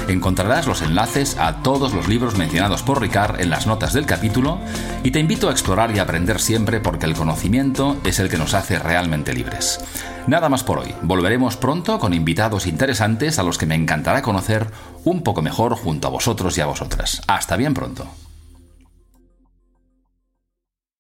Encontrarás 0.09 0.67
los 0.67 0.83
enlaces 0.83 1.37
a 1.39 1.63
todos 1.63 1.93
los 1.93 2.09
libros 2.09 2.37
mencionados 2.37 2.83
por 2.83 3.01
Ricard 3.01 3.41
en 3.41 3.51
las 3.51 3.67
notas 3.67 3.93
del 3.93 4.07
capítulo 4.07 4.59
y 5.03 5.11
te 5.11 5.19
invito 5.19 5.49
a 5.49 5.53
explorar 5.53 5.95
y 5.95 5.99
aprender 5.99 6.41
siempre 6.41 6.81
porque 6.81 7.07
el 7.07 7.15
conocimiento 7.15 7.97
es 8.05 8.19
el 8.19 8.29
que 8.29 8.39
nos 8.39 8.55
hace 8.55 8.79
realmente 8.79 9.33
libres. 9.33 9.81
Nada 10.27 10.49
más 10.49 10.63
por 10.65 10.79
hoy. 10.79 10.95
Volveremos 11.03 11.57
pronto 11.57 11.99
con 11.99 12.15
invitados 12.15 12.67
interesantes 12.67 13.39
a 13.39 13.43
los 13.43 13.59
que 13.59 13.67
me 13.67 13.75
encantará 13.75 14.23
conocer 14.23 14.67
un 15.05 15.23
poco 15.23 15.43
mejor 15.43 15.75
junto 15.75 16.09
a 16.09 16.11
vosotros 16.11 16.57
y 16.57 16.61
a 16.61 16.67
vosotras. 16.67 17.23
Hasta 17.27 17.57
bien 17.57 17.75
pronto. 17.75 18.07